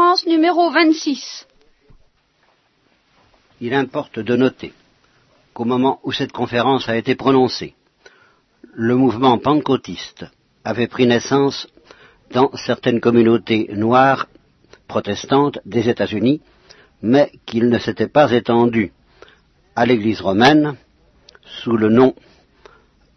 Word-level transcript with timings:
conférence 0.00 0.26
numéro 0.26 0.70
26. 0.70 1.46
Il 3.60 3.74
importe 3.74 4.18
de 4.18 4.34
noter 4.34 4.72
qu'au 5.52 5.66
moment 5.66 6.00
où 6.04 6.10
cette 6.10 6.32
conférence 6.32 6.88
a 6.88 6.96
été 6.96 7.14
prononcée, 7.16 7.74
le 8.72 8.96
mouvement 8.96 9.36
pentecôtiste 9.36 10.24
avait 10.64 10.86
pris 10.86 11.06
naissance 11.06 11.68
dans 12.30 12.50
certaines 12.56 13.00
communautés 13.00 13.68
noires 13.74 14.26
protestantes 14.88 15.58
des 15.66 15.90
États-Unis, 15.90 16.40
mais 17.02 17.30
qu'il 17.44 17.68
ne 17.68 17.78
s'était 17.78 18.08
pas 18.08 18.32
étendu 18.32 18.92
à 19.76 19.84
l'Église 19.84 20.22
romaine 20.22 20.76
sous 21.62 21.76
le 21.76 21.90
nom 21.90 22.14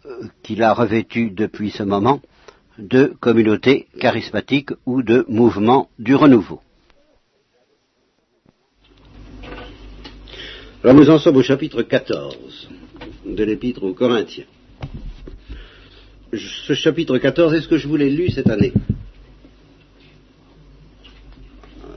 euh, 0.04 0.28
qu'il 0.42 0.62
a 0.62 0.74
revêtu 0.74 1.30
depuis 1.30 1.70
ce 1.70 1.82
moment 1.82 2.20
de 2.76 3.14
communauté 3.20 3.88
charismatique 3.98 4.72
ou 4.84 5.02
de 5.02 5.24
mouvement 5.28 5.88
du 5.98 6.14
renouveau. 6.14 6.60
Alors 10.84 10.96
nous 10.96 11.08
en 11.08 11.16
sommes 11.18 11.38
au 11.38 11.42
chapitre 11.42 11.80
14 11.80 12.68
de 13.24 13.42
l'épître 13.42 13.84
aux 13.84 13.94
Corinthiens. 13.94 14.44
Ce 16.34 16.74
chapitre 16.74 17.16
14, 17.16 17.54
est-ce 17.54 17.68
que 17.68 17.78
je 17.78 17.88
vous 17.88 17.96
l'ai 17.96 18.10
lu 18.10 18.28
cette 18.28 18.50
année? 18.50 18.74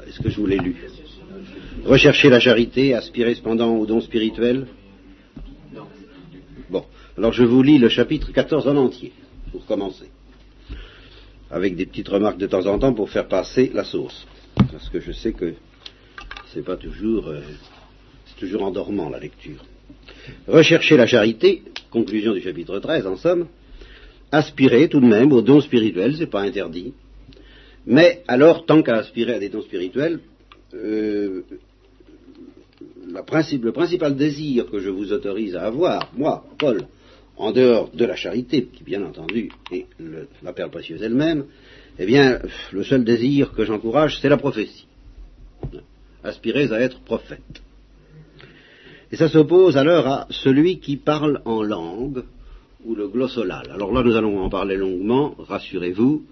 Est-ce 0.07 0.21
que 0.21 0.29
je 0.29 0.37
vous 0.37 0.45
l'ai 0.45 0.57
lu? 0.57 0.77
Rechercher 1.83 2.29
la 2.29 2.39
charité, 2.39 2.93
aspirer 2.93 3.35
cependant 3.35 3.75
au 3.75 3.85
don 3.85 3.99
spirituel 3.99 4.67
Bon, 6.69 6.85
alors 7.17 7.33
je 7.33 7.43
vous 7.43 7.61
lis 7.61 7.79
le 7.79 7.89
chapitre 7.89 8.31
14 8.31 8.69
en 8.69 8.77
entier, 8.77 9.11
pour 9.51 9.65
commencer 9.65 10.09
avec 11.51 11.75
des 11.75 11.87
petites 11.87 12.07
remarques 12.07 12.37
de 12.37 12.47
temps 12.47 12.65
en 12.65 12.79
temps 12.79 12.93
pour 12.93 13.09
faire 13.09 13.27
passer 13.27 13.69
la 13.73 13.83
sauce. 13.83 14.25
Parce 14.71 14.87
que 14.87 15.01
je 15.01 15.11
sais 15.11 15.33
que 15.33 15.55
c'est 16.53 16.63
pas 16.63 16.77
toujours, 16.77 17.27
euh, 17.27 17.41
toujours 18.37 18.63
endormant 18.63 19.09
la 19.09 19.19
lecture. 19.19 19.63
Rechercher 20.47 20.97
la 20.97 21.07
charité, 21.07 21.63
conclusion 21.89 22.33
du 22.33 22.41
chapitre 22.41 22.79
13 22.79 23.07
en 23.07 23.17
somme, 23.17 23.47
aspirer 24.31 24.89
tout 24.89 24.99
de 24.99 25.05
même 25.05 25.31
aux 25.31 25.41
dons 25.41 25.61
spirituels, 25.61 26.15
c'est 26.17 26.27
pas 26.27 26.41
interdit. 26.41 26.93
Mais 27.85 28.23
alors, 28.27 28.65
tant 28.65 28.83
qu'à 28.83 28.97
aspirer 28.97 29.35
à 29.35 29.39
des 29.39 29.49
dons 29.49 29.61
spirituels, 29.61 30.19
euh, 30.73 31.43
le 33.09 33.71
principal 33.71 34.15
désir 34.15 34.69
que 34.69 34.79
je 34.79 34.89
vous 34.89 35.13
autorise 35.13 35.55
à 35.55 35.63
avoir, 35.63 36.11
moi, 36.15 36.45
Paul, 36.57 36.87
en 37.37 37.51
dehors 37.51 37.89
de 37.93 38.05
la 38.05 38.15
charité, 38.15 38.65
qui 38.65 38.83
bien 38.83 39.03
entendu 39.03 39.49
est 39.71 39.85
la 40.43 40.53
perle 40.53 40.71
précieuse 40.71 41.01
elle-même, 41.01 41.45
eh 41.99 42.05
bien, 42.05 42.39
le 42.71 42.83
seul 42.83 43.03
désir 43.03 43.53
que 43.53 43.63
j'encourage, 43.63 44.19
c'est 44.19 44.29
la 44.29 44.37
prophétie. 44.37 44.85
Aspirer 46.23 46.71
à 46.73 46.81
être 46.81 46.99
prophète. 46.99 47.61
Et 49.11 49.15
ça 49.15 49.29
s'oppose 49.29 49.77
alors 49.77 50.07
à 50.07 50.27
celui 50.29 50.79
qui 50.79 50.97
parle 50.97 51.41
en 51.45 51.63
langue, 51.63 52.23
ou 52.85 52.95
le 52.95 53.07
glossolal. 53.07 53.69
Alors 53.71 53.91
là, 53.91 54.03
nous 54.03 54.15
allons 54.15 54.39
en 54.39 54.49
parler 54.49 54.77
longuement, 54.77 55.35
rassurez-vous. 55.37 56.23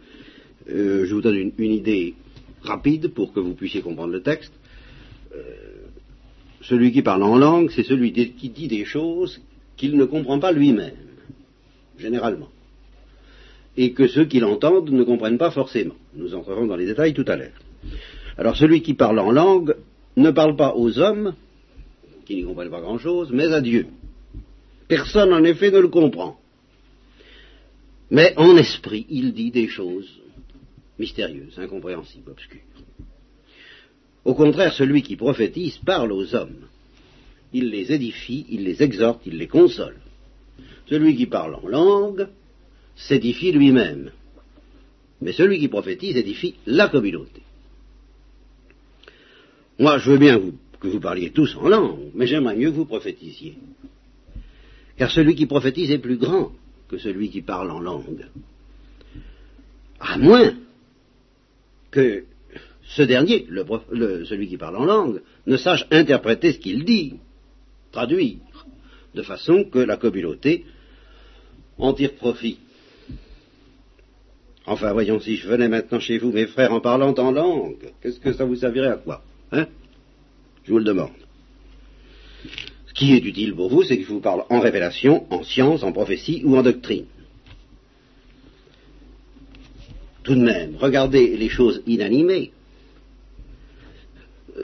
Euh, 0.70 1.06
je 1.06 1.14
vous 1.14 1.22
donne 1.22 1.52
une, 1.58 1.72
idée 1.72 2.16
rapide 2.64 3.10
pour 3.10 3.34
que 3.34 3.40
vous 3.40 3.54
puissiez 3.54 3.82
comprendre 3.82 4.14
le 4.14 4.22
texte. 4.22 4.54
Euh, 5.36 5.42
celui 6.62 6.92
qui 6.92 7.02
parle 7.02 7.24
en 7.24 7.38
langue, 7.38 7.72
c'est 7.72 7.84
celui 7.84 8.12
qui 8.12 8.50
dit 8.50 8.68
des 8.68 8.86
choses 8.86 9.42
qu'il 9.78 9.98
ne 9.98 10.06
comprend 10.06 10.40
pas 10.40 10.52
lui-même, 10.52 10.96
généralement, 12.00 12.50
et 13.78 13.92
que 13.92 14.08
ceux 14.08 14.26
qui 14.26 14.40
l'entendent 14.40 14.90
ne 14.90 15.04
comprennent 15.04 15.38
pas 15.38 15.52
forcément. 15.52 15.96
Nous 16.16 16.34
entrerons 16.34 16.66
dans 16.66 16.78
les 16.78 16.86
détails 16.86 17.14
tout 17.14 17.26
à 17.28 17.36
l'heure. 17.36 17.60
Alors 18.38 18.56
celui 18.56 18.82
qui 18.82 18.94
parle 18.94 19.20
en 19.20 19.32
langue 19.32 19.76
ne 20.18 20.32
parle 20.32 20.56
pas 20.56 20.74
aux 20.76 20.98
hommes, 21.00 21.36
qui 22.26 22.36
n'y 22.36 22.44
comprennent 22.44 22.72
pas 22.72 22.82
grand-chose, 22.82 23.30
mais 23.32 23.52
à 23.54 23.62
Dieu. 23.62 23.88
Personne, 24.88 25.34
en 25.34 25.44
effet, 25.44 25.72
ne 25.72 25.80
le 25.80 25.88
comprend. 25.88 26.40
Mais 28.12 28.34
en 28.38 28.56
esprit, 28.58 29.06
il 29.10 29.34
dit 29.34 29.52
des 29.52 29.68
choses 29.68 30.10
mystérieuses, 31.00 31.58
incompréhensibles, 31.58 32.32
obscures. 32.32 32.62
Au 34.24 34.34
contraire, 34.34 34.74
celui 34.74 35.02
qui 35.02 35.16
prophétise 35.16 35.78
parle 35.78 36.12
aux 36.12 36.36
hommes 36.36 36.68
il 37.56 37.70
les 37.70 37.94
édifie, 37.94 38.46
il 38.50 38.66
les 38.66 38.84
exhorte, 38.84 39.22
il 39.26 39.38
les 39.38 39.48
console. 39.48 39.96
Celui 40.90 41.16
qui 41.16 41.26
parle 41.26 41.56
en 41.56 41.68
langue 41.68 42.28
s'édifie 42.98 43.54
lui-même. 43.54 44.12
Mais 45.22 45.32
celui 45.32 45.60
qui 45.60 45.70
prophétise 45.70 46.18
édifie 46.18 46.56
la 46.66 46.90
communauté. 46.90 47.42
Moi, 49.80 49.98
je 50.00 50.12
veux 50.12 50.18
bien 50.18 50.38
que 50.86 50.92
vous 50.92 51.00
parliez 51.00 51.32
tous 51.32 51.56
en 51.58 51.68
langue, 51.68 52.12
mais 52.14 52.28
j'aimerais 52.28 52.56
mieux 52.56 52.72
que 52.72 52.76
vous 52.76 52.86
prophétisiez. 52.86 53.56
Car 54.98 55.12
celui 55.12 55.36
qui 55.36 55.46
prophétise 55.46 55.92
est 55.92 56.00
plus 56.00 56.18
grand 56.18 56.52
que 56.88 56.98
celui 56.98 57.30
qui 57.30 57.42
parle 57.42 57.72
en 57.72 57.80
langue. 57.80 58.28
À 60.00 60.18
moins 60.18 60.54
que 61.92 62.24
ce 62.84 63.02
dernier, 63.02 63.48
celui 63.50 64.48
qui 64.48 64.58
parle 64.58 64.78
en 64.78 64.86
langue, 64.86 65.22
ne 65.48 65.58
sache 65.58 65.86
interpréter 65.92 66.54
ce 66.54 66.60
qu'il 66.60 66.86
dit 66.86 67.16
traduire, 67.92 68.38
de 69.16 69.22
façon 69.22 69.64
que 69.66 69.80
la 69.80 69.98
communauté 69.98 70.66
en 71.78 71.94
tire 71.94 72.14
profit. 72.14 72.60
Enfin, 74.68 74.94
voyons, 74.94 75.20
si 75.20 75.36
je 75.38 75.48
venais 75.48 75.68
maintenant 75.68 76.00
chez 76.00 76.18
vous, 76.18 76.32
mes 76.32 76.48
frères, 76.48 76.74
en 76.74 76.82
parlant 76.82 77.14
en 77.14 77.32
langue, 77.32 77.92
qu'est-ce 78.02 78.20
que 78.20 78.34
ça 78.34 78.46
vous 78.46 78.56
servirait 78.56 78.90
à 78.90 78.98
quoi 78.98 79.24
Hein? 79.52 79.68
Je 80.66 80.72
vous 80.72 80.80
le 80.80 80.84
demande. 80.84 81.12
Ce 82.88 82.94
qui 82.94 83.14
est 83.14 83.24
utile 83.24 83.54
pour 83.54 83.70
vous, 83.70 83.84
c'est 83.84 83.98
que 83.98 84.04
je 84.04 84.10
vous 84.10 84.22
parle 84.22 84.44
en 84.50 84.60
révélation, 84.60 85.26
en 85.32 85.44
science, 85.44 85.84
en 85.84 85.92
prophétie 85.92 86.42
ou 86.46 86.58
en 86.58 86.64
doctrine. 86.64 87.06
Tout 90.24 90.36
de 90.36 90.42
même, 90.42 90.76
regardez 90.78 91.38
les 91.38 91.50
choses 91.50 91.84
inanimées 91.86 92.52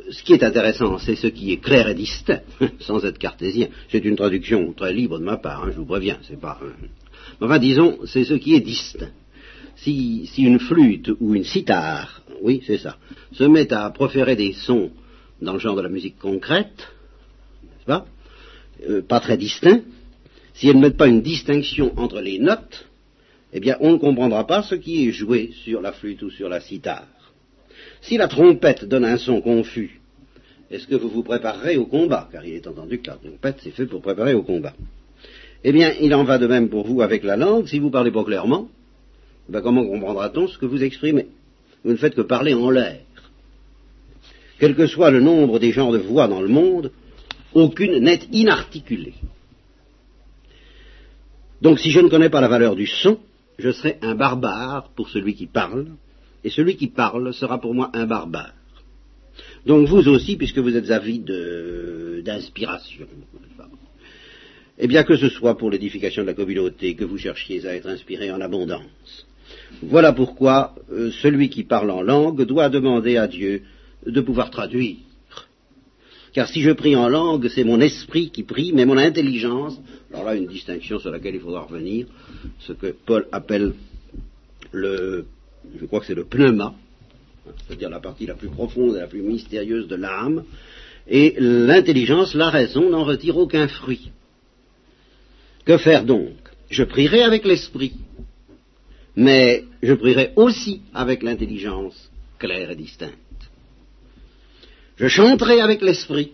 ce 0.10 0.24
qui 0.24 0.34
est 0.34 0.44
intéressant, 0.44 0.98
c'est 0.98 1.16
ce 1.16 1.28
qui 1.28 1.52
est 1.52 1.58
clair 1.58 1.90
et 1.90 1.94
distinct, 1.94 2.42
sans 2.80 3.04
être 3.06 3.18
cartésien. 3.18 3.68
C'est 3.90 4.06
une 4.06 4.16
traduction 4.16 4.74
très 4.74 4.94
libre 4.94 5.20
de 5.20 5.24
ma 5.24 5.38
part, 5.38 5.64
hein, 5.64 5.70
je 5.72 5.78
vous 5.78 5.86
préviens, 5.86 6.18
c'est 6.24 6.40
pas. 6.40 6.60
Enfin, 7.40 7.60
disons, 7.60 8.00
c'est 8.06 8.24
ce 8.24 8.36
qui 8.36 8.56
est 8.56 8.62
distinct. 8.62 9.12
Si, 9.76 10.30
une 10.38 10.60
flûte 10.60 11.12
ou 11.20 11.34
une 11.34 11.44
cithare, 11.44 12.22
oui, 12.42 12.62
c'est 12.66 12.78
ça, 12.78 12.98
se 13.34 13.44
met 13.44 13.72
à 13.74 13.90
proférer 13.90 14.36
des 14.36 14.54
sons 14.54 14.92
dans 15.42 15.54
le 15.54 15.60
genre 15.60 15.76
de 15.76 15.82
la 15.82 15.90
musique 15.90 16.18
concrète, 16.20 16.88
n'est-ce 17.64 17.86
pas 17.86 18.06
euh, 18.88 19.02
Pas 19.02 19.20
très 19.20 19.38
distinct. 19.38 19.82
Si 20.54 20.68
elles 20.68 20.76
ne 20.76 20.82
mettent 20.82 20.98
pas 20.98 21.08
une 21.08 21.22
distinction 21.22 21.94
entre 21.98 22.22
les 22.22 22.40
notes, 22.40 22.88
eh 23.54 23.60
bien, 23.60 23.78
on 23.80 23.94
ne 23.94 23.98
comprendra 23.98 24.46
pas 24.46 24.64
ce 24.64 24.76
qui 24.76 25.08
est 25.08 25.12
joué 25.12 25.52
sur 25.64 25.82
la 25.82 25.92
flûte 25.92 26.22
ou 26.22 26.30
sur 26.30 26.48
la 26.50 26.62
cithare. 26.62 27.08
Si 28.02 28.18
la 28.18 28.28
trompette 28.28 28.86
donne 28.86 29.06
un 29.06 29.18
son 29.18 29.42
confus, 29.42 30.00
est-ce 30.70 30.88
que 30.88 30.96
vous 30.96 31.10
vous 31.10 31.24
préparerez 31.24 31.78
au 31.78 31.86
combat? 31.86 32.30
Car 32.32 32.46
il 32.46 32.54
est 32.54 32.68
entendu 32.68 33.00
que 33.00 33.08
la 33.08 33.18
trompette, 33.18 33.58
c'est 33.62 33.72
fait 33.72 33.86
pour 33.86 34.02
préparer 34.02 34.34
au 34.34 34.44
combat. 34.44 34.74
Eh 35.64 35.72
bien, 35.72 35.94
il 36.00 36.14
en 36.16 36.24
va 36.24 36.38
de 36.38 36.48
même 36.48 36.70
pour 36.70 36.88
vous 36.88 37.02
avec 37.02 37.24
la 37.24 37.36
langue. 37.36 37.68
Si 37.68 37.80
vous 37.80 37.90
parlez 37.90 38.12
pas 38.12 38.24
clairement, 38.24 38.70
ben 39.50 39.62
comment 39.62 39.86
comprendra-t-on 39.86 40.48
ce 40.48 40.58
que 40.58 40.66
vous 40.66 40.82
exprimez? 40.82 41.28
Vous 41.84 41.92
ne 41.92 41.98
faites 41.98 42.16
que 42.16 42.22
parler 42.22 42.54
en 42.54 42.70
l'air. 42.70 43.02
Quel 44.62 44.76
que 44.76 44.86
soit 44.86 45.10
le 45.10 45.22
nombre 45.22 45.58
des 45.58 45.72
genres 45.72 45.92
de 45.92 45.98
voix 45.98 46.28
dans 46.28 46.40
le 46.40 46.48
monde, 46.48 46.92
aucune 47.56 47.98
n'est 47.98 48.28
inarticulée. 48.32 49.16
Donc 51.64 51.80
si 51.80 51.90
je 51.90 52.00
ne 52.00 52.10
connais 52.10 52.30
pas 52.30 52.42
la 52.42 52.48
valeur 52.48 52.76
du 52.76 52.86
son, 52.86 53.18
je 53.58 53.72
serai 53.72 53.98
un 54.04 54.14
barbare 54.14 54.92
pour 54.96 55.10
celui 55.10 55.34
qui 55.34 55.48
parle, 55.48 55.88
et 56.44 56.52
celui 56.52 56.76
qui 56.76 56.90
parle 56.90 57.34
sera 57.34 57.60
pour 57.60 57.74
moi 57.74 57.90
un 57.96 58.06
barbare. 58.06 58.54
Donc 59.66 59.88
vous 59.88 60.08
aussi, 60.08 60.36
puisque 60.36 60.60
vous 60.60 60.78
êtes 60.78 60.92
avide 60.92 62.22
d'inspiration, 62.24 63.08
eh 64.78 64.88
bien 64.88 65.04
que 65.04 65.16
ce 65.16 65.30
soit 65.30 65.58
pour 65.58 65.72
l'édification 65.72 66.22
de 66.22 66.28
la 66.28 66.36
communauté 66.36 66.94
que 66.94 67.04
vous 67.04 67.18
cherchiez 67.18 67.66
à 67.66 67.74
être 67.74 67.88
inspiré 67.90 68.30
en 68.32 68.40
abondance. 68.40 69.26
Voilà 69.82 70.14
pourquoi 70.14 70.76
euh, 70.92 71.10
celui 71.24 71.50
qui 71.50 71.64
parle 71.64 71.90
en 71.90 72.04
langue 72.04 72.46
doit 72.46 72.70
demander 72.70 73.18
à 73.18 73.28
Dieu 73.28 73.64
de 74.06 74.22
pouvoir 74.22 74.50
traduire. 74.50 74.98
Car 76.34 76.48
si 76.48 76.62
je 76.62 76.72
prie 76.72 76.96
en 76.96 77.10
langue, 77.10 77.50
c'est 77.50 77.66
mon 77.66 77.82
esprit 77.82 78.30
qui 78.30 78.44
prie, 78.44 78.72
mais 78.74 78.86
mon 78.86 78.98
intelligence, 78.98 79.80
alors 80.14 80.26
là 80.26 80.36
une 80.36 80.48
distinction 80.48 80.98
sur 80.98 81.12
laquelle 81.12 81.36
il 81.36 81.42
faudra 81.42 81.62
revenir, 81.62 82.08
ce 82.60 82.72
que 82.74 82.96
Paul 83.06 83.28
appelle 83.32 83.74
le 84.72 85.26
je 85.80 85.86
crois 85.86 86.00
que 86.00 86.06
c'est 86.06 86.16
le 86.16 86.26
pneuma, 86.26 86.74
c'est-à-dire 87.68 87.90
la 87.90 88.00
partie 88.00 88.26
la 88.26 88.36
plus 88.36 88.50
profonde 88.50 88.96
et 88.96 89.00
la 89.00 89.08
plus 89.08 89.22
mystérieuse 89.22 89.88
de 89.88 89.96
l'âme, 89.96 90.44
et 91.08 91.36
l'intelligence, 91.40 92.34
la 92.34 92.50
raison, 92.50 92.90
n'en 92.90 93.04
retire 93.04 93.38
aucun 93.38 93.68
fruit. 93.68 94.12
Que 95.66 95.78
faire 95.78 96.06
donc? 96.06 96.36
Je 96.70 96.84
prierai 96.84 97.24
avec 97.24 97.46
l'esprit, 97.46 97.94
mais 99.16 99.66
je 99.82 99.94
prierai 99.94 100.32
aussi 100.36 100.82
avec 100.94 101.22
l'intelligence 101.24 102.10
claire 102.40 102.72
et 102.72 102.76
distincte. 102.76 103.18
Je 105.02 105.08
chanterai 105.08 105.62
avec 105.62 105.82
l'esprit, 105.82 106.32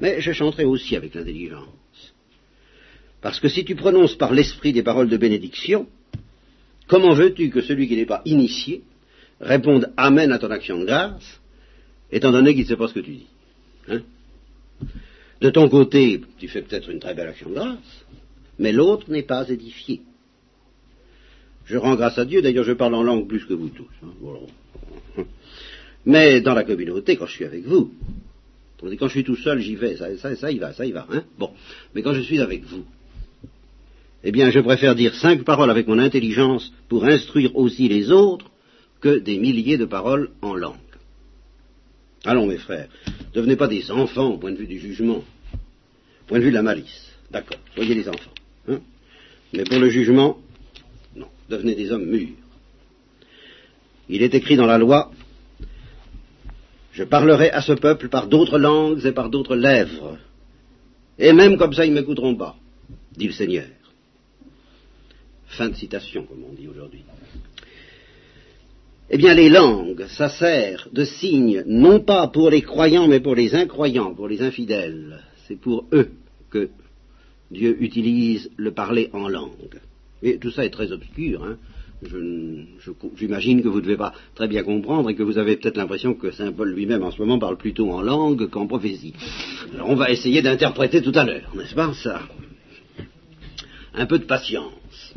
mais 0.00 0.20
je 0.20 0.32
chanterai 0.32 0.64
aussi 0.64 0.96
avec 0.96 1.14
l'intelligence. 1.14 1.68
Parce 3.20 3.38
que 3.38 3.48
si 3.48 3.64
tu 3.64 3.76
prononces 3.76 4.16
par 4.16 4.34
l'esprit 4.34 4.72
des 4.72 4.82
paroles 4.82 5.08
de 5.08 5.16
bénédiction, 5.16 5.86
comment 6.88 7.14
veux-tu 7.14 7.50
que 7.50 7.60
celui 7.60 7.86
qui 7.86 7.94
n'est 7.94 8.04
pas 8.04 8.22
initié 8.24 8.82
réponde 9.40 9.92
Amen 9.96 10.32
à 10.32 10.40
ton 10.40 10.50
action 10.50 10.76
de 10.80 10.86
grâce, 10.86 11.40
étant 12.10 12.32
donné 12.32 12.52
qu'il 12.52 12.64
ne 12.64 12.68
sait 12.68 12.76
pas 12.76 12.88
ce 12.88 12.94
que 12.94 13.00
tu 13.00 13.12
dis 13.12 13.26
hein? 13.86 14.00
De 15.40 15.50
ton 15.50 15.68
côté, 15.68 16.20
tu 16.40 16.48
fais 16.48 16.62
peut-être 16.62 16.90
une 16.90 16.98
très 16.98 17.14
belle 17.14 17.28
action 17.28 17.48
de 17.48 17.54
grâce, 17.54 18.04
mais 18.58 18.72
l'autre 18.72 19.08
n'est 19.08 19.22
pas 19.22 19.48
édifié. 19.48 20.00
Je 21.64 21.76
rends 21.76 21.94
grâce 21.94 22.18
à 22.18 22.24
Dieu, 22.24 22.42
d'ailleurs 22.42 22.64
je 22.64 22.72
parle 22.72 22.96
en 22.96 23.04
langue 23.04 23.28
plus 23.28 23.44
que 23.44 23.54
vous 23.54 23.68
tous. 23.68 23.86
Hein, 24.02 25.26
mais 26.08 26.40
dans 26.40 26.54
la 26.54 26.64
communauté, 26.64 27.16
quand 27.16 27.26
je 27.26 27.32
suis 27.32 27.44
avec 27.44 27.64
vous, 27.66 27.92
quand 28.80 29.08
je 29.08 29.12
suis 29.12 29.24
tout 29.24 29.36
seul, 29.36 29.60
j'y 29.60 29.76
vais, 29.76 29.94
ça, 29.96 30.36
ça, 30.36 30.50
y 30.50 30.58
va, 30.58 30.72
ça 30.72 30.86
y 30.86 30.90
va. 30.90 31.06
Hein 31.12 31.22
bon, 31.38 31.50
mais 31.94 32.00
quand 32.00 32.14
je 32.14 32.22
suis 32.22 32.40
avec 32.40 32.64
vous, 32.64 32.86
eh 34.24 34.32
bien, 34.32 34.50
je 34.50 34.60
préfère 34.60 34.94
dire 34.94 35.14
cinq 35.14 35.44
paroles 35.44 35.70
avec 35.70 35.86
mon 35.86 35.98
intelligence 35.98 36.72
pour 36.88 37.04
instruire 37.04 37.54
aussi 37.56 37.88
les 37.88 38.10
autres 38.10 38.50
que 39.02 39.18
des 39.18 39.38
milliers 39.38 39.76
de 39.76 39.84
paroles 39.84 40.30
en 40.40 40.54
langue. 40.54 40.76
Allons, 42.24 42.46
mes 42.46 42.56
frères, 42.56 42.88
devenez 43.34 43.56
pas 43.56 43.68
des 43.68 43.90
enfants 43.90 44.30
au 44.30 44.38
point 44.38 44.52
de 44.52 44.56
vue 44.56 44.66
du 44.66 44.78
jugement, 44.78 45.18
au 45.18 46.26
point 46.26 46.38
de 46.38 46.44
vue 46.44 46.50
de 46.50 46.56
la 46.56 46.62
malice. 46.62 47.12
D'accord, 47.30 47.60
soyez 47.74 47.94
des 47.94 48.08
enfants. 48.08 48.32
Hein 48.66 48.80
Mais 49.52 49.64
pour 49.64 49.78
le 49.78 49.90
jugement, 49.90 50.38
non, 51.14 51.28
devenez 51.50 51.74
des 51.74 51.92
hommes 51.92 52.06
mûrs. 52.06 52.28
Il 54.08 54.22
est 54.22 54.34
écrit 54.34 54.56
dans 54.56 54.64
la 54.64 54.78
loi, 54.78 55.12
je 56.98 57.04
parlerai 57.04 57.50
à 57.50 57.62
ce 57.62 57.74
peuple 57.74 58.08
par 58.08 58.26
d'autres 58.26 58.58
langues 58.58 59.06
et 59.06 59.12
par 59.12 59.30
d'autres 59.30 59.54
lèvres, 59.54 60.18
et 61.16 61.32
même 61.32 61.56
comme 61.56 61.72
ça 61.72 61.86
ils 61.86 61.92
ne 61.94 62.00
m'écouteront 62.00 62.34
pas, 62.34 62.56
dit 63.16 63.28
le 63.28 63.32
Seigneur. 63.32 63.66
Fin 65.46 65.68
de 65.68 65.76
citation, 65.76 66.24
comme 66.24 66.42
on 66.50 66.54
dit 66.54 66.66
aujourd'hui. 66.66 67.04
Eh 69.10 69.16
bien, 69.16 69.32
les 69.32 69.48
langues, 69.48 70.06
ça 70.08 70.28
sert 70.28 70.88
de 70.92 71.04
signe, 71.04 71.62
non 71.66 72.00
pas 72.00 72.26
pour 72.26 72.50
les 72.50 72.62
croyants, 72.62 73.06
mais 73.06 73.20
pour 73.20 73.36
les 73.36 73.54
incroyants, 73.54 74.12
pour 74.12 74.26
les 74.26 74.42
infidèles. 74.42 75.20
C'est 75.46 75.58
pour 75.58 75.86
eux 75.92 76.10
que 76.50 76.68
Dieu 77.52 77.80
utilise 77.80 78.50
le 78.56 78.72
parler 78.72 79.08
en 79.12 79.28
langue. 79.28 79.80
Et 80.22 80.38
tout 80.38 80.50
ça 80.50 80.64
est 80.64 80.70
très 80.70 80.90
obscur. 80.90 81.44
Hein. 81.44 81.58
J'imagine 83.16 83.62
que 83.62 83.68
vous 83.68 83.78
ne 83.78 83.82
devez 83.82 83.96
pas 83.96 84.12
très 84.34 84.46
bien 84.46 84.62
comprendre 84.62 85.10
et 85.10 85.16
que 85.16 85.22
vous 85.22 85.36
avez 85.36 85.56
peut-être 85.56 85.76
l'impression 85.76 86.14
que 86.14 86.30
Saint 86.30 86.52
Paul 86.52 86.72
lui-même 86.72 87.02
en 87.02 87.10
ce 87.10 87.18
moment 87.18 87.38
parle 87.38 87.56
plutôt 87.56 87.90
en 87.90 88.02
langue 88.02 88.48
qu'en 88.48 88.66
prophétie. 88.66 89.14
Alors 89.74 89.90
on 89.90 89.96
va 89.96 90.10
essayer 90.10 90.40
d'interpréter 90.40 91.02
tout 91.02 91.12
à 91.14 91.24
l'heure, 91.24 91.52
n'est-ce 91.56 91.74
pas 91.74 91.92
ça? 91.94 92.22
Un 93.94 94.06
peu 94.06 94.18
de 94.18 94.24
patience. 94.24 95.14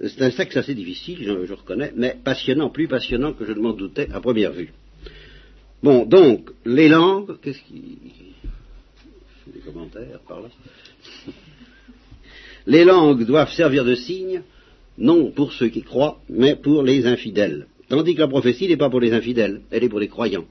C'est 0.00 0.22
un 0.22 0.30
sexe 0.30 0.56
assez 0.56 0.74
difficile, 0.74 1.18
je, 1.22 1.52
reconnais, 1.54 1.92
mais 1.96 2.16
passionnant, 2.22 2.68
plus 2.68 2.88
passionnant 2.88 3.32
que 3.32 3.46
je 3.46 3.52
ne 3.52 3.60
m'en 3.60 3.72
doutais 3.72 4.08
à 4.12 4.20
première 4.20 4.52
vue. 4.52 4.72
Bon, 5.82 6.04
donc, 6.04 6.50
les 6.66 6.88
langues, 6.88 7.38
qu'est-ce 7.40 7.60
qui... 7.62 7.98
Des 9.46 9.60
commentaires 9.60 10.20
par 10.26 10.40
là 10.40 10.48
Les 12.66 12.84
langues 12.84 13.24
doivent 13.24 13.52
servir 13.52 13.84
de 13.84 13.94
signe, 13.94 14.42
non 14.98 15.30
pour 15.30 15.52
ceux 15.52 15.68
qui 15.68 15.82
croient, 15.82 16.20
mais 16.28 16.56
pour 16.56 16.82
les 16.82 17.06
infidèles. 17.06 17.66
Tandis 17.88 18.14
que 18.14 18.20
la 18.20 18.28
prophétie 18.28 18.68
n'est 18.68 18.76
pas 18.76 18.90
pour 18.90 19.00
les 19.00 19.12
infidèles, 19.12 19.60
elle 19.70 19.84
est 19.84 19.88
pour 19.88 20.00
les 20.00 20.08
croyants. 20.08 20.46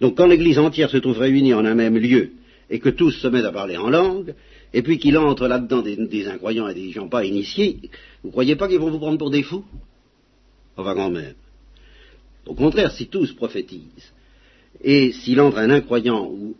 Donc 0.00 0.16
quand 0.16 0.26
l'Église 0.26 0.58
entière 0.58 0.90
se 0.90 0.98
trouve 0.98 1.18
réunie 1.18 1.54
en 1.54 1.64
un 1.64 1.74
même 1.74 1.98
lieu, 1.98 2.30
et 2.70 2.78
que 2.80 2.90
tous 2.90 3.12
se 3.12 3.28
mettent 3.28 3.46
à 3.46 3.52
parler 3.52 3.76
en 3.76 3.88
langue, 3.88 4.34
et 4.74 4.82
puis 4.82 4.98
qu'il 4.98 5.16
entre 5.16 5.48
là-dedans 5.48 5.82
des, 5.82 6.28
incroyants 6.28 6.68
et 6.68 6.74
des 6.74 6.90
gens 6.90 7.08
pas 7.08 7.24
initiés, 7.24 7.78
vous 8.22 8.30
croyez 8.30 8.56
pas 8.56 8.68
qu'ils 8.68 8.78
vont 8.78 8.90
vous 8.90 8.98
prendre 8.98 9.18
pour 9.18 9.30
des 9.30 9.42
fous? 9.42 9.64
Enfin 10.76 10.94
quand 10.94 11.10
même. 11.10 11.34
Au 12.46 12.54
contraire, 12.54 12.92
si 12.92 13.06
tous 13.06 13.32
prophétisent, 13.32 14.12
et 14.82 15.12
s'il 15.12 15.40
entre 15.40 15.58
un 15.58 15.70
incroyant 15.70 16.26
ou 16.26 16.54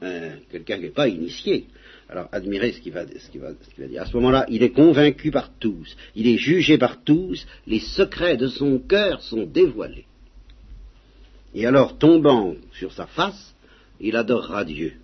quelqu'un 0.50 0.76
qui 0.76 0.82
n'est 0.84 0.88
pas 0.88 1.08
initié, 1.08 1.66
alors 2.08 2.28
admirez 2.32 2.72
ce 2.72 2.80
qu'il 2.80 2.92
va, 2.92 3.04
va, 3.04 3.86
dire. 3.86 4.02
À 4.02 4.06
ce 4.06 4.16
moment-là, 4.16 4.46
il 4.48 4.62
est 4.62 4.70
convaincu 4.70 5.30
par 5.30 5.50
tous, 5.58 5.96
il 6.14 6.26
est 6.26 6.38
jugé 6.38 6.78
par 6.78 7.02
tous, 7.04 7.46
les 7.66 7.80
secrets 7.80 8.36
de 8.36 8.48
son 8.48 8.78
cœur 8.78 9.22
sont 9.22 9.44
dévoilés. 9.44 10.06
Et 11.54 11.66
alors, 11.66 11.98
tombant 11.98 12.54
sur 12.72 12.92
sa 12.92 13.06
face, 13.06 13.54
il 14.00 14.16
adorera 14.16 14.64
Dieu, 14.64 14.94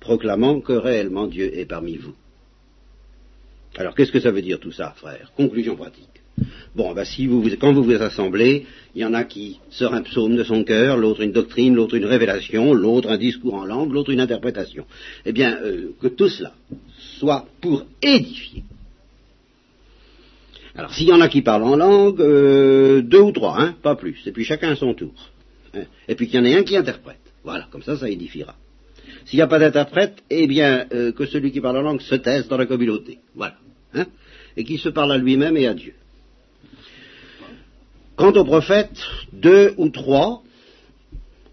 proclamant 0.00 0.60
que 0.60 0.72
réellement 0.72 1.26
Dieu 1.26 1.58
est 1.58 1.66
parmi 1.66 1.96
vous. 1.96 2.14
Alors 3.76 3.94
qu'est-ce 3.94 4.12
que 4.12 4.20
ça 4.20 4.30
veut 4.30 4.42
dire 4.42 4.60
tout 4.60 4.72
ça, 4.72 4.92
frère? 4.96 5.32
Conclusion 5.36 5.76
pratique. 5.76 6.08
Bon, 6.74 6.92
ben, 6.94 7.04
si 7.04 7.26
vous, 7.26 7.44
quand 7.60 7.72
vous 7.72 7.82
vous 7.82 8.02
assemblez, 8.02 8.66
il 8.94 9.02
y 9.02 9.04
en 9.04 9.14
a 9.14 9.24
qui 9.24 9.58
sort 9.70 9.94
un 9.94 10.02
psaume 10.02 10.36
de 10.36 10.44
son 10.44 10.64
cœur, 10.64 10.96
l'autre 10.96 11.22
une 11.22 11.32
doctrine, 11.32 11.74
l'autre 11.74 11.96
une 11.96 12.04
révélation, 12.04 12.72
l'autre 12.74 13.10
un 13.10 13.18
discours 13.18 13.54
en 13.54 13.64
langue, 13.64 13.92
l'autre 13.92 14.10
une 14.10 14.20
interprétation. 14.20 14.84
Eh 15.24 15.32
bien, 15.32 15.58
euh, 15.62 15.90
que 16.00 16.08
tout 16.08 16.28
cela 16.28 16.52
soit 17.18 17.46
pour 17.60 17.84
édifier. 18.02 18.64
Alors, 20.74 20.94
s'il 20.94 21.08
y 21.08 21.12
en 21.12 21.20
a 21.20 21.28
qui 21.28 21.42
parlent 21.42 21.64
en 21.64 21.76
langue, 21.76 22.20
euh, 22.20 23.02
deux 23.02 23.20
ou 23.20 23.32
trois, 23.32 23.60
hein, 23.60 23.74
pas 23.82 23.96
plus, 23.96 24.22
et 24.26 24.32
puis 24.32 24.44
chacun 24.44 24.70
à 24.70 24.76
son 24.76 24.94
tour. 24.94 25.12
Hein. 25.74 25.82
et 26.08 26.14
puis 26.14 26.28
qu'il 26.28 26.38
y 26.38 26.42
en 26.42 26.46
ait 26.46 26.56
un 26.56 26.62
qui 26.62 26.76
interprète. 26.76 27.18
Voilà, 27.44 27.66
comme 27.70 27.82
ça, 27.82 27.96
ça 27.96 28.08
édifiera. 28.08 28.54
S'il 29.24 29.38
n'y 29.38 29.42
a 29.42 29.46
pas 29.46 29.58
d'interprète, 29.58 30.22
eh 30.30 30.46
bien, 30.46 30.86
euh, 30.92 31.12
que 31.12 31.26
celui 31.26 31.50
qui 31.50 31.60
parle 31.60 31.78
en 31.78 31.82
langue 31.82 32.00
se 32.00 32.14
taise 32.14 32.48
dans 32.48 32.56
la 32.56 32.66
communauté. 32.66 33.18
Voilà. 33.34 33.56
Hein, 33.94 34.06
et 34.56 34.64
qui 34.64 34.78
se 34.78 34.88
parle 34.88 35.12
à 35.12 35.18
lui-même 35.18 35.56
et 35.56 35.66
à 35.66 35.74
Dieu. 35.74 35.94
Quant 38.18 38.32
aux 38.32 38.44
prophètes, 38.44 39.00
deux 39.32 39.74
ou 39.76 39.90
trois 39.90 40.42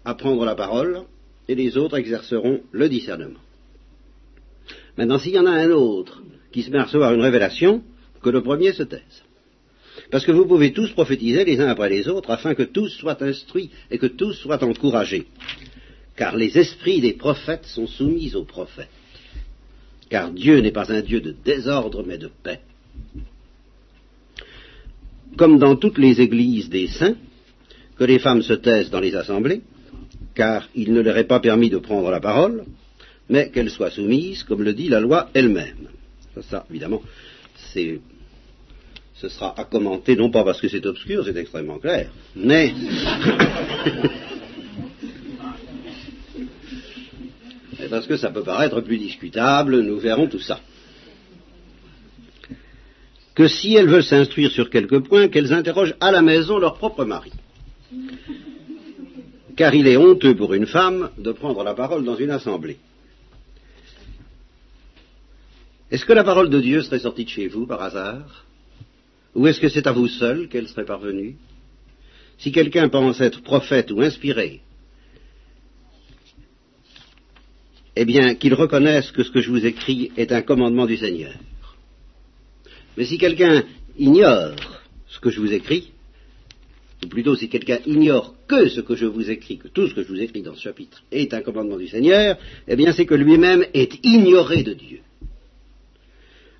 à 0.04 0.16
prendre 0.16 0.44
la 0.44 0.56
parole, 0.56 1.02
et 1.46 1.54
les 1.54 1.76
autres 1.76 1.96
exerceront 1.96 2.60
le 2.72 2.88
discernement. 2.88 3.38
Maintenant, 4.98 5.18
s'il 5.18 5.34
y 5.34 5.38
en 5.38 5.46
a 5.46 5.52
un 5.52 5.70
autre 5.70 6.24
qui 6.50 6.64
se 6.64 6.70
met 6.70 6.78
à 6.78 6.84
recevoir 6.84 7.14
une 7.14 7.22
révélation, 7.22 7.84
que 8.20 8.30
le 8.30 8.42
premier 8.42 8.72
se 8.72 8.82
taise. 8.82 9.22
Parce 10.10 10.26
que 10.26 10.32
vous 10.32 10.44
pouvez 10.44 10.72
tous 10.72 10.90
prophétiser 10.90 11.44
les 11.44 11.60
uns 11.60 11.68
après 11.68 11.88
les 11.88 12.08
autres 12.08 12.32
afin 12.32 12.56
que 12.56 12.64
tous 12.64 12.88
soient 12.88 13.22
instruits 13.22 13.70
et 13.92 13.98
que 13.98 14.06
tous 14.06 14.32
soient 14.32 14.64
encouragés. 14.64 15.28
Car 16.16 16.34
les 16.34 16.58
esprits 16.58 17.00
des 17.00 17.12
prophètes 17.12 17.66
sont 17.66 17.86
soumis 17.86 18.34
aux 18.34 18.44
prophètes. 18.44 18.88
Car 20.08 20.32
Dieu 20.32 20.58
n'est 20.58 20.72
pas 20.72 20.92
un 20.92 21.02
Dieu 21.02 21.20
de 21.20 21.30
désordre 21.44 22.02
mais 22.04 22.18
de 22.18 22.30
paix 22.42 22.60
comme 25.36 25.58
dans 25.58 25.76
toutes 25.76 25.98
les 25.98 26.20
églises 26.20 26.68
des 26.68 26.88
saints, 26.88 27.16
que 27.98 28.04
les 28.04 28.18
femmes 28.18 28.42
se 28.42 28.52
taisent 28.52 28.90
dans 28.90 29.00
les 29.00 29.14
assemblées, 29.14 29.62
car 30.34 30.68
il 30.74 30.92
ne 30.92 31.00
leur 31.00 31.16
est 31.16 31.24
pas 31.24 31.40
permis 31.40 31.70
de 31.70 31.78
prendre 31.78 32.10
la 32.10 32.20
parole, 32.20 32.64
mais 33.28 33.50
qu'elles 33.50 33.70
soient 33.70 33.90
soumises, 33.90 34.44
comme 34.44 34.62
le 34.62 34.74
dit 34.74 34.88
la 34.88 35.00
loi 35.00 35.30
elle-même. 35.34 35.88
Ça, 36.50 36.66
évidemment, 36.70 37.02
c'est, 37.72 38.00
ce 39.14 39.28
sera 39.28 39.58
à 39.58 39.64
commenter, 39.64 40.14
non 40.16 40.30
pas 40.30 40.44
parce 40.44 40.60
que 40.60 40.68
c'est 40.68 40.84
obscur, 40.84 41.24
c'est 41.24 41.36
extrêmement 41.36 41.78
clair, 41.78 42.10
mais 42.34 42.74
parce 47.88 48.06
que 48.06 48.18
ça 48.18 48.30
peut 48.30 48.42
paraître 48.42 48.82
plus 48.82 48.98
discutable, 48.98 49.80
nous 49.80 49.98
verrons 49.98 50.28
tout 50.28 50.40
ça 50.40 50.60
que 53.36 53.48
si 53.48 53.74
elles 53.74 53.86
veulent 53.86 54.02
s'instruire 54.02 54.50
sur 54.50 54.70
quelques 54.70 55.00
points, 55.00 55.28
qu'elles 55.28 55.52
interrogent 55.52 55.94
à 56.00 56.10
la 56.10 56.22
maison 56.22 56.58
leur 56.58 56.78
propre 56.78 57.04
mari. 57.04 57.30
Car 59.56 59.74
il 59.74 59.86
est 59.86 59.98
honteux 59.98 60.34
pour 60.34 60.54
une 60.54 60.66
femme 60.66 61.10
de 61.18 61.32
prendre 61.32 61.62
la 61.62 61.74
parole 61.74 62.02
dans 62.02 62.16
une 62.16 62.30
assemblée. 62.30 62.78
Est-ce 65.90 66.06
que 66.06 66.14
la 66.14 66.24
parole 66.24 66.48
de 66.48 66.60
Dieu 66.60 66.80
serait 66.82 66.98
sortie 66.98 67.26
de 67.26 67.30
chez 67.30 67.46
vous 67.46 67.66
par 67.66 67.82
hasard? 67.82 68.46
Ou 69.34 69.46
est-ce 69.46 69.60
que 69.60 69.68
c'est 69.68 69.86
à 69.86 69.92
vous 69.92 70.08
seul 70.08 70.48
qu'elle 70.48 70.66
serait 70.66 70.86
parvenue? 70.86 71.36
Si 72.38 72.52
quelqu'un 72.52 72.88
pense 72.88 73.20
être 73.20 73.42
prophète 73.42 73.90
ou 73.90 74.00
inspiré, 74.00 74.62
eh 77.94 78.04
bien 78.06 78.34
qu'il 78.34 78.54
reconnaisse 78.54 79.10
que 79.10 79.22
ce 79.22 79.30
que 79.30 79.40
je 79.40 79.50
vous 79.50 79.64
écris 79.66 80.10
est 80.16 80.32
un 80.32 80.42
commandement 80.42 80.86
du 80.86 80.96
Seigneur. 80.96 81.34
Mais 82.96 83.04
si 83.04 83.18
quelqu'un 83.18 83.64
ignore 83.98 84.54
ce 85.08 85.20
que 85.20 85.30
je 85.30 85.40
vous 85.40 85.52
écris, 85.52 85.92
ou 87.04 87.08
plutôt 87.08 87.36
si 87.36 87.48
quelqu'un 87.48 87.78
ignore 87.86 88.34
que 88.48 88.68
ce 88.68 88.80
que 88.80 88.94
je 88.94 89.06
vous 89.06 89.30
écris, 89.30 89.58
que 89.58 89.68
tout 89.68 89.88
ce 89.88 89.94
que 89.94 90.02
je 90.02 90.08
vous 90.08 90.20
écris 90.20 90.42
dans 90.42 90.54
ce 90.54 90.62
chapitre 90.62 91.02
est 91.12 91.34
un 91.34 91.40
commandement 91.40 91.76
du 91.76 91.88
Seigneur, 91.88 92.38
eh 92.66 92.76
bien 92.76 92.92
c'est 92.92 93.06
que 93.06 93.14
lui-même 93.14 93.64
est 93.74 94.04
ignoré 94.04 94.62
de 94.62 94.72
Dieu. 94.72 95.00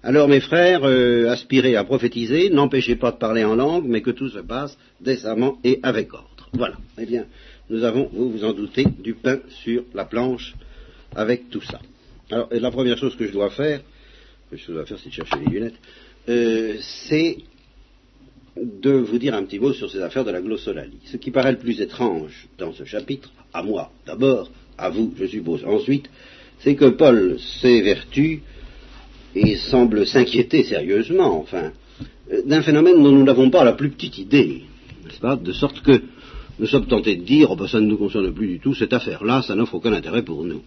Alors 0.02 0.28
mes 0.28 0.40
frères, 0.40 0.85
euh, 0.85 1.31
aspirez 1.31 1.75
à 1.75 1.85
prophétiser, 1.85 2.50
n'empêchez 2.50 2.97
pas 2.97 3.11
de 3.11 3.16
parler 3.16 3.45
en 3.45 3.57
langue, 3.57 3.87
mais 3.87 4.02
que 4.02 4.12
tout 4.12 4.28
se 4.28 4.38
passe 4.38 4.78
décemment 5.00 5.59
et 5.64 5.81
avec 5.83 6.12
ordre. 6.14 6.49
Voilà. 6.52 6.76
Eh 6.99 7.07
bien, 7.07 7.25
nous 7.71 7.83
avons, 7.83 8.09
vous 8.12 8.31
vous 8.31 8.45
en 8.45 8.52
doutez, 8.52 8.87
du 9.02 9.14
pain 9.14 9.40
sur 9.64 9.83
la 9.95 10.05
planche 10.05 10.55
avec 11.14 11.50
tout 11.50 11.62
ça. 11.62 11.81
Alors, 12.31 12.49
la 12.52 12.71
première 12.71 12.99
chose 12.99 13.16
que 13.16 13.26
je 13.26 13.33
dois 13.33 13.50
faire, 13.50 13.81
que 14.50 14.57
je 14.57 14.71
dois 14.71 14.87
faire, 14.87 14.99
c'est 14.99 15.09
de 15.09 15.14
chercher 15.14 15.38
les 15.45 15.50
lunettes, 15.50 15.78
euh, 16.28 16.76
c'est 17.09 17.38
de 18.56 18.90
vous 18.90 19.18
dire 19.18 19.35
un 19.35 19.45
petit 19.45 19.59
mot 19.59 19.73
sur 19.73 19.90
ces 19.90 20.00
affaires 20.00 20.25
de 20.25 20.30
la 20.30 20.40
glossolalie. 20.40 20.99
Ce 21.04 21.16
qui 21.16 21.30
paraît 21.30 21.52
le 21.52 21.59
plus 21.59 21.80
étrange 21.80 22.49
dans 22.59 22.73
ce 22.73 22.85
chapitre, 22.85 23.30
à 23.52 23.62
moi 23.62 23.90
d'abord, 24.06 24.50
à 24.78 24.88
vous, 24.90 25.12
je 25.18 25.26
suppose, 25.26 25.64
ensuite, 25.64 26.09
c'est 26.61 26.75
que 26.75 26.87
Paul 26.87 27.38
s'évertue 27.61 28.42
et 29.35 29.56
semble 29.56 30.06
s'inquiéter 30.06 30.64
sérieusement, 30.64 31.38
enfin, 31.38 31.73
euh, 32.33 32.42
d'un 32.47 32.62
phénomène 32.62 33.02
dont 33.02 33.12
nous 33.12 33.25
n'avons 33.25 33.50
pas 33.50 33.64
la 33.64 33.73
plus 33.73 33.90
petite 33.90 34.18
idée, 34.18 34.62
n'est-ce 35.04 35.21
pas 35.21 35.37
De 35.37 35.52
sorte 35.52 35.83
que 35.83 36.02
nous 36.59 36.66
sommes 36.66 36.87
tentés 36.87 37.16
de 37.16 37.25
dire, 37.25 37.50
oh 37.50 37.56
ben, 37.56 37.68
ça 37.68 37.80
ne 37.80 37.87
nous 37.87 37.99
concerne 37.99 38.33
plus 38.33 38.49
du 38.49 38.61
tout, 38.61 38.75
cette 38.75 38.95
affaire-là, 38.95 39.42
ça 39.42 39.54
n'offre 39.54 39.75
aucun 39.75 39.92
intérêt 39.92 40.23
pour 40.23 40.42
nous. 40.45 40.62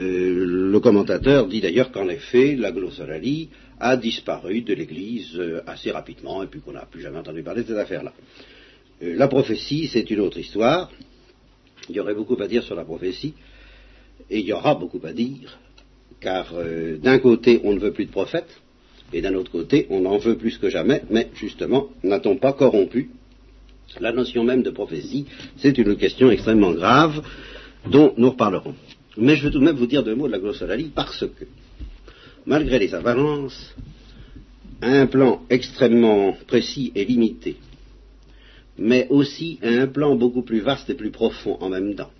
Euh, 0.00 0.70
le 0.70 0.80
commentateur 0.80 1.46
dit 1.46 1.60
d'ailleurs 1.60 1.92
qu'en 1.92 2.08
effet, 2.08 2.56
la 2.56 2.72
glossolalie 2.72 3.48
a 3.80 3.96
disparu 3.96 4.62
de 4.62 4.74
l'Église 4.74 5.36
euh, 5.36 5.62
assez 5.66 5.90
rapidement, 5.90 6.42
et 6.42 6.46
puis 6.46 6.60
qu'on 6.60 6.72
n'a 6.72 6.86
plus 6.86 7.02
jamais 7.02 7.18
entendu 7.18 7.42
parler 7.42 7.62
de 7.62 7.68
cette 7.68 7.78
affaire-là. 7.78 8.12
la 9.00 9.28
prophétie, 9.28 9.88
c'est 9.88 10.10
une 10.10 10.20
autre 10.20 10.38
histoire. 10.38 10.90
Il 11.88 11.96
y 11.96 12.00
aurait 12.00 12.14
beaucoup 12.14 12.40
à 12.40 12.46
dire 12.46 12.62
sur 12.62 12.74
la 12.74 12.84
prophétie, 12.84 13.34
et 14.30 14.38
il 14.38 14.46
y 14.46 14.52
aura 14.52 14.74
beaucoup 14.74 15.00
à 15.04 15.12
dire, 15.12 15.58
car 16.20 16.54
d'un 17.02 17.18
côté, 17.18 17.60
on 17.64 17.72
ne 17.72 17.80
veut 17.80 17.92
plus 17.92 18.06
de 18.06 18.12
prophètes, 18.12 18.62
et 19.12 19.20
d'un 19.20 19.34
autre 19.34 19.50
côté, 19.50 19.86
on 19.90 20.04
en 20.06 20.18
veut 20.18 20.36
plus 20.36 20.58
que 20.58 20.70
jamais, 20.70 21.02
mais 21.10 21.28
justement, 21.34 21.88
n'a-t-on 22.02 22.36
pas 22.36 22.52
corrompu 22.52 23.10
la 24.00 24.12
notion 24.12 24.44
même 24.44 24.62
de 24.62 24.70
prophétie? 24.70 25.26
C'est 25.56 25.76
une 25.76 25.96
question 25.96 26.30
extrêmement 26.30 26.72
grave 26.72 27.22
dont 27.90 28.14
nous 28.16 28.30
reparlerons. 28.30 28.74
Mais 29.16 29.36
je 29.36 29.44
veux 29.44 29.50
tout 29.50 29.58
de 29.58 29.64
même 29.64 29.76
vous 29.76 29.86
dire 29.86 30.02
deux 30.02 30.14
mots 30.14 30.26
de 30.26 30.32
la 30.32 30.38
glossolalie 30.38 30.90
parce 30.94 31.20
que, 31.26 31.44
malgré 32.46 32.78
les 32.78 32.94
apparences, 32.94 33.74
un 34.80 35.06
plan 35.06 35.42
extrêmement 35.50 36.36
précis 36.46 36.92
et 36.94 37.04
limité, 37.04 37.56
mais 38.78 39.06
aussi 39.10 39.58
un 39.62 39.86
plan 39.86 40.16
beaucoup 40.16 40.42
plus 40.42 40.60
vaste 40.60 40.88
et 40.90 40.94
plus 40.94 41.10
profond 41.10 41.58
en 41.60 41.68
même 41.68 41.94
temps. 41.94 42.10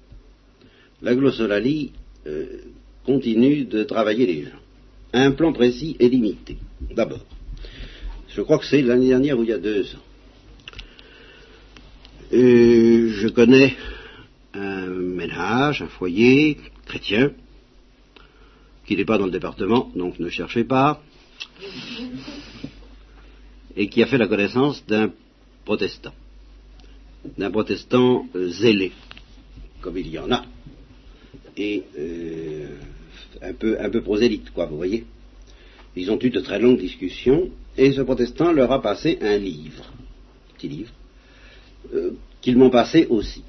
La 1.01 1.15
glossolalie 1.15 1.93
euh, 2.27 2.59
continue 3.05 3.65
de 3.65 3.83
travailler 3.85 4.27
les 4.27 4.45
gens. 4.45 4.61
Un 5.13 5.33
plan 5.33 5.53
précis 5.53 5.97
et 5.99 6.09
limité. 6.09 6.59
D'abord, 6.95 7.25
je 8.29 8.41
crois 8.43 8.59
que 8.59 8.67
c'est 8.67 8.83
l'année 8.83 9.09
dernière 9.09 9.39
ou 9.39 9.43
il 9.43 9.49
y 9.49 9.53
a 9.53 9.59
deux 9.59 9.85
ans. 9.95 10.03
je 12.31 13.29
connais 13.29 13.75
un 14.55 14.87
ménage, 14.87 15.83
un 15.83 15.89
foyer 15.89 16.59
chrétien, 16.87 17.33
qui 18.87 18.97
n'est 18.97 19.05
pas 19.05 19.19
dans 19.19 19.27
le 19.27 19.33
département, 19.33 19.91
donc 19.95 20.19
ne 20.19 20.29
cherchez 20.29 20.65
pas, 20.65 21.03
et 23.77 23.89
qui 23.89 24.03
a 24.03 24.07
fait 24.07 24.19
la 24.19 24.27
connaissance 24.27 24.85
d'un 24.87 25.13
protestant, 25.65 26.13
d'un 27.39 27.51
protestant 27.51 28.27
euh, 28.35 28.49
zélé, 28.49 28.93
comme 29.81 29.97
il 29.99 30.09
y 30.09 30.19
en 30.19 30.31
a, 30.31 30.45
et 31.57 31.83
euh, 31.99 32.67
un 33.41 33.53
peu, 33.53 33.81
un 33.81 33.91
peu 33.91 34.03
prosélyte, 34.03 34.51
quoi, 34.51 34.67
vous 34.67 34.77
voyez. 34.77 35.05
Ils 35.95 36.11
ont 36.11 36.19
eu 36.21 36.31
de 36.31 36.41
très 36.41 36.59
longues 36.59 36.79
discussions 36.79 37.51
et 37.77 37.93
ce 37.93 38.01
protestant 38.01 38.53
leur 38.53 38.73
a 38.73 38.81
passé 38.81 39.19
un 39.21 39.37
livre, 39.37 39.93
petit 40.57 40.69
livre, 40.69 40.93
euh, 41.95 42.13
qu'ils 42.41 42.57
m'ont 42.57 42.71
passé 42.71 43.07
aussi. 43.11 43.43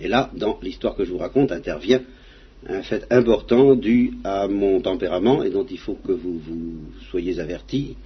Et 0.00 0.08
là, 0.08 0.30
dans 0.34 0.58
l'histoire 0.62 0.94
que 0.94 1.04
je 1.04 1.10
vous 1.10 1.18
raconte, 1.18 1.50
intervient 1.50 2.02
un 2.66 2.82
fait 2.82 3.06
important 3.10 3.74
dû 3.74 4.14
à 4.24 4.48
mon 4.48 4.80
tempérament 4.80 5.42
et 5.42 5.50
dont 5.50 5.66
il 5.70 5.78
faut 5.78 5.94
que 5.94 6.12
vous, 6.12 6.38
vous 6.38 6.74
soyez 7.10 7.38
avertis. 7.38 7.96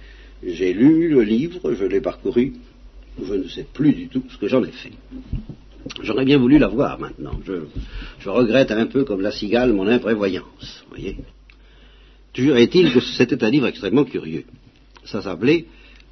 J'ai 0.45 0.73
lu 0.73 1.09
le 1.09 1.23
livre, 1.23 1.73
je 1.73 1.85
l'ai 1.85 2.01
parcouru, 2.01 2.53
je 3.21 3.33
ne 3.33 3.47
sais 3.47 3.65
plus 3.71 3.93
du 3.93 4.07
tout 4.07 4.23
ce 4.29 4.37
que 4.37 4.47
j'en 4.47 4.63
ai 4.63 4.71
fait. 4.71 4.91
J'aurais 6.01 6.25
bien 6.25 6.37
voulu 6.37 6.57
l'avoir 6.57 6.99
maintenant. 6.99 7.39
Je, 7.45 8.29
regrette 8.29 8.71
un 8.71 8.85
peu 8.85 9.03
comme 9.03 9.21
la 9.21 9.31
cigale 9.31 9.73
mon 9.73 9.87
imprévoyance. 9.87 10.85
Voyez 10.89 11.17
Toujours 12.31 12.57
est-il 12.57 12.91
que 12.91 12.99
c'était 12.99 13.43
un 13.43 13.49
livre 13.49 13.67
extrêmement 13.67 14.05
curieux. 14.05 14.45
Ça 15.05 15.21
s'appelait 15.21 15.65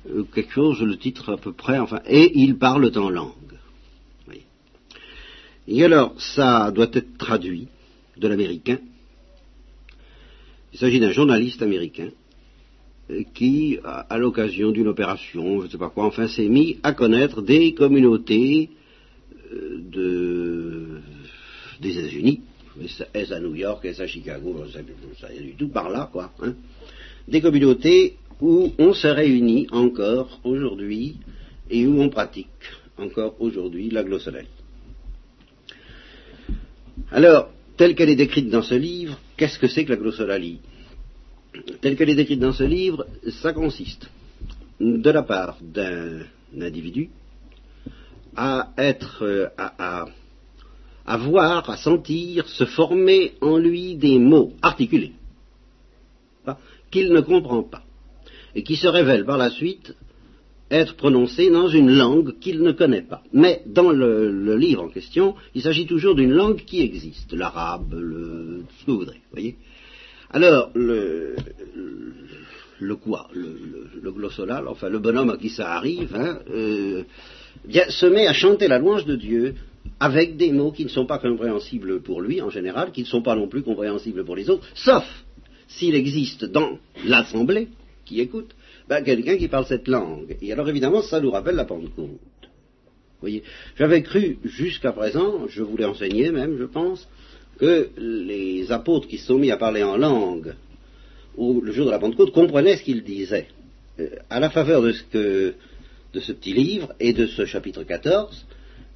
euh, 0.09 0.23
quelque 0.23 0.51
chose, 0.51 0.81
le 0.81 0.97
titre 0.97 1.33
à 1.33 1.37
peu 1.37 1.53
près, 1.53 1.79
enfin, 1.79 2.01
et 2.05 2.31
il 2.39 2.57
parle 2.57 2.91
en 2.95 3.09
langue. 3.09 3.33
Et 5.67 5.85
alors, 5.85 6.13
ça 6.19 6.71
doit 6.71 6.89
être 6.91 7.17
traduit 7.17 7.67
de 8.21 8.27
l'américain. 8.27 8.77
Il 10.73 10.79
s'agit 10.79 10.99
d'un 10.99 11.11
journaliste 11.11 11.61
américain 11.61 12.09
euh, 13.09 13.23
qui, 13.33 13.77
à, 13.83 14.17
l'occasion 14.17 14.71
d'une 14.71 14.87
opération, 14.87 15.59
je 15.59 15.65
ne 15.65 15.71
sais 15.71 15.77
pas 15.77 15.89
quoi, 15.89 16.05
enfin, 16.05 16.27
s'est 16.27 16.47
mis 16.47 16.79
à 16.83 16.93
connaître 16.93 17.41
des 17.41 17.73
communautés 17.73 18.69
euh, 19.51 19.81
de, 19.91 21.01
des 21.81 21.97
États-Unis 21.97 22.41
est-ce 23.13 23.33
à 23.33 23.39
New 23.39 23.55
York, 23.55 23.83
est-ce 23.85 24.01
à 24.01 24.07
Chicago, 24.07 24.63
je 24.71 24.79
ne 24.79 24.83
sais 25.15 25.43
du 25.43 25.55
tout, 25.55 25.67
par 25.67 25.89
là, 25.89 26.09
quoi. 26.11 26.31
Hein. 26.41 26.53
Des 27.27 27.41
communautés 27.41 28.17
où 28.39 28.71
on 28.77 28.93
se 28.93 29.07
réunit 29.07 29.67
encore 29.71 30.39
aujourd'hui 30.43 31.17
et 31.69 31.85
où 31.85 32.01
on 32.01 32.09
pratique 32.09 32.47
encore 32.97 33.35
aujourd'hui 33.39 33.89
la 33.89 34.03
glossolalie. 34.03 34.47
Alors, 37.11 37.49
telle 37.81 37.95
qu'elle 37.95 38.09
est 38.09 38.15
décrite 38.15 38.51
dans 38.51 38.61
ce 38.61 38.75
livre, 38.75 39.17
qu'est-ce 39.35 39.57
que 39.57 39.67
c'est 39.67 39.85
que 39.85 39.89
la 39.89 39.95
glossolalie? 39.95 40.59
Telle 41.81 41.95
qu'elle 41.95 42.11
est 42.11 42.15
décrite 42.15 42.39
dans 42.39 42.53
ce 42.53 42.63
livre, 42.63 43.07
ça 43.41 43.53
consiste, 43.53 44.07
de 44.79 45.09
la 45.09 45.23
part 45.23 45.57
d'un 45.59 46.19
individu, 46.61 47.09
à 48.35 48.71
être, 48.77 49.25
euh, 49.25 49.47
à 49.57 50.05
à 51.07 51.17
voir, 51.17 51.67
à 51.71 51.77
sentir, 51.77 52.47
se 52.47 52.65
former 52.65 53.33
en 53.41 53.57
lui 53.57 53.95
des 53.95 54.19
mots 54.19 54.53
articulés 54.61 55.13
hein, 56.45 56.57
qu'il 56.91 57.11
ne 57.11 57.21
comprend 57.21 57.63
pas 57.63 57.81
et 58.53 58.61
qui 58.61 58.75
se 58.75 58.87
révèlent 58.87 59.25
par 59.25 59.39
la 59.39 59.49
suite 59.49 59.95
être 60.71 60.95
prononcés 60.95 61.49
dans 61.49 61.67
une 61.67 61.91
langue 61.91 62.39
qu'il 62.39 62.61
ne 62.63 62.71
connaît 62.71 63.01
pas. 63.01 63.21
Mais 63.33 63.61
dans 63.65 63.91
le, 63.91 64.55
livre 64.55 64.83
en 64.83 64.89
question, 64.89 65.35
il 65.53 65.61
s'agit 65.61 65.85
toujours 65.85 66.15
d'une 66.15 66.31
langue 66.31 66.63
qui 66.63 66.81
existe, 66.81 67.33
l'arabe, 67.33 67.93
le, 67.93 68.63
ce 68.79 68.85
que 68.85 68.91
vous 68.91 68.99
voudrez, 68.99 69.19
voyez. 69.31 69.57
Alors, 70.31 70.71
le, 70.73 71.35
le, 72.79 72.95
quoi, 72.95 73.27
le, 73.33 74.11
glossolal, 74.11 74.67
enfin 74.67 74.87
le 74.87 74.99
bonhomme 74.99 75.29
à 75.29 75.37
qui 75.37 75.49
ça 75.49 75.73
arrive, 75.73 76.15
hein, 76.15 76.39
euh, 76.49 77.03
se 77.89 78.05
met 78.05 78.27
à 78.27 78.33
chanter 78.33 78.69
la 78.69 78.79
louange 78.79 79.05
de 79.05 79.17
Dieu 79.17 79.55
avec 79.99 80.37
des 80.37 80.53
mots 80.53 80.71
qui 80.71 80.85
ne 80.85 80.89
sont 80.89 81.05
pas 81.05 81.19
compréhensibles 81.19 82.01
pour 82.01 82.21
lui 82.21 82.41
en 82.41 82.49
général, 82.49 82.91
qui 82.91 83.01
ne 83.01 83.07
sont 83.07 83.21
pas 83.21 83.35
non 83.35 83.47
plus 83.47 83.61
compréhensibles 83.61 84.23
pour 84.23 84.37
les 84.37 84.49
autres, 84.49 84.65
sauf 84.73 85.03
s'il 85.67 85.95
existe 85.95 86.45
dans 86.45 86.77
l'assemblée 87.05 87.67
qui 88.05 88.21
écoute 88.21 88.51
ben, 88.91 89.05
quelqu'un 89.05 89.37
qui 89.37 89.47
parle 89.47 89.65
cette 89.67 89.87
langue. 89.87 90.35
Et 90.41 90.51
alors 90.51 90.67
évidemment, 90.67 91.01
ça 91.01 91.21
nous 91.21 91.31
rappelle 91.31 91.55
la 91.55 91.63
Pentecôte. 91.63 92.19
voyez, 93.21 93.41
j'avais 93.77 94.01
cru 94.03 94.37
jusqu'à 94.43 94.91
présent, 94.91 95.47
je 95.47 95.63
voulais 95.63 95.85
enseigner 95.85 96.29
même, 96.29 96.57
je 96.57 96.65
pense, 96.65 97.07
que 97.57 97.87
les 97.95 98.69
apôtres 98.69 99.07
qui 99.07 99.17
se 99.17 99.27
sont 99.27 99.39
mis 99.39 99.49
à 99.49 99.55
parler 99.55 99.81
en 99.81 99.95
langue 99.95 100.55
au, 101.37 101.61
le 101.61 101.71
jour 101.71 101.85
de 101.85 101.91
la 101.91 101.99
Pentecôte 101.99 102.33
comprenaient 102.33 102.75
ce 102.75 102.83
qu'ils 102.83 103.01
disaient. 103.01 103.47
Euh, 103.97 104.09
à 104.29 104.41
la 104.41 104.49
faveur 104.49 104.81
de 104.81 104.91
ce, 104.91 105.53
petit 106.33 106.51
livre 106.51 106.93
et 106.99 107.13
de 107.13 107.27
ce 107.27 107.45
chapitre 107.45 107.83
14, 107.83 108.45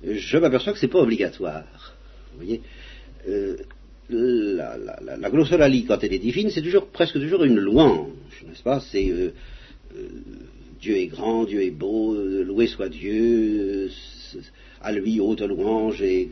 je 0.03 0.37
m'aperçois 0.37 0.73
que 0.73 0.79
ce 0.79 0.87
n'est 0.87 0.91
pas 0.91 0.99
obligatoire. 0.99 1.95
Vous 2.33 2.39
voyez 2.43 2.61
euh, 3.29 3.55
la, 4.09 4.75
la, 4.75 5.29
glossolalie, 5.29 5.85
quand 5.85 6.03
elle 6.03 6.13
est 6.13 6.19
divine, 6.19 6.49
c'est 6.49 6.61
toujours, 6.61 6.87
presque 6.87 7.13
toujours 7.13 7.45
une 7.45 7.59
louange, 7.59 8.43
n'est-ce 8.45 8.61
pas? 8.61 8.81
C'est 8.81 9.09
euh, 9.09 9.31
Dieu 10.81 10.97
est 10.97 11.07
grand, 11.07 11.45
Dieu 11.45 11.61
est 11.61 11.71
beau, 11.71 12.15
loué 12.15 12.67
soit 12.67 12.89
Dieu, 12.89 13.89
à 14.85 14.91
lui 14.91 15.19
haute 15.19 15.41
louange 15.41 16.01
et, 16.03 16.29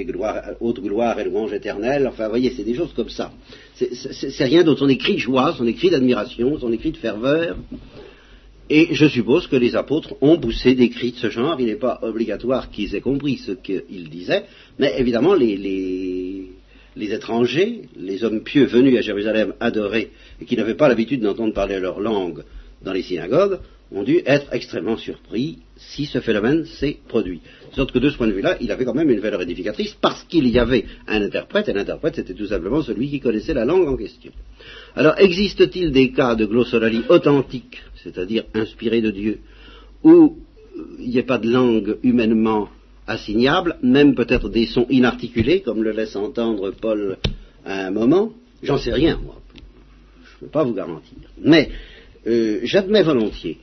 gloire, 0.00 0.42
haute 0.60 0.80
gloire 0.80 1.18
et 1.20 1.24
louange 1.24 1.52
éternelle. 1.52 2.08
Enfin, 2.08 2.24
vous 2.24 2.30
voyez, 2.30 2.50
c'est 2.50 2.64
des 2.64 2.74
choses 2.74 2.92
comme 2.94 3.08
ça. 3.08 3.32
C'est 3.74 4.44
rien 4.44 4.64
d'autre. 4.64 4.80
Son 4.80 4.88
écrit 4.88 5.14
de 5.14 5.18
joie, 5.18 5.54
son 5.56 5.66
écrit 5.66 5.90
d'admiration, 5.90 6.58
son 6.58 6.72
écrit 6.72 6.90
de 6.90 6.96
ferveur. 6.96 7.56
Et 8.68 8.88
je 8.94 9.06
suppose 9.06 9.46
que 9.46 9.56
les 9.56 9.76
apôtres 9.76 10.14
ont 10.22 10.38
poussé 10.38 10.74
des 10.74 10.88
cris 10.88 11.12
de 11.12 11.18
ce 11.18 11.30
genre. 11.30 11.56
Il 11.60 11.66
n'est 11.66 11.76
pas 11.76 12.00
obligatoire 12.02 12.70
qu'ils 12.70 12.96
aient 12.96 13.00
compris 13.00 13.36
ce 13.36 13.52
qu'ils 13.52 14.08
disaient, 14.08 14.44
mais 14.78 14.94
évidemment, 14.98 15.34
les, 15.34 16.48
étrangers, 16.96 17.82
les 17.96 18.24
hommes 18.24 18.42
pieux 18.42 18.64
venus 18.64 18.98
à 18.98 19.02
Jérusalem 19.02 19.52
adorer 19.60 20.10
et 20.40 20.46
qui 20.46 20.56
n'avaient 20.56 20.74
pas 20.74 20.88
l'habitude 20.88 21.20
d'entendre 21.20 21.52
parler 21.52 21.78
leur 21.78 22.00
langue 22.00 22.42
dans 22.84 22.92
les 22.92 23.02
synagogues, 23.02 23.58
ont 23.92 24.02
dû 24.02 24.22
être 24.26 24.52
extrêmement 24.52 24.96
surpris 24.96 25.58
si 25.76 26.06
ce 26.06 26.20
phénomène 26.20 26.64
s'est 26.64 26.98
produit. 27.06 27.40
Sorte 27.72 27.92
que 27.92 27.98
de 27.98 28.10
ce 28.10 28.16
point 28.16 28.26
de 28.26 28.32
vue-là, 28.32 28.56
il 28.60 28.70
avait 28.72 28.84
quand 28.84 28.94
même 28.94 29.10
une 29.10 29.20
valeur 29.20 29.42
édificatrice 29.42 29.96
parce 30.00 30.24
qu'il 30.24 30.48
y 30.48 30.58
avait 30.58 30.84
un 31.06 31.22
interprète, 31.22 31.68
et 31.68 31.72
l'interprète 31.72 32.16
c'était 32.16 32.34
tout 32.34 32.46
simplement 32.46 32.82
celui 32.82 33.08
qui 33.08 33.20
connaissait 33.20 33.54
la 33.54 33.64
langue 33.64 33.88
en 33.88 33.96
question. 33.96 34.32
Alors, 34.96 35.18
existe-t-il 35.18 35.92
des 35.92 36.12
cas 36.12 36.34
de 36.34 36.46
glossolalie 36.46 37.02
authentique, 37.08 37.82
c'est-à-dire 38.02 38.44
inspirés 38.54 39.00
de 39.00 39.10
Dieu, 39.10 39.38
où 40.02 40.38
il 40.98 41.10
n'y 41.10 41.18
ait 41.18 41.22
pas 41.22 41.38
de 41.38 41.50
langue 41.50 41.98
humainement 42.02 42.68
assignable, 43.06 43.76
même 43.82 44.14
peut-être 44.14 44.48
des 44.48 44.66
sons 44.66 44.86
inarticulés, 44.88 45.60
comme 45.60 45.82
le 45.82 45.92
laisse 45.92 46.16
entendre 46.16 46.72
Paul 46.72 47.18
à 47.64 47.86
un 47.86 47.90
moment? 47.90 48.32
J'en 48.62 48.78
sais 48.78 48.92
rien, 48.92 49.20
moi. 49.22 49.40
Je 49.54 50.36
ne 50.36 50.40
peux 50.40 50.52
pas 50.52 50.64
vous 50.64 50.74
garantir. 50.74 51.18
Mais 51.38 51.70
euh, 52.26 52.60
j'admets 52.62 53.02
volontiers 53.02 53.58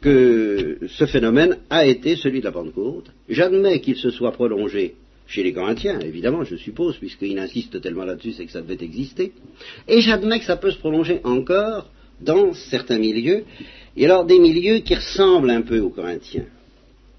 que 0.00 0.78
ce 0.88 1.06
phénomène 1.06 1.58
a 1.70 1.86
été 1.86 2.16
celui 2.16 2.40
de 2.40 2.44
la 2.44 2.52
Pentecôte. 2.52 3.10
J'admets 3.28 3.80
qu'il 3.80 3.96
se 3.96 4.10
soit 4.10 4.32
prolongé 4.32 4.94
chez 5.26 5.42
les 5.42 5.52
Corinthiens, 5.52 6.00
évidemment, 6.00 6.44
je 6.44 6.56
suppose, 6.56 6.96
puisqu'il 6.96 7.38
insiste 7.38 7.80
tellement 7.80 8.04
là-dessus, 8.04 8.32
c'est 8.32 8.46
que 8.46 8.52
ça 8.52 8.62
devait 8.62 8.82
exister. 8.84 9.32
Et 9.88 10.00
j'admets 10.00 10.38
que 10.38 10.44
ça 10.44 10.56
peut 10.56 10.70
se 10.70 10.78
prolonger 10.78 11.20
encore 11.24 11.90
dans 12.20 12.52
certains 12.52 12.98
milieux, 12.98 13.44
et 13.96 14.04
alors 14.04 14.24
des 14.24 14.38
milieux 14.38 14.78
qui 14.78 14.94
ressemblent 14.94 15.50
un 15.50 15.62
peu 15.62 15.80
aux 15.80 15.90
Corinthiens. 15.90 16.46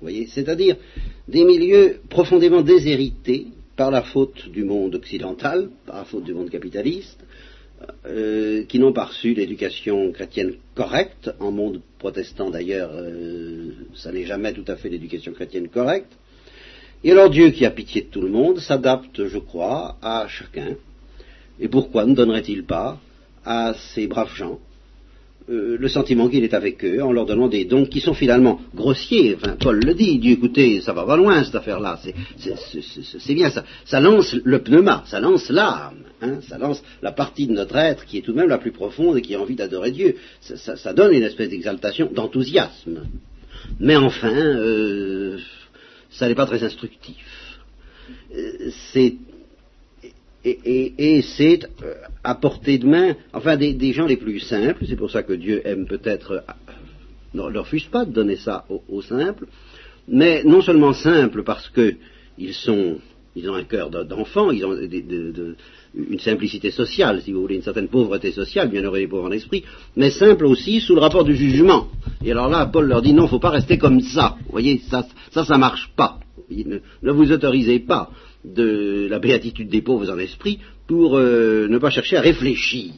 Voyez, 0.02 0.28
c'est-à-dire 0.28 0.78
des 1.28 1.44
milieux 1.44 1.98
profondément 2.10 2.62
déshérités 2.62 3.48
par 3.76 3.92
la 3.92 4.04
faute 4.04 4.50
du 4.50 4.64
monde 4.64 4.96
occidental, 4.96 5.70
par 5.86 5.98
la 5.98 6.06
faute 6.06 6.24
du 6.24 6.34
monde 6.34 6.50
capitaliste, 6.50 7.20
euh, 8.06 8.64
qui 8.64 8.80
n'ont 8.80 8.94
pas 8.94 9.06
reçu 9.06 9.34
l'éducation 9.34 10.12
chrétienne 10.12 10.54
correcte. 10.76 11.30
En 11.40 11.52
monde 11.52 11.82
protestant 12.00 12.50
d'ailleurs, 12.50 12.92
euh, 12.94 13.72
ça 13.96 14.12
n'est 14.12 14.26
jamais 14.26 14.54
tout 14.54 14.66
à 14.68 14.76
fait 14.76 14.90
l'éducation 14.90 15.34
chrétienne 15.34 15.68
correcte. 15.68 16.12
Et 17.04 17.12
alors 17.12 17.30
Dieu, 17.30 17.52
qui 17.52 17.66
a 17.66 17.72
pitié 17.72 18.02
de 18.02 18.08
tout 18.08 18.22
le 18.22 18.30
monde, 18.30 18.60
s'adapte, 18.60 19.28
je 19.28 19.38
crois, 19.38 19.98
à 20.02 20.28
chacun. 20.28 20.76
Et 21.60 21.68
pourquoi 21.68 22.06
ne 22.06 22.16
donnerait-il 22.16 22.66
pas 22.66 23.00
à 23.46 23.74
ces 23.94 24.08
braves 24.08 24.34
gens 24.36 24.60
euh, 25.50 25.78
le 25.80 25.88
sentiment 25.88 26.28
qu'il 26.28 26.44
est 26.44 26.54
avec 26.54 26.84
eux 26.84 27.02
en 27.02 27.14
leur 27.14 27.26
donnant 27.26 27.48
des 27.48 27.64
dons 27.64 27.86
qui 27.86 28.02
sont 28.02 28.14
finalement 28.14 28.60
grossiers. 28.76 29.36
Enfin, 29.36 29.56
Paul 29.58 29.80
le 29.80 29.94
dit, 29.94 30.12
il 30.12 30.20
dit 30.20 30.32
écoutez, 30.32 30.82
ça 30.82 30.92
va 30.92 31.06
pas 31.06 31.16
loin 31.16 31.44
cette 31.44 31.56
affaire-là, 31.56 32.00
c'est 32.38 33.34
bien 33.34 33.50
ça. 33.50 33.64
Ça 33.86 34.00
lance 34.02 34.36
le 34.44 34.62
pneuma, 34.62 35.04
ça 35.08 35.20
lance 35.22 35.50
l'âme, 35.50 36.04
hein, 36.22 36.40
ça 36.48 36.58
lance 36.58 36.84
la 37.02 37.14
partie 37.14 37.48
de 37.48 37.54
notre 37.54 37.78
être 37.78 38.06
qui 38.06 38.18
est 38.18 38.22
tout 38.22 38.34
de 38.34 38.38
même 38.38 38.50
la 38.50 38.58
plus 38.58 38.72
profonde 38.74 39.18
et 39.18 39.22
qui 39.22 39.36
a 39.36 39.40
envie 39.40 39.56
d'adorer 39.56 39.92
Dieu. 39.92 40.16
Ça, 40.42 40.94
donne 40.94 41.14
une 41.14 41.24
espèce 41.24 41.50
d'exaltation, 41.50 42.10
d'enthousiasme. 42.14 43.04
Mais 43.80 43.96
enfin, 43.96 44.36
euh, 44.36 45.38
ça 46.10 46.28
n'est 46.28 46.36
pas 46.36 46.46
très 46.46 46.64
instructif. 46.64 47.26
Euh, 48.36 48.70
c'est 48.92 49.16
et, 50.48 51.22
c'est 51.22 51.68
euh, 51.84 51.94
à 52.24 52.36
portée 52.36 52.78
de 52.78 52.88
main, 52.88 53.16
enfin 53.34 53.58
des, 53.58 53.94
gens 53.94 54.06
les 54.06 54.18
plus 54.18 54.40
simples, 54.40 54.86
c'est 54.88 54.96
pour 54.96 55.12
ça 55.12 55.24
que 55.24 55.34
Dieu 55.34 55.62
aime 55.66 55.86
peut-être, 55.86 56.32
euh, 56.32 57.42
ne 57.52 57.58
refuse 57.58 57.86
pas 57.86 58.06
de 58.06 58.12
donner 58.12 58.36
ça 58.36 58.66
aux, 58.70 59.02
simples, 59.02 59.48
mais 60.08 60.44
non 60.44 60.62
seulement 60.62 60.94
simples 60.94 61.44
parce 61.44 61.70
qu'ils 61.70 62.54
sont, 62.54 62.98
ils 63.36 63.50
ont 63.50 63.56
un 63.56 63.64
cœur 63.64 63.90
d'enfant, 63.90 64.52
ils 64.52 64.66
ont 64.66 64.76
une 64.76 66.20
simplicité 66.20 66.72
sociale, 66.72 67.22
si 67.22 67.32
vous 67.32 67.42
voulez, 67.42 67.56
une 67.56 67.64
certaine 67.64 67.88
pauvreté 67.88 68.32
sociale, 68.32 68.70
bien 68.70 68.84
heureux 68.84 69.00
les 69.00 69.08
pauvres 69.08 69.28
en 69.28 69.32
esprit, 69.32 69.64
mais 69.96 70.12
simples 70.12 70.46
aussi 70.46 70.80
sous 70.80 70.96
le 70.96 71.02
rapport 71.02 71.24
du 71.24 71.36
jugement. 71.36 71.88
Et 72.24 72.32
alors 72.32 72.50
là, 72.50 72.66
Paul 72.66 72.88
leur 72.88 73.02
dit 73.02 73.14
non, 73.14 73.24
il 73.24 73.26
ne 73.26 73.30
faut 73.32 73.40
pas 73.40 73.50
rester 73.50 73.78
comme 73.78 74.02
ça. 74.02 74.36
Vous 74.46 74.52
voyez, 74.52 74.80
ça, 74.90 75.06
ça, 75.32 75.44
ça 75.44 75.58
marche 75.58 75.92
pas. 75.96 76.20
ne 76.50 77.12
vous 77.12 77.32
autorisez 77.32 77.80
pas 77.80 78.10
de 78.56 79.08
la 79.10 79.20
béatitude 79.20 79.70
des 79.70 79.82
pauvres 79.82 80.10
en 80.12 80.18
esprit 80.20 80.60
pour 80.88 81.18
euh, 81.18 81.68
ne 81.68 81.78
pas 81.78 81.90
chercher 81.90 82.18
à 82.18 82.22
réfléchir, 82.22 82.94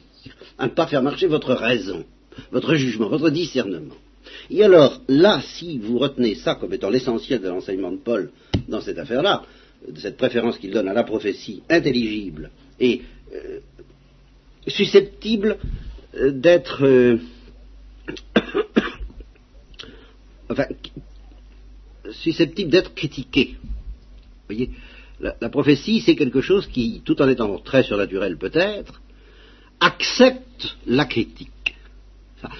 à 0.57 0.65
ne 0.65 0.71
pas 0.71 0.87
faire 0.87 1.01
marcher 1.01 1.27
votre 1.27 1.53
raison, 1.53 2.05
votre 2.51 2.75
jugement, 2.75 3.09
votre 3.09 3.29
discernement. 3.29 3.95
Et 4.49 4.63
alors, 4.63 5.01
là, 5.07 5.41
si 5.41 5.77
vous 5.79 5.97
retenez 5.97 6.35
ça 6.35 6.55
comme 6.55 6.73
étant 6.73 6.89
l'essentiel 6.89 7.41
de 7.41 7.47
l'enseignement 7.47 7.91
de 7.91 7.97
Paul 7.97 8.31
dans 8.67 8.81
cette 8.81 8.99
affaire-là, 8.99 9.43
de 9.87 9.99
cette 9.99 10.17
préférence 10.17 10.57
qu'il 10.57 10.71
donne 10.71 10.87
à 10.87 10.93
la 10.93 11.03
prophétie 11.03 11.63
intelligible 11.69 12.51
et 12.79 13.01
euh, 13.33 13.59
susceptible 14.67 15.57
euh, 16.15 16.31
d'être 16.31 17.17
enfin 20.49 20.65
susceptible 22.11 22.71
d'être 22.71 22.93
critiquée. 22.93 23.55
Voyez, 24.47 24.71
la, 25.19 25.49
prophétie, 25.49 26.01
c'est 26.01 26.15
quelque 26.15 26.41
chose 26.41 26.67
qui, 26.67 27.01
tout 27.03 27.21
en 27.21 27.27
étant 27.27 27.57
très 27.59 27.83
surnaturel 27.83 28.37
peut-être, 28.37 29.01
accepte 29.79 30.77
la 30.87 31.05
critique, 31.05 31.75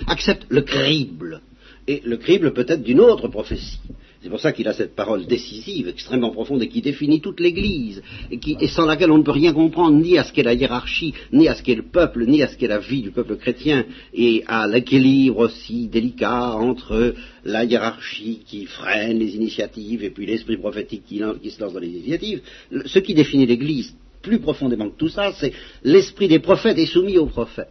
accepte 0.08 0.46
le 0.50 0.62
crible, 0.62 1.42
et 1.88 2.02
le 2.06 2.18
crible 2.18 2.54
peut-être 2.54 2.84
d'une 2.84 3.00
autre 3.00 3.28
prophétie. 3.28 3.80
C'est 4.22 4.30
pour 4.30 4.42
ça 4.42 4.52
qu'il 4.52 4.68
a 4.68 4.74
cette 4.74 4.96
parole 4.96 5.26
décisive, 5.28 5.88
extrêmement 5.88 6.32
profonde, 6.32 6.62
et 6.62 6.68
qui 6.68 6.82
définit 6.82 7.22
toute 7.22 7.40
l'Église, 7.40 8.02
et, 8.30 8.68
sans 8.68 8.86
laquelle 8.86 9.12
on 9.12 9.18
ne 9.18 9.24
peut 9.24 9.32
rien 9.32 9.54
comprendre, 9.54 9.98
ni 9.98 10.18
à 10.18 10.26
ce 10.26 10.34
qu'est 10.34 10.44
la 10.44 10.54
hiérarchie, 10.54 11.14
ni 11.32 11.48
à 11.48 11.56
ce 11.56 11.64
qu'est 11.64 11.76
le 11.76 11.84
peuple, 11.84 12.26
ni 12.26 12.44
à 12.44 12.50
ce 12.50 12.58
qu'est 12.58 12.68
la 12.68 12.80
vie 12.80 13.02
du 13.02 13.12
peuple 13.12 13.38
chrétien, 13.38 13.86
et 14.14 14.44
à 14.48 14.68
l'équilibre 14.68 15.38
aussi 15.38 15.88
délicat 15.88 16.52
entre 16.56 17.16
la 17.46 17.64
hiérarchie 17.64 18.42
qui 18.46 18.66
freine 18.66 19.20
les 19.20 19.36
initiatives, 19.36 20.04
et 20.04 20.10
puis 20.10 20.26
l'esprit 20.26 20.58
prophétique 20.58 21.06
qui, 21.06 21.20
se 21.20 21.62
lance 21.62 21.74
dans 21.74 21.80
les 21.80 21.88
initiatives. 21.88 22.42
Ce 22.88 23.00
qui 23.00 23.14
définit 23.14 23.46
l'Église 23.46 23.96
plus 24.22 24.40
profondément 24.40 24.90
que 24.90 24.98
tout 24.98 25.08
ça, 25.08 25.32
c'est 25.32 25.54
l'esprit 25.84 26.28
des 26.28 26.40
prophètes 26.40 26.78
est 26.78 26.88
soumis 26.88 27.18
aux 27.18 27.28
prophètes. 27.28 27.70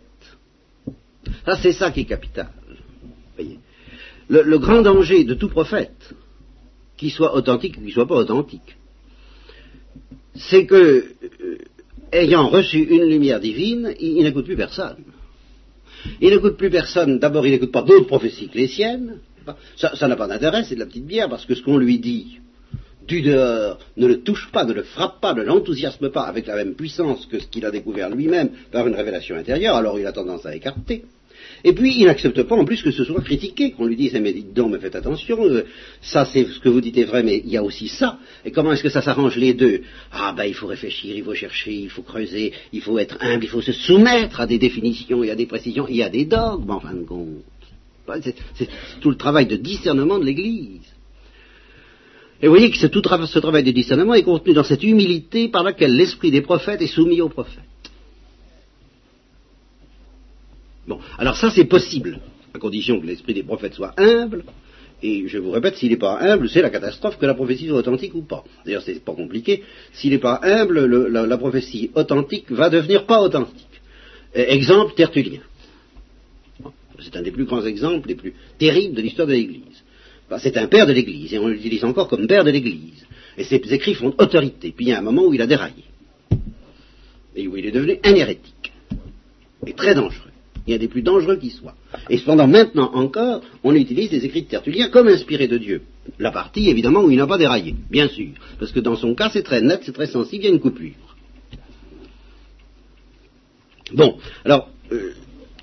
Ça, 1.44 1.56
c'est 1.56 1.72
ça 1.72 1.90
qui 1.90 2.00
est 2.00 2.04
capital. 2.06 2.48
Voyez. 3.36 3.58
le 4.30 4.58
grand 4.58 4.80
danger 4.80 5.24
de 5.24 5.34
tout 5.34 5.48
prophète, 5.48 6.14
qu'il 6.98 7.10
soit 7.10 7.34
authentique 7.34 7.76
ou 7.78 7.84
qu'il 7.84 7.92
soit 7.92 8.06
pas 8.06 8.16
authentique. 8.16 8.76
C'est 10.34 10.66
que, 10.66 10.76
euh, 10.76 11.58
ayant 12.12 12.48
reçu 12.48 12.78
une 12.78 13.04
lumière 13.04 13.40
divine, 13.40 13.94
il, 13.98 14.22
n'écoute 14.22 14.44
plus 14.44 14.56
personne. 14.56 14.96
Il 16.20 16.30
n'écoute 16.30 16.56
plus 16.56 16.70
personne, 16.70 17.18
d'abord 17.18 17.46
il 17.46 17.52
n'écoute 17.52 17.72
pas 17.72 17.82
d'autres 17.82 18.06
prophéties 18.06 18.48
que 18.48 18.58
les 18.58 18.68
siennes, 18.68 19.20
ça 19.76 20.08
n'a 20.08 20.16
pas 20.16 20.28
d'intérêt, 20.28 20.64
c'est 20.64 20.74
de 20.74 20.80
la 20.80 20.86
petite 20.86 21.06
bière, 21.06 21.28
parce 21.28 21.46
que 21.46 21.54
ce 21.54 21.62
qu'on 21.62 21.78
lui 21.78 21.98
dit 21.98 22.38
du 23.06 23.22
dehors 23.22 23.78
ne 23.96 24.06
le 24.06 24.20
touche 24.20 24.50
pas, 24.52 24.64
ne 24.64 24.74
le 24.74 24.82
frappe 24.82 25.20
pas, 25.20 25.32
ne 25.32 25.42
l'enthousiasme 25.42 26.10
pas 26.10 26.22
avec 26.22 26.46
la 26.46 26.56
même 26.56 26.74
puissance 26.74 27.24
que 27.26 27.38
ce 27.38 27.46
qu'il 27.46 27.64
a 27.64 27.70
découvert 27.70 28.10
lui-même 28.10 28.50
par 28.70 28.86
une 28.86 28.94
révélation 28.94 29.34
intérieure, 29.36 29.76
alors 29.76 29.98
il 29.98 30.06
a 30.06 30.12
tendance 30.12 30.44
à 30.44 30.54
écarter. 30.54 31.04
Et 31.64 31.72
puis, 31.72 31.94
il 31.98 32.06
n'accepte 32.06 32.42
pas 32.42 32.56
en 32.56 32.64
plus 32.64 32.82
que 32.82 32.90
ce 32.90 33.04
soit 33.04 33.20
critiqué, 33.20 33.72
qu'on 33.72 33.86
lui 33.86 33.96
dise, 33.96 34.12
eh, 34.14 34.20
mais 34.20 34.32
dites 34.32 34.52
donc, 34.52 34.72
mais 34.72 34.78
faites 34.78 34.94
attention, 34.94 35.44
euh, 35.44 35.64
ça 36.00 36.24
c'est 36.24 36.44
ce 36.44 36.60
que 36.60 36.68
vous 36.68 36.80
dites 36.80 36.96
est 36.98 37.04
vrai, 37.04 37.22
mais 37.22 37.42
il 37.44 37.50
y 37.50 37.56
a 37.56 37.62
aussi 37.62 37.88
ça. 37.88 38.18
Et 38.44 38.50
comment 38.50 38.72
est-ce 38.72 38.82
que 38.82 38.88
ça 38.88 39.02
s'arrange 39.02 39.36
les 39.36 39.54
deux? 39.54 39.82
Ah 40.12 40.32
ben, 40.36 40.44
il 40.44 40.54
faut 40.54 40.66
réfléchir, 40.66 41.16
il 41.16 41.24
faut 41.24 41.34
chercher, 41.34 41.72
il 41.72 41.90
faut 41.90 42.02
creuser, 42.02 42.52
il 42.72 42.80
faut 42.80 42.98
être 42.98 43.18
humble, 43.20 43.44
il 43.44 43.48
faut 43.48 43.62
se 43.62 43.72
soumettre 43.72 44.40
à 44.40 44.46
des 44.46 44.58
définitions 44.58 45.24
et 45.24 45.30
à 45.30 45.34
des 45.34 45.46
précisions, 45.46 45.86
il 45.88 45.96
y 45.96 46.02
a 46.02 46.08
des 46.08 46.24
dogmes, 46.24 46.70
en 46.70 46.80
fin 46.80 46.94
de 46.94 47.04
compte. 47.04 47.44
C'est 48.54 48.68
tout 49.00 49.10
le 49.10 49.16
travail 49.16 49.46
de 49.46 49.56
discernement 49.56 50.18
de 50.18 50.24
l'Église. 50.24 50.80
Et 52.40 52.46
vous 52.46 52.54
voyez 52.54 52.70
que 52.70 52.86
tout 52.86 53.02
ce 53.02 53.38
travail 53.40 53.64
de 53.64 53.72
discernement 53.72 54.14
est 54.14 54.22
contenu 54.22 54.54
dans 54.54 54.62
cette 54.62 54.84
humilité 54.84 55.48
par 55.48 55.64
laquelle 55.64 55.94
l'esprit 55.96 56.30
des 56.30 56.40
prophètes 56.40 56.80
est 56.80 56.86
soumis 56.86 57.20
aux 57.20 57.28
prophètes. 57.28 57.64
Bon, 60.88 60.98
alors 61.18 61.36
ça 61.36 61.50
c'est 61.50 61.66
possible, 61.66 62.18
à 62.54 62.58
condition 62.58 62.98
que 62.98 63.06
l'esprit 63.06 63.34
des 63.34 63.42
prophètes 63.42 63.74
soit 63.74 63.92
humble, 63.98 64.42
et 65.02 65.28
je 65.28 65.38
vous 65.38 65.50
répète, 65.50 65.76
s'il 65.76 65.90
n'est 65.90 65.96
pas 65.96 66.18
humble, 66.18 66.48
c'est 66.48 66.62
la 66.62 66.70
catastrophe 66.70 67.18
que 67.18 67.26
la 67.26 67.34
prophétie 67.34 67.68
soit 67.68 67.78
authentique 67.78 68.14
ou 68.14 68.22
pas. 68.22 68.42
D'ailleurs, 68.64 68.82
c'est 68.82 69.04
pas 69.04 69.12
compliqué. 69.12 69.62
S'il 69.92 70.10
n'est 70.10 70.18
pas 70.18 70.40
humble, 70.42 70.86
la, 70.86 71.38
prophétie 71.38 71.92
authentique 71.94 72.50
va 72.50 72.68
devenir 72.68 73.06
pas 73.06 73.20
authentique. 73.20 73.80
exemple, 74.34 74.94
Tertullien. 74.96 75.42
C'est 77.00 77.14
un 77.14 77.22
des 77.22 77.30
plus 77.30 77.44
grands 77.44 77.64
exemples, 77.64 78.08
les 78.08 78.16
plus 78.16 78.34
terribles 78.58 78.96
de 78.96 79.02
l'histoire 79.02 79.28
de 79.28 79.34
l'Église. 79.34 79.84
c'est 80.38 80.56
un 80.56 80.66
père 80.66 80.86
de 80.88 80.92
l'Église, 80.92 81.32
et 81.32 81.38
on 81.38 81.46
l'utilise 81.46 81.84
encore 81.84 82.08
comme 82.08 82.26
père 82.26 82.42
de 82.42 82.50
l'Église. 82.50 83.06
Et 83.36 83.44
ses 83.44 83.62
écrits 83.72 83.94
font 83.94 84.12
autorité. 84.18 84.72
Puis 84.76 84.86
il 84.86 84.88
y 84.88 84.92
a 84.92 84.98
un 84.98 85.02
moment 85.02 85.26
où 85.26 85.32
il 85.32 85.40
a 85.40 85.46
déraillé. 85.46 85.84
Et 87.36 87.46
où 87.46 87.56
il 87.56 87.66
est 87.66 87.70
devenu 87.70 87.98
un 88.02 88.14
hérétique. 88.16 88.72
Et 89.64 89.74
très 89.74 89.94
dangereux 89.94 90.27
il 90.68 90.72
y 90.72 90.74
a 90.74 90.78
des 90.78 90.88
plus 90.88 91.02
dangereux 91.02 91.36
qui 91.36 91.50
soient. 91.50 91.74
Et 92.10 92.18
cependant, 92.18 92.46
maintenant 92.46 92.90
encore, 92.94 93.40
on 93.64 93.74
utilise 93.74 94.10
les 94.12 94.24
écrits 94.24 94.42
de 94.42 94.48
Tertullien 94.48 94.88
comme 94.88 95.08
inspirés 95.08 95.48
de 95.48 95.56
Dieu. 95.56 95.82
La 96.18 96.30
partie, 96.30 96.68
évidemment, 96.68 97.02
où 97.02 97.10
il 97.10 97.16
n'a 97.16 97.26
pas 97.26 97.38
déraillé, 97.38 97.74
bien 97.90 98.08
sûr. 98.08 98.28
Parce 98.58 98.72
que 98.72 98.80
dans 98.80 98.96
son 98.96 99.14
cas, 99.14 99.30
c'est 99.32 99.42
très 99.42 99.62
net, 99.62 99.80
c'est 99.82 99.92
très 99.92 100.06
sensible, 100.06 100.44
il 100.44 100.46
y 100.46 100.50
a 100.50 100.54
une 100.54 100.60
coupure. 100.60 100.92
Bon, 103.94 104.18
alors, 104.44 104.68
euh, 104.92 105.12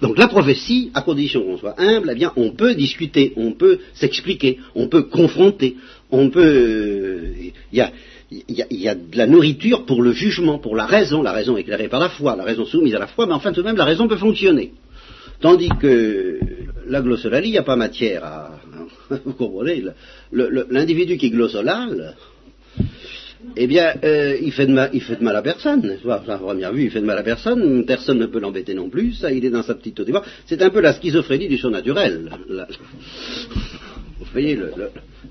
Donc 0.02 0.18
la 0.18 0.28
prophétie, 0.28 0.92
à 0.94 1.02
condition 1.02 1.42
qu'on 1.44 1.58
soit 1.58 1.80
humble, 1.80 2.10
eh 2.12 2.16
bien, 2.16 2.34
on 2.36 2.52
peut 2.52 2.76
discuter, 2.76 3.34
on 3.38 3.54
peut 3.54 3.80
s'expliquer, 3.94 4.60
on 4.76 4.88
peut 4.88 5.04
confronter, 5.04 5.78
on 6.12 6.30
peut. 6.30 7.32
Il 7.40 7.78
y, 7.78 7.82
a, 7.82 7.92
y, 8.32 8.88
a, 8.90 8.96
de 8.96 9.18
la 9.18 9.28
nourriture 9.28 9.86
pour 9.86 10.02
le 10.02 10.12
jugement, 10.12 10.60
pour 10.60 10.76
la 10.76 10.86
raison, 10.86 11.22
la 11.22 11.32
raison 11.32 11.56
éclairée 11.58 11.88
par 11.88 12.00
la 12.00 12.10
foi, 12.10 12.36
la 12.36 12.44
raison 12.44 12.66
soumise 12.66 12.96
à 12.96 13.00
la 13.00 13.08
foi, 13.08 13.26
mais 13.26 13.34
enfin 13.34 13.54
tout 13.54 13.62
de 13.62 13.66
même 13.68 13.78
la 13.78 13.86
raison 13.86 14.08
peut 14.08 14.18
fonctionner. 14.18 14.74
Tandis 15.40 15.70
que 15.82 16.40
la 16.88 17.02
glossolalie, 17.02 17.50
il 17.50 17.52
n'y 17.52 17.58
a 17.58 17.64
pas 17.64 17.76
matière 17.76 18.24
à. 18.24 18.60
Vous 19.26 19.34
comprenez 19.34 19.84
L'individu 20.32 21.18
qui 21.18 21.28
est 21.28 21.30
glossolal, 21.30 22.16
eh 23.56 23.68
bien, 23.68 23.94
euh, 24.04 24.38
il, 24.42 24.52
fait 24.52 24.66
de 24.66 24.72
mal, 24.72 24.90
il 24.94 25.02
fait 25.02 25.18
de 25.18 25.24
mal 25.24 25.36
à 25.36 25.42
personne. 25.42 25.98
La 26.04 26.38
première 26.38 26.74
vue, 26.74 26.86
il 26.86 26.92
fait 26.92 27.02
de 27.02 27.06
mal 27.06 27.18
à 27.18 27.24
personne. 27.24 27.86
Personne 27.86 28.18
ne 28.18 28.26
peut 28.26 28.40
l'embêter 28.40 28.74
non 28.74 28.90
plus. 28.90 29.14
Ça, 29.14 29.32
il 29.32 29.46
est 29.46 29.50
dans 29.50 29.64
sa 29.64 29.76
petite 29.76 30.00
auditoire. 30.00 30.26
C'est 30.46 30.62
un 30.62 30.70
peu 30.70 30.82
la 30.82 30.94
schizophrénie 30.94 31.48
du 31.48 31.58
surnaturel. 31.58 32.32
vous 34.20 34.26
voyez, 34.32 34.60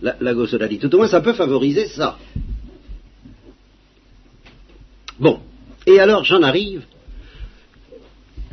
la, 0.01 0.17
la 0.21 0.35
glossolalie. 0.35 0.79
Tout 0.79 0.95
au 0.95 0.99
moins, 0.99 1.09
ça 1.09 1.21
peut 1.21 1.33
favoriser 1.33 1.87
ça. 1.89 2.19
Bon. 5.19 5.41
Et 5.87 6.01
alors, 6.01 6.25
j'en 6.25 6.43
arrive 6.43 6.83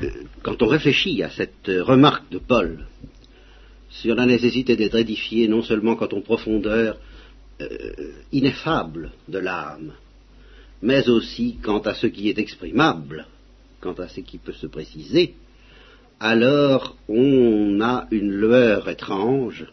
euh, 0.04 0.10
quand 0.44 0.62
on 0.62 0.68
réfléchit 0.68 1.22
à 1.24 1.30
cette 1.30 1.68
remarque 1.68 2.32
de 2.32 2.40
Paul 2.40 2.86
sur 3.90 4.16
la 4.16 4.26
nécessité 4.26 4.76
d'être 4.76 4.96
édifié 4.96 5.48
non 5.48 5.62
seulement 5.62 5.96
quant 5.96 6.08
aux 6.08 6.22
profondeurs 6.22 6.98
euh, 7.62 7.68
ineffables 8.32 9.12
de 9.28 9.38
l'âme, 9.38 9.94
mais 10.82 11.08
aussi 11.10 11.58
quant 11.62 11.80
à 11.80 11.94
ce 11.94 12.08
qui 12.08 12.30
est 12.30 12.40
exprimable, 12.40 13.28
quant 13.80 13.94
à 13.94 14.08
ce 14.08 14.22
qui 14.22 14.38
peut 14.38 14.54
se 14.54 14.68
préciser, 14.68 15.36
alors 16.20 16.96
on 17.08 17.82
a 17.82 18.08
une 18.12 18.32
lueur 18.32 18.90
étrange 18.90 19.66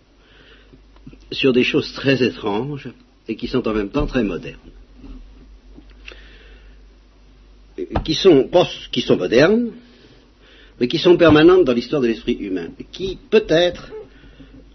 sur 1.31 1.53
des 1.53 1.65
choses 1.65 1.93
très 1.93 2.23
étranges 2.23 2.91
et 3.29 3.37
qui 3.37 3.49
sont 3.49 3.67
en 3.69 3.75
même 3.75 3.91
temps 3.91 4.07
très 4.07 4.25
modernes. 4.25 4.59
Qui 8.05 8.15
sont, 8.15 8.51
qui 8.91 9.03
sont 9.03 9.17
modernes, 9.17 9.71
mais 10.81 10.89
qui 10.89 10.99
sont 10.99 11.17
permanentes 11.17 11.65
dans 11.65 11.73
l'histoire 11.73 12.03
de 12.03 12.07
l'esprit 12.07 12.35
humain, 12.35 12.69
qui 12.93 13.19
peut-être 13.31 13.93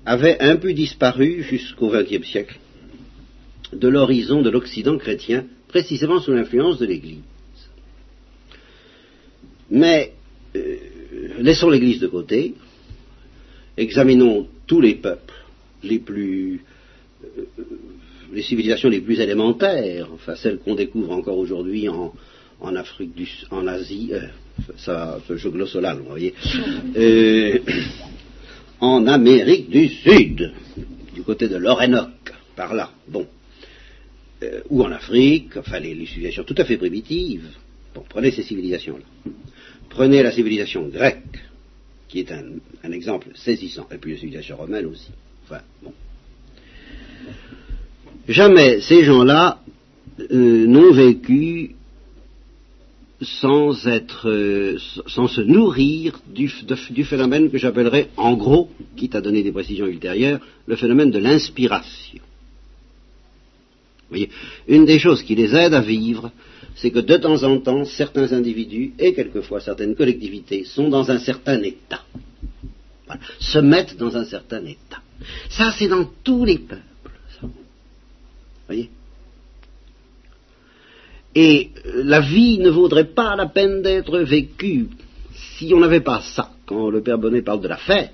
avaient 0.06 0.39
un 0.42 0.58
peu 0.58 0.74
disparu 0.74 1.44
jusqu'au 1.44 1.89
XXe 1.89 2.28
siècle 2.28 2.60
de 3.72 3.88
l'horizon 3.88 4.42
de 4.42 4.50
l'Occident 4.50 4.98
chrétien, 4.98 5.46
précisément 5.68 6.20
sous 6.20 6.32
l'influence 6.34 6.78
de 6.78 6.86
l'Église. 6.86 7.20
Mais 9.72 10.13
euh, 10.56 10.76
laissons 11.39 11.70
l'Église 11.70 12.00
de 12.00 12.08
côté, 12.08 12.54
examinons 13.78 14.48
tous 14.68 14.82
les 14.82 14.96
peuples 14.96 15.34
les 15.84 16.00
plus 16.00 16.62
euh, 17.24 17.44
les 18.32 18.42
civilisations 18.42 18.89
les 18.89 19.02
plus 19.02 19.20
élémentaires, 19.20 20.10
enfin 20.13 20.36
celles 20.36 20.58
qu'on 20.58 20.76
découvre 20.76 21.12
encore 21.12 21.38
aujourd'hui 21.38 21.88
en, 21.88 22.13
Afrique 22.76 23.13
du, 23.16 23.28
en 23.52 23.68
Asie, 23.68 24.10
euh, 24.13 24.28
ça, 24.78 25.20
ce 25.28 25.38
jeu 25.38 25.50
glossolal, 25.50 25.98
vous 26.00 26.10
voyez, 26.10 26.34
euh, 26.96 27.60
en 28.80 29.08
Amérique 29.08 29.70
du 29.70 29.89
Sud, 29.89 30.54
du 31.13 31.24
côté 31.24 31.48
de 31.48 31.58
l'Orénoque, 31.58 32.34
par 32.56 32.74
là, 32.74 32.92
bon, 33.08 33.28
euh, 34.44 34.62
ou 34.70 34.84
en 34.84 34.92
Afrique, 34.92 35.58
enfin 35.58 35.80
les, 35.80 36.06
civilisations 36.06 36.44
tout 36.44 36.56
à 36.58 36.66
fait 36.66 36.78
primitives. 36.78 37.50
Bon, 37.96 38.04
prenez 38.08 38.32
ces 38.32 38.44
civilisations-là. 38.44 39.32
Prenez 39.89 40.24
la 40.24 40.32
civilisation 40.32 40.88
grecque, 40.88 41.39
qui 42.08 42.20
est 42.20 42.32
un, 42.32 42.44
un, 42.84 42.92
exemple 42.92 43.30
saisissant, 43.36 43.88
et 43.92 43.98
puis 43.98 44.13
la 44.13 44.18
civilisation 44.18 44.58
romaine 44.58 44.86
aussi. 44.86 45.12
Enfin, 45.46 45.62
bon. 45.82 45.94
Jamais 48.28 48.82
ces 48.82 49.04
gens-là 49.04 49.62
euh, 50.20 50.68
n'ont 50.68 50.92
vécu 50.92 51.76
sans 53.21 53.88
être, 53.88 54.30
euh, 54.30 54.78
sans 55.08 55.28
se 55.28 55.41
nourrir 55.41 56.19
du, 56.28 56.49
phénomène 57.04 57.49
que 57.49 57.58
j'appellerais, 57.58 58.10
en 58.17 58.34
gros, 58.34 58.69
quitte 58.95 59.15
à 59.15 59.21
donner 59.21 59.43
des 59.43 59.52
précisions 59.52 59.86
ultérieures, 59.86 60.39
le 60.65 60.76
phénomène 60.76 61.12
de 61.12 61.19
l'inspiration. 61.19 62.21
Vous 64.10 64.10
voyez, 64.10 64.30
une 64.67 64.86
des 64.86 64.99
choses 64.99 65.23
qui 65.23 65.36
les 65.36 65.56
aide 65.56 65.73
à 65.73 65.82
vivre, 65.82 66.32
c'est 66.76 66.91
que 66.91 66.99
de 66.99 67.17
temps 67.17 67.43
en 67.43 67.60
temps, 67.60 67.86
certains 67.86 68.32
individus 68.34 68.93
et 68.99 69.13
quelquefois 69.13 69.62
certaines 69.62 69.95
collectivités 69.95 70.65
sont 70.65 70.89
dans 70.89 71.10
un 71.10 71.19
certain 71.19 71.62
état. 71.62 72.04
Voilà, 73.06 73.21
se 73.39 73.60
mettent 73.60 73.97
dans 73.97 74.15
un 74.17 74.26
certain 74.26 74.65
état. 74.65 75.02
Ça, 75.49 75.71
c'est 75.78 75.88
dans 75.88 76.10
tous 76.23 76.45
les 76.45 76.58
peuples. 76.58 76.82
Vous 77.41 77.49
voyez 78.67 78.89
et 81.36 81.69
euh, 81.86 82.04
la 82.04 82.22
vie 82.22 82.60
ne 82.60 82.69
vaudrait 82.69 83.13
pas 83.13 83.36
la 83.36 83.48
peine 83.48 83.82
d'être 83.82 84.19
vécue 84.19 84.88
si 85.58 85.74
on 85.74 85.80
n'avait 85.80 86.02
pas 86.02 86.22
ça. 86.22 86.52
Quand 86.65 86.89
le 86.89 87.02
Père 87.02 87.17
Bonnet 87.17 87.41
parle 87.41 87.62
de 87.62 87.67
la 87.67 87.78
fête, 87.78 88.12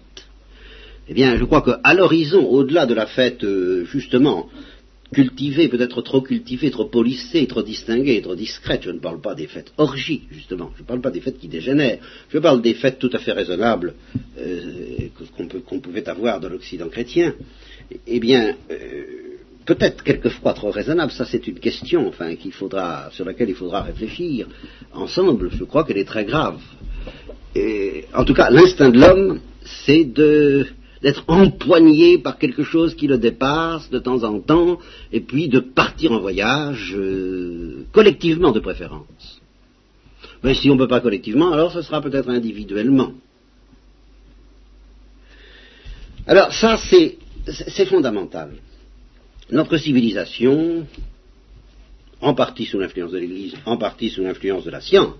eh 1.07 1.13
bien, 1.13 1.35
je 1.37 1.43
crois 1.43 1.61
qu'à 1.61 1.93
l'horizon, 1.93 2.45
au-delà 2.45 2.85
de 2.85 2.93
la 2.93 3.07
fête, 3.07 3.43
euh, 3.43 3.85
justement, 3.85 4.49
cultivée, 5.11 5.67
peut-être 5.67 6.01
trop 6.03 6.21
cultivée, 6.21 6.69
trop 6.69 6.85
polissée, 6.85 7.47
trop 7.47 7.63
distinguée, 7.63 8.21
trop 8.21 8.35
discrète, 8.35 8.83
je 8.83 8.91
ne 8.91 8.99
parle 8.99 9.19
pas 9.19 9.33
des 9.33 9.47
fêtes 9.47 9.73
orgies, 9.77 10.23
justement, 10.29 10.71
je 10.75 10.83
ne 10.83 10.87
parle 10.87 11.01
pas 11.01 11.09
des 11.09 11.19
fêtes 11.19 11.39
qui 11.39 11.47
dégénèrent, 11.47 11.97
je 12.29 12.37
parle 12.37 12.61
des 12.61 12.75
fêtes 12.75 12.99
tout 12.99 13.09
à 13.13 13.17
fait 13.17 13.31
raisonnables 13.31 13.95
euh, 14.37 15.07
qu'on 15.65 15.79
pouvait 15.79 16.07
avoir 16.07 16.39
dans 16.39 16.49
l'Occident 16.49 16.89
chrétien, 16.89 17.33
eh 18.05 18.19
bien, 18.19 18.55
peut-être 19.69 20.03
quelquefois 20.03 20.53
trop 20.53 20.71
raisonnable, 20.71 21.11
ça 21.11 21.25
c'est 21.25 21.45
une 21.47 21.59
question 21.59 22.07
enfin, 22.07 22.35
qu'il 22.35 22.51
faudra, 22.51 23.09
sur 23.11 23.23
laquelle 23.23 23.49
il 23.49 23.55
faudra 23.55 23.83
réfléchir 23.83 24.47
ensemble, 24.93 25.51
je 25.51 25.63
crois 25.63 25.83
qu'elle 25.83 25.99
est 25.99 26.11
très 26.15 26.25
grave. 26.25 26.59
En 28.19 28.23
tout 28.25 28.33
cas, 28.33 28.49
l'instinct 28.49 28.89
de 28.89 28.99
l'homme, 28.99 29.39
c'est 29.85 30.05
d'être 30.05 31.23
empoigné 31.27 32.17
par 32.17 32.39
quelque 32.39 32.63
chose 32.63 32.95
qui 32.95 33.05
le 33.05 33.19
dépasse 33.19 33.91
de 33.91 33.99
temps 33.99 34.23
en 34.23 34.39
temps, 34.39 34.79
et 35.11 35.21
puis 35.21 35.49
de 35.49 35.59
partir 35.59 36.13
en 36.13 36.19
voyage, 36.19 36.95
euh, 36.97 37.85
collectivement 37.91 38.51
de 38.51 38.59
préférence. 38.59 39.39
Mais 40.43 40.55
si 40.55 40.69
on 40.71 40.75
ne 40.75 40.79
peut 40.79 40.87
pas 40.87 41.01
collectivement, 41.01 41.51
alors 41.51 41.71
ce 41.71 41.83
sera 41.83 42.01
peut-être 42.01 42.29
individuellement. 42.29 43.11
Alors 46.25 46.51
ça, 46.53 46.77
c'est 46.77 47.85
fondamental 47.85 48.49
notre 49.51 49.77
civilisation, 49.77 50.85
en 52.21 52.33
partie 52.33 52.65
sous 52.65 52.79
l'influence 52.79 53.11
de 53.11 53.17
l'Église, 53.17 53.55
en 53.65 53.77
partie 53.77 54.09
sous 54.09 54.21
l'influence 54.21 54.65
de 54.65 54.71
la 54.71 54.81
science, 54.81 55.15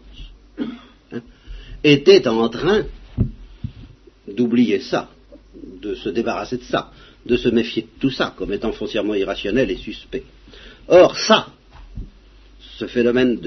hein, 1.12 1.22
était 1.84 2.28
en 2.28 2.50
train 2.50 2.84
d'oublier 4.28 4.80
ça, 4.80 5.10
de 5.82 5.96
se 5.96 6.10
débarrasser 6.10 6.58
de 6.58 6.64
ça, 6.64 6.92
de 7.26 7.38
se 7.38 7.50
méfier 7.50 7.84
de 7.84 8.00
tout 8.00 8.12
ça 8.12 8.34
comme 8.38 8.54
étant 8.54 8.72
foncièrement 8.72 9.16
irrationnel 9.16 9.72
et 9.72 9.78
suspect. 9.78 10.24
Or, 10.88 11.18
ça, 11.18 11.48
ce 12.78 12.88
phénomène 12.88 13.40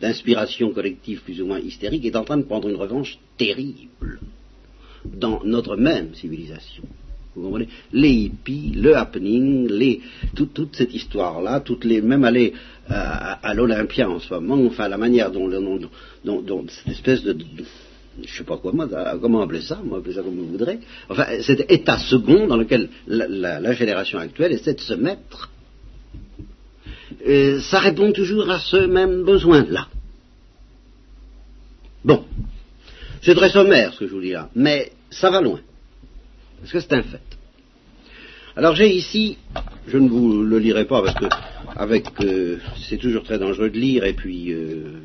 d'inspiration 0.00 0.72
collective 0.72 1.22
plus 1.22 1.40
ou 1.40 1.46
moins 1.46 1.58
hystérique 1.58 2.04
est 2.04 2.16
en 2.16 2.24
train 2.24 2.36
de 2.36 2.44
prendre 2.44 2.68
une 2.68 2.76
revanche 2.76 3.18
terrible 3.36 4.20
dans 5.04 5.42
notre 5.44 5.76
même 5.76 6.14
civilisation. 6.14 6.84
Vous 7.34 7.44
comprenez? 7.44 7.68
Les 7.92 8.10
hippies, 8.10 8.72
le 8.76 8.94
happening, 8.94 9.66
les, 9.68 10.00
toute 10.34 10.76
cette 10.76 10.92
histoire-là, 10.92 11.60
toutes 11.60 11.84
les, 11.84 12.02
même 12.02 12.24
aller 12.24 12.52
euh, 12.90 12.94
à, 12.94 13.54
l'Olympia 13.54 14.08
en 14.08 14.20
ce 14.20 14.34
moment, 14.34 14.66
enfin 14.66 14.88
la 14.88 14.98
manière 14.98 15.30
dont, 15.30 15.48
cette 16.68 16.92
espèce 16.92 17.22
de, 17.22 17.34
je 18.20 18.26
je 18.26 18.38
sais 18.38 18.44
pas 18.44 18.58
quoi, 18.58 18.72
moi, 18.72 18.86
comment 19.20 19.40
appeler 19.40 19.62
ça, 19.62 19.80
moi 19.82 19.98
appeler 19.98 20.14
ça 20.14 20.22
comme 20.22 20.36
vous 20.36 20.48
voudrez, 20.48 20.80
enfin 21.08 21.26
cet 21.40 21.70
état 21.70 21.96
second 21.96 22.46
dans 22.46 22.58
lequel 22.58 22.90
la, 23.06 23.72
génération 23.72 24.18
actuelle 24.18 24.52
essaie 24.52 24.74
de 24.74 24.80
se 24.80 24.92
mettre, 24.92 25.50
euh, 27.26 27.60
ça 27.60 27.78
répond 27.78 28.12
toujours 28.12 28.50
à 28.50 28.58
ce 28.58 28.76
même 28.76 29.24
besoin-là. 29.24 29.88
Bon, 32.04 32.24
c'est 33.22 33.34
très 33.34 33.48
sommaire 33.48 33.94
ce 33.94 34.00
que 34.00 34.06
je 34.08 34.14
vous 34.14 34.20
dis 34.20 34.32
là, 34.32 34.50
mais 34.54 34.92
ça 35.08 35.30
va 35.30 35.40
loin. 35.40 35.60
Parce 36.62 36.72
que 36.72 36.80
c'est 36.80 36.92
un 36.92 37.02
fait. 37.02 37.20
Alors 38.54 38.76
j'ai 38.76 38.88
ici, 38.88 39.36
je 39.88 39.98
ne 39.98 40.08
vous 40.08 40.44
le 40.44 40.58
lirai 40.58 40.84
pas 40.84 41.02
parce 41.02 41.18
que 41.18 41.24
avec 41.74 42.04
euh, 42.20 42.58
c'est 42.88 42.98
toujours 42.98 43.24
très 43.24 43.38
dangereux 43.38 43.70
de 43.70 43.78
lire 43.78 44.04
et 44.04 44.12
puis 44.12 44.52
euh, 44.52 45.00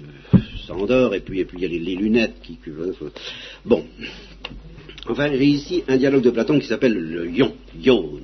ça 0.68 0.76
endort 0.76 1.16
et 1.16 1.22
puis 1.22 1.40
et 1.40 1.46
puis 1.46 1.58
il 1.58 1.64
y 1.64 1.66
a 1.66 1.70
les, 1.70 1.96
lunettes 1.96 2.36
qui 2.44 2.60
bon. 3.66 3.86
Enfin 5.10 5.32
j'ai 5.32 5.46
ici 5.46 5.84
un 5.88 5.98
dialogue 5.98 6.24
de 6.24 6.30
Platon 6.30 6.60
qui 6.60 6.68
s'appelle 6.68 6.94
le 6.94 7.28
Ion, 7.32 7.56
Ion. 7.82 8.20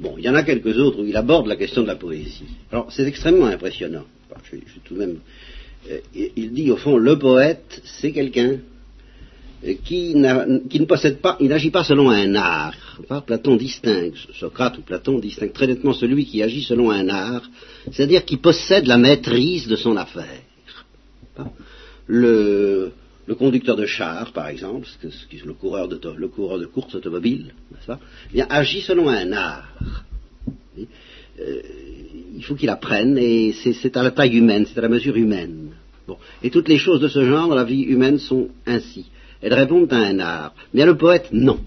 Bon, 0.00 0.14
il 0.16 0.24
y 0.24 0.28
en 0.30 0.34
a 0.34 0.42
quelques 0.42 0.78
autres 0.78 1.02
où 1.02 1.04
il 1.04 1.16
aborde 1.16 1.46
la 1.46 1.56
question 1.56 1.82
de 1.82 1.88
la 1.88 1.96
poésie. 1.96 2.46
Alors 2.72 2.90
c'est 2.90 3.06
extrêmement 3.06 3.46
impressionnant. 3.46 4.04
je, 4.50 4.56
tout 4.84 4.94
de 4.94 5.00
même, 5.00 5.18
euh, 5.90 5.98
il 6.14 6.52
dit 6.52 6.70
au 6.70 6.78
fond 6.78 6.96
le 6.96 7.18
poète 7.18 7.82
c'est 7.84 8.12
quelqu'un 8.12 8.58
qui, 9.84 10.14
ne 10.14 10.84
possède 10.84 11.20
pas, 11.20 11.36
il 11.40 11.48
n'agit 11.48 11.70
pas 11.70 11.84
selon 11.84 12.10
un 12.10 12.34
art. 12.34 12.74
Platon 13.26 13.56
distingue, 13.56 14.14
Socrate 14.38 14.78
ou 14.78 14.82
Platon 14.82 15.18
distingue 15.18 15.52
très 15.52 15.66
nettement 15.66 15.92
celui 15.92 16.26
qui 16.26 16.42
agit 16.42 16.62
selon 16.62 16.90
un 16.90 17.08
art, 17.08 17.48
c'est-à-dire 17.90 18.24
qui 18.24 18.36
possède 18.36 18.86
la 18.86 18.98
maîtrise 18.98 19.66
de 19.66 19.76
son 19.76 19.96
affaire. 19.96 20.42
Le, 22.06 22.92
conducteur 23.38 23.76
de 23.76 23.86
char, 23.86 24.32
par 24.32 24.48
exemple, 24.48 24.86
le 25.02 25.52
coureur 25.54 25.88
de, 25.88 25.98
le 26.16 26.28
coureur 26.28 26.58
de 26.58 26.66
course 26.66 26.94
automobile, 26.94 27.54
eh 28.34 28.42
agit 28.42 28.82
selon 28.82 29.08
un 29.08 29.32
art. 29.32 29.72
Euh, 31.40 31.62
il 32.36 32.44
faut 32.44 32.54
qu'il 32.54 32.68
apprenne, 32.68 33.16
et 33.18 33.52
c'est 33.52 33.96
à 33.96 34.02
la 34.02 34.10
taille 34.10 34.36
humaine, 34.36 34.66
c'est 34.66 34.78
à 34.78 34.82
la 34.82 34.88
mesure 34.88 35.16
humaine. 35.16 35.70
Et 36.42 36.50
toutes 36.50 36.68
les 36.68 36.76
choses 36.78 37.00
de 37.00 37.08
ce 37.08 37.24
genre 37.24 37.48
dans 37.48 37.54
la 37.54 37.64
vie 37.64 37.82
humaine 37.82 38.18
sont 38.18 38.48
ainsi. 38.66 39.06
Elles 39.44 39.52
répondent 39.52 39.92
à 39.92 39.98
un 39.98 40.18
art. 40.20 40.54
Mais 40.72 40.86
le 40.86 40.96
poète, 40.96 41.28
non. 41.30 41.58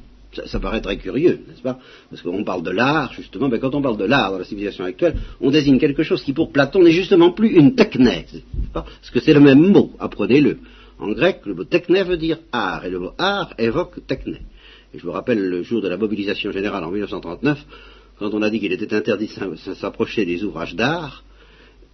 Ça, 0.45 0.59
paraît 0.59 0.81
très 0.81 0.97
curieux, 0.97 1.39
n'est-ce 1.47 1.61
pas? 1.61 1.79
Parce 2.09 2.23
qu'on 2.23 2.43
parle 2.43 2.63
de 2.63 2.71
l'art, 2.71 3.13
justement, 3.13 3.49
mais 3.49 3.59
quand 3.59 3.73
on 3.75 3.81
parle 3.81 3.97
de 3.97 4.03
l'art 4.03 4.31
dans 4.31 4.39
la 4.39 4.43
civilisation 4.43 4.83
actuelle, 4.83 5.15
on 5.41 5.51
désigne 5.51 5.79
quelque 5.79 6.03
chose 6.03 6.23
qui, 6.23 6.33
pour 6.33 6.51
Platon, 6.51 6.83
n'est 6.83 6.91
justement 6.91 7.31
plus 7.31 7.49
une 7.49 7.75
technèse. 7.75 8.41
Parce 8.73 9.11
que 9.11 9.19
c'est 9.19 9.33
le 9.33 9.39
même 9.39 9.71
mot, 9.71 9.91
apprenez-le. 9.99 10.57
En 10.99 11.11
grec, 11.11 11.41
le 11.45 11.53
mot 11.53 11.63
techné 11.63 12.03
veut 12.03 12.17
dire 12.17 12.39
art, 12.51 12.83
et 12.83 12.89
le 12.89 12.99
mot 12.99 13.11
art 13.17 13.53
évoque 13.59 14.05
techné. 14.07 14.41
Et 14.93 14.99
je 14.99 15.05
me 15.05 15.11
rappelle 15.11 15.39
le 15.39 15.61
jour 15.61 15.81
de 15.81 15.87
la 15.87 15.97
mobilisation 15.97 16.51
générale 16.51 16.83
en 16.83 16.89
1939, 16.89 17.63
quand 18.17 18.33
on 18.33 18.41
a 18.41 18.49
dit 18.49 18.59
qu'il 18.59 18.73
était 18.73 18.93
interdit 18.95 19.29
de 19.29 19.73
s'approcher 19.75 20.25
des 20.25 20.43
ouvrages 20.43 20.75
d'art, 20.75 21.23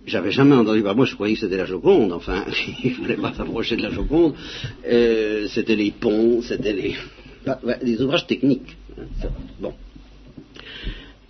j'avais 0.06 0.32
jamais 0.32 0.56
entendu 0.56 0.82
parler, 0.82 0.98
moi 0.98 1.06
je 1.06 1.16
croyais 1.16 1.36
que 1.36 1.42
c'était 1.42 1.58
la 1.58 1.66
Joconde, 1.66 2.12
enfin, 2.12 2.46
il 2.84 2.92
ne 2.92 2.96
fallait 2.96 3.18
pas 3.18 3.34
s'approcher 3.34 3.76
de 3.76 3.84
la 3.84 3.90
Joconde, 3.90 4.36
euh, 4.86 5.48
c'était 5.48 5.76
les 5.76 5.92
ponts, 5.92 6.42
c'était 6.42 6.74
les, 6.74 6.96
les 7.82 8.02
ouvrages 8.02 8.28
techniques. 8.28 8.76
Bon. 9.60 9.74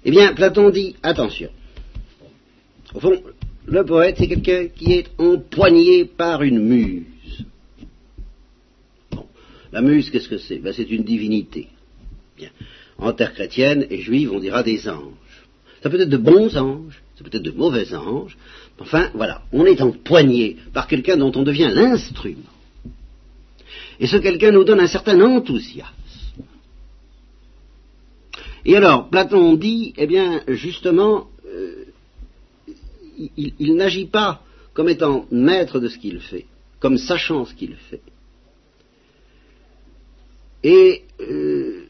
Eh 0.06 0.12
bien, 0.12 0.34
Platon 0.34 0.70
dit, 0.70 0.96
attention, 1.02 1.50
au 2.94 3.00
fond, 3.00 3.24
le 3.66 3.86
poète, 3.86 4.16
c'est 4.18 4.28
quelqu'un 4.28 4.68
qui 4.68 4.94
est 4.94 5.08
empoigné 5.18 6.06
par 6.06 6.44
une 6.44 6.60
muse. 6.60 7.46
Bon. 9.12 9.26
La 9.72 9.82
muse, 9.82 10.10
qu'est-ce 10.10 10.30
que 10.30 10.38
c'est? 10.38 10.58
Ben, 10.58 10.74
C'est 10.74 10.90
une 10.90 11.04
divinité. 11.04 11.70
Bien. 12.38 12.50
En 12.98 13.14
terre 13.14 13.34
chrétienne 13.34 13.88
et 13.90 14.02
juive, 14.02 14.32
on 14.34 14.40
dira 14.40 14.64
des 14.64 14.88
anges. 14.90 15.14
Ça 15.82 15.90
peut 15.90 16.00
être 16.00 16.10
de 16.10 16.18
bons 16.18 16.56
anges, 16.58 17.02
ça 17.16 17.24
peut 17.24 17.36
être 17.36 17.44
de 17.44 17.52
mauvais 17.52 17.94
anges, 17.94 18.38
Enfin, 18.80 19.12
voilà, 19.14 19.44
on 19.52 19.66
est 19.66 19.82
empoigné 19.82 20.58
par 20.74 20.88
quelqu'un 20.88 21.18
dont 21.18 21.32
on 21.36 21.44
devient 21.44 21.72
l'instrument. 21.74 22.42
Et 24.00 24.08
ce 24.08 24.18
quelqu'un 24.18 24.52
nous 24.52 24.64
donne 24.64 24.80
un 24.80 24.88
certain 24.88 25.20
enthousiasme. 25.22 25.94
Et 28.66 28.76
alors, 28.76 29.10
Platon 29.10 29.56
dit, 29.56 29.94
eh 29.98 30.08
bien, 30.08 30.42
justement, 30.48 31.28
euh, 31.48 31.86
il, 33.38 33.76
n'agit 33.76 34.06
pas 34.06 34.42
comme 34.74 34.90
étant 34.90 35.26
maître 35.32 35.80
de 35.80 35.88
ce 35.88 35.98
qu'il 35.98 36.20
fait, 36.20 36.46
comme 36.80 36.98
sachant 36.98 37.46
ce 37.46 37.54
qu'il 37.54 37.76
fait. 37.76 38.02
Et, 40.64 41.04
euh, 41.20 41.83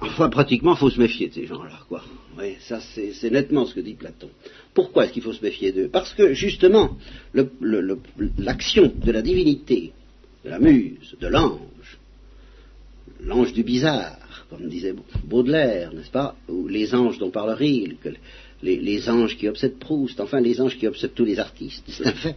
enfin, 0.00 0.28
pratiquement, 0.28 0.74
il 0.74 0.78
faut 0.78 0.90
se 0.90 1.00
méfier 1.00 1.28
de 1.28 1.34
ces 1.34 1.46
gens-là, 1.46 1.80
quoi. 1.88 2.02
Oui, 2.38 2.54
ça 2.60 2.80
c'est 2.80 3.30
nettement 3.30 3.66
ce 3.66 3.74
que 3.74 3.80
dit 3.80 3.94
Platon. 3.94 4.30
Pourquoi 4.72 5.04
est-ce 5.04 5.12
qu'il 5.12 5.22
faut 5.22 5.32
se 5.32 5.42
méfier 5.42 5.72
d'eux? 5.72 5.88
Parce 5.88 6.14
que 6.14 6.34
justement, 6.34 6.96
l'action 8.38 8.92
de 8.94 9.10
la 9.10 9.22
divinité, 9.22 9.92
de 10.44 10.50
la 10.50 10.60
muse, 10.60 11.16
de 11.20 11.26
l'ange, 11.26 11.98
l'ange 13.20 13.52
du 13.52 13.64
bizarre, 13.64 14.46
comme 14.50 14.68
disait 14.68 14.94
Baudelaire, 15.24 15.92
n'est-ce 15.92 16.10
pas? 16.10 16.36
Ou 16.48 16.68
les 16.68 16.94
anges 16.94 17.18
dont 17.18 17.30
parle 17.30 17.50
Rilke, 17.50 18.16
les, 18.62 19.10
anges 19.10 19.36
qui 19.36 19.48
obsèdent 19.48 19.78
Proust, 19.78 20.20
enfin 20.20 20.40
les 20.40 20.60
anges 20.60 20.76
qui 20.76 20.86
obsèdent 20.86 21.14
tous 21.14 21.24
les 21.24 21.38
artistes, 21.38 21.84
c'est 21.88 22.06
un 22.06 22.12
fait. 22.12 22.36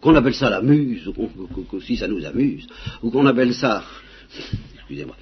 Qu'on 0.00 0.14
appelle 0.14 0.34
ça 0.34 0.50
la 0.50 0.62
muse, 0.62 1.08
ou 1.08 1.80
si 1.80 1.96
ça 1.96 2.08
nous 2.08 2.24
amuse, 2.24 2.66
ou 3.02 3.10
qu'on 3.10 3.26
appelle 3.26 3.54
ça... 3.54 3.84
Excusez-moi. 4.74 5.16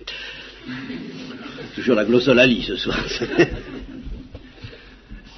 Toujours 1.74 1.96
la 1.96 2.04
glossolalie 2.04 2.62
ce 2.62 2.76
soir. 2.76 3.04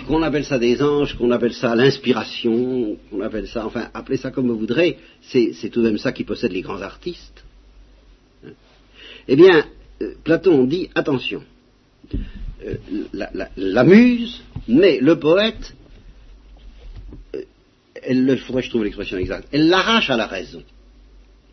qu'on 0.07 0.23
appelle 0.23 0.45
ça 0.45 0.59
des 0.59 0.81
anges, 0.83 1.17
qu'on 1.17 1.31
appelle 1.31 1.55
ça 1.55 1.75
l'inspiration, 1.75 2.97
qu'on 3.11 3.21
appelle 3.21 3.49
ça, 3.49 3.67
enfin, 3.67 3.89
appelez 3.93 4.17
ça 4.17 4.31
comme 4.31 4.49
vous 4.49 4.59
voudrez, 4.59 4.99
c'est 5.21 5.71
tout 5.71 5.83
de 5.83 5.89
même 5.89 5.99
ça 5.99 6.13
qui 6.13 6.25
possède 6.25 6.53
les 6.53 6.63
grands 6.63 6.81
artistes. 6.81 7.45
Eh 9.29 9.37
bien, 9.37 9.65
euh, 10.03 10.15
Platon 10.23 10.65
dit, 10.65 10.89
attention, 10.95 11.43
euh, 12.65 12.77
la, 13.57 13.85
muse, 13.85 14.43
mais 14.69 14.99
le 15.01 15.19
poète, 15.19 15.75
euh, 17.35 17.43
il 18.09 18.39
faudrait 18.39 18.63
que 18.63 18.67
je 18.67 18.71
trouve 18.71 18.85
l'expression 18.85 19.19
exacte, 19.19 19.49
elle 19.53 19.69
l'arrache 19.69 20.11
à 20.11 20.17
la 20.17 20.27
raison. 20.27 20.63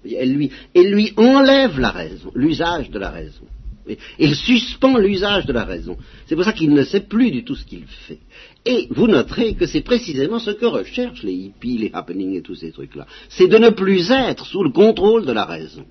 Elle 0.05 0.33
lui, 0.33 0.51
elle 0.75 0.91
lui 0.91 1.13
enlève 1.15 1.79
la 1.79 1.89
raison, 1.89 2.31
l'usage 2.35 2.91
de 2.91 2.99
la 2.99 3.09
raison. 3.09 3.45
Il 4.17 4.35
suspend 4.35 4.97
l'usage 4.97 5.45
de 5.45 5.53
la 5.53 5.65
raison. 5.65 5.97
C'est 6.25 6.35
pour 6.35 6.45
ça 6.45 6.53
qu'il 6.53 6.73
ne 6.73 6.83
sait 6.83 7.01
plus 7.01 7.31
du 7.31 7.43
tout 7.43 7.55
ce 7.55 7.65
qu'il 7.65 7.85
fait. 7.85 8.19
Et 8.65 8.87
vous 8.91 9.07
noterez 9.07 9.55
que 9.55 9.65
c'est 9.65 9.81
précisément 9.81 10.39
ce 10.39 10.51
que 10.51 10.65
recherchent 10.65 11.23
les 11.23 11.33
hippies, 11.33 11.77
les 11.77 11.91
happenings 11.93 12.35
et 12.35 12.41
tous 12.41 12.55
ces 12.55 12.71
trucs-là. 12.71 13.05
C'est 13.29 13.47
de 13.47 13.57
ne 13.57 13.69
plus 13.69 14.09
être 14.11 14.45
sous 14.45 14.63
le 14.63 14.69
contrôle 14.69 15.25
de 15.25 15.33
la 15.33 15.45
raison. 15.45 15.85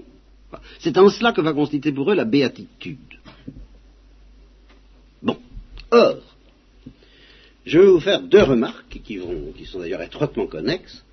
C'est 0.79 0.97
en 0.99 1.09
cela 1.09 1.33
que 1.33 1.41
va 1.41 1.53
constituer 1.53 1.93
pour 1.93 2.11
eux 2.11 2.15
la 2.15 2.25
béatitude. 2.25 2.99
Bon. 5.23 5.37
Or, 5.91 6.17
je 7.65 7.79
vais 7.79 7.87
vous 7.87 8.01
faire 8.01 8.23
deux 8.23 8.43
remarques 8.43 9.01
qui, 9.05 9.19
vont, 9.19 9.53
qui 9.57 9.65
sont 9.65 9.81
d'ailleurs 9.81 10.03
étroitement 10.03 10.47
connexes 10.47 11.05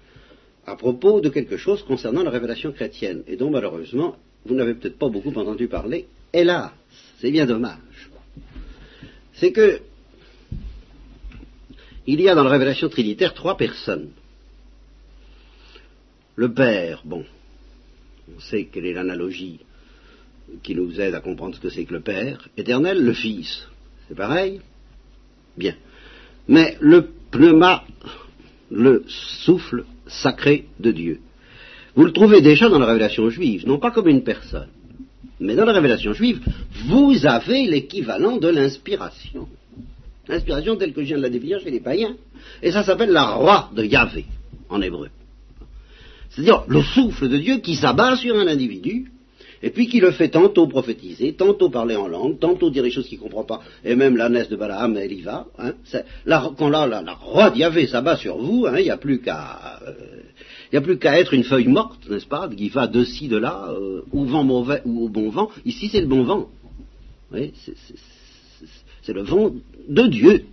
à 0.65 0.75
propos 0.75 1.19
de 1.19 1.29
quelque 1.29 1.57
chose 1.57 1.83
concernant 1.83 2.23
la 2.23 2.31
révélation 2.31 2.71
chrétienne 2.71 3.23
et 3.27 3.35
dont 3.35 3.49
malheureusement 3.49 4.15
vous 4.45 4.55
n'avez 4.55 4.75
peut-être 4.75 4.97
pas 4.97 5.09
beaucoup 5.09 5.33
entendu 5.35 5.67
parler 5.67 6.07
Hélas, 6.33 6.71
c'est 7.19 7.31
bien 7.31 7.45
dommage. 7.45 8.09
C'est 9.33 9.51
que 9.51 9.81
il 12.07 12.21
y 12.21 12.29
a 12.29 12.35
dans 12.35 12.43
la 12.43 12.49
révélation 12.49 12.89
trinitaire 12.89 13.33
trois 13.33 13.55
personnes. 13.55 14.09
Le 16.35 16.51
Père, 16.51 17.01
bon, 17.05 17.23
on 18.35 18.39
sait 18.39 18.65
quelle 18.65 18.85
est 18.85 18.93
l'analogie 18.93 19.59
qui 20.63 20.73
nous 20.73 20.99
aide 20.99 21.13
à 21.13 21.19
comprendre 21.19 21.55
ce 21.55 21.59
que 21.59 21.69
c'est 21.69 21.85
que 21.85 21.93
le 21.93 22.01
Père. 22.01 22.47
Éternel, 22.57 23.03
le 23.03 23.13
Fils, 23.13 23.67
c'est 24.07 24.15
pareil 24.15 24.61
Bien. 25.57 25.75
Mais 26.47 26.77
le 26.79 27.09
pneuma, 27.31 27.83
le 28.71 29.03
souffle 29.07 29.85
sacré 30.07 30.65
de 30.79 30.91
Dieu, 30.91 31.19
vous 31.95 32.05
le 32.05 32.13
trouvez 32.13 32.41
déjà 32.41 32.69
dans 32.69 32.79
la 32.79 32.87
révélation 32.87 33.29
juive, 33.29 33.67
non 33.67 33.77
pas 33.77 33.91
comme 33.91 34.07
une 34.07 34.23
personne, 34.23 34.69
mais 35.39 35.55
dans 35.55 35.65
la 35.65 35.73
révélation 35.73 36.13
juive, 36.13 36.41
vous 36.85 37.25
avez 37.25 37.65
l'équivalent 37.65 38.37
de 38.37 38.49
l'inspiration. 38.49 39.47
L'inspiration 40.27 40.75
telle 40.75 40.93
que 40.93 41.01
je 41.01 41.07
viens 41.07 41.17
de 41.17 41.23
la 41.23 41.29
définir 41.29 41.59
chez 41.59 41.71
les 41.71 41.79
païens. 41.79 42.15
Et 42.61 42.71
ça 42.71 42.83
s'appelle 42.83 43.11
la 43.11 43.31
roi 43.31 43.69
de 43.75 43.83
Yahvé, 43.83 44.25
en 44.69 44.81
hébreu. 44.81 45.09
C'est-à-dire 46.29 46.63
le 46.67 46.83
souffle 46.83 47.27
de 47.29 47.37
Dieu 47.37 47.57
qui 47.57 47.75
s'abat 47.75 48.15
sur 48.17 48.37
un 48.37 48.47
individu, 48.47 49.11
et 49.61 49.71
puis 49.71 49.87
qui 49.87 49.99
le 49.99 50.11
fait 50.11 50.29
tantôt 50.29 50.67
prophétiser, 50.67 51.33
tantôt 51.33 51.69
parler 51.69 51.95
en 51.95 52.07
langue, 52.07 52.39
tantôt 52.39 52.69
dire 52.69 52.83
des 52.83 52.91
choses 52.91 53.07
qu'il 53.07 53.17
ne 53.17 53.23
comprend 53.23 53.43
pas, 53.43 53.61
et 53.83 53.95
même 53.95 54.15
la 54.15 54.29
naisse 54.29 54.49
de 54.49 54.55
Balaam, 54.55 54.95
elle 54.97 55.11
y 55.11 55.21
va. 55.21 55.47
Hein. 55.57 55.73
quand 56.57 56.69
la, 56.69 56.85
la, 56.85 57.13
roi 57.13 57.49
de 57.49 57.57
Yahvé 57.57 57.87
s'abat 57.87 58.15
sur 58.17 58.37
vous, 58.37 58.65
hein, 58.67 58.75
il 58.77 58.83
n'y 58.83 58.91
a 58.91 58.97
plus 58.97 59.19
qu'à... 59.19 59.79
Euh, 59.87 59.93
il 60.71 60.75
n'y 60.75 60.77
a 60.77 60.81
plus 60.81 60.99
qu'à 60.99 61.19
être 61.19 61.33
une 61.33 61.43
feuille 61.43 61.67
morte, 61.67 62.07
n'est-ce 62.09 62.27
pas, 62.27 62.47
qui 62.47 62.69
va 62.69 62.85
de 62.85 63.03
ci, 63.03 63.27
de 63.27 63.37
là, 63.37 63.69
euh, 63.71 64.01
au 64.11 64.25
vent 64.25 64.43
mauvais 64.43 64.81
ou 64.85 65.05
au 65.05 65.09
bon 65.09 65.29
vent. 65.29 65.49
Ici, 65.65 65.89
c'est 65.91 66.01
le 66.01 66.07
bon 66.07 66.23
vent. 66.23 66.47
Oui, 67.31 67.53
c'est 69.01 69.13
le 69.13 69.23
vent 69.23 69.51
de 69.87 70.07
Dieu. 70.07 70.45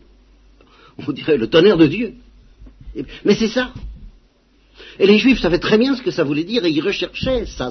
On 1.06 1.12
dirait 1.12 1.36
le 1.36 1.48
tonnerre 1.48 1.76
de 1.76 1.86
Dieu. 1.86 2.14
Mais 3.24 3.34
c'est 3.34 3.48
ça. 3.48 3.72
Et 4.98 5.06
les 5.06 5.18
Juifs 5.18 5.40
savaient 5.40 5.58
très 5.58 5.76
bien 5.76 5.94
ce 5.94 6.02
que 6.02 6.10
ça 6.10 6.24
voulait 6.24 6.44
dire 6.44 6.64
et 6.64 6.70
ils 6.70 6.80
recherchaient 6.80 7.44
ça. 7.44 7.70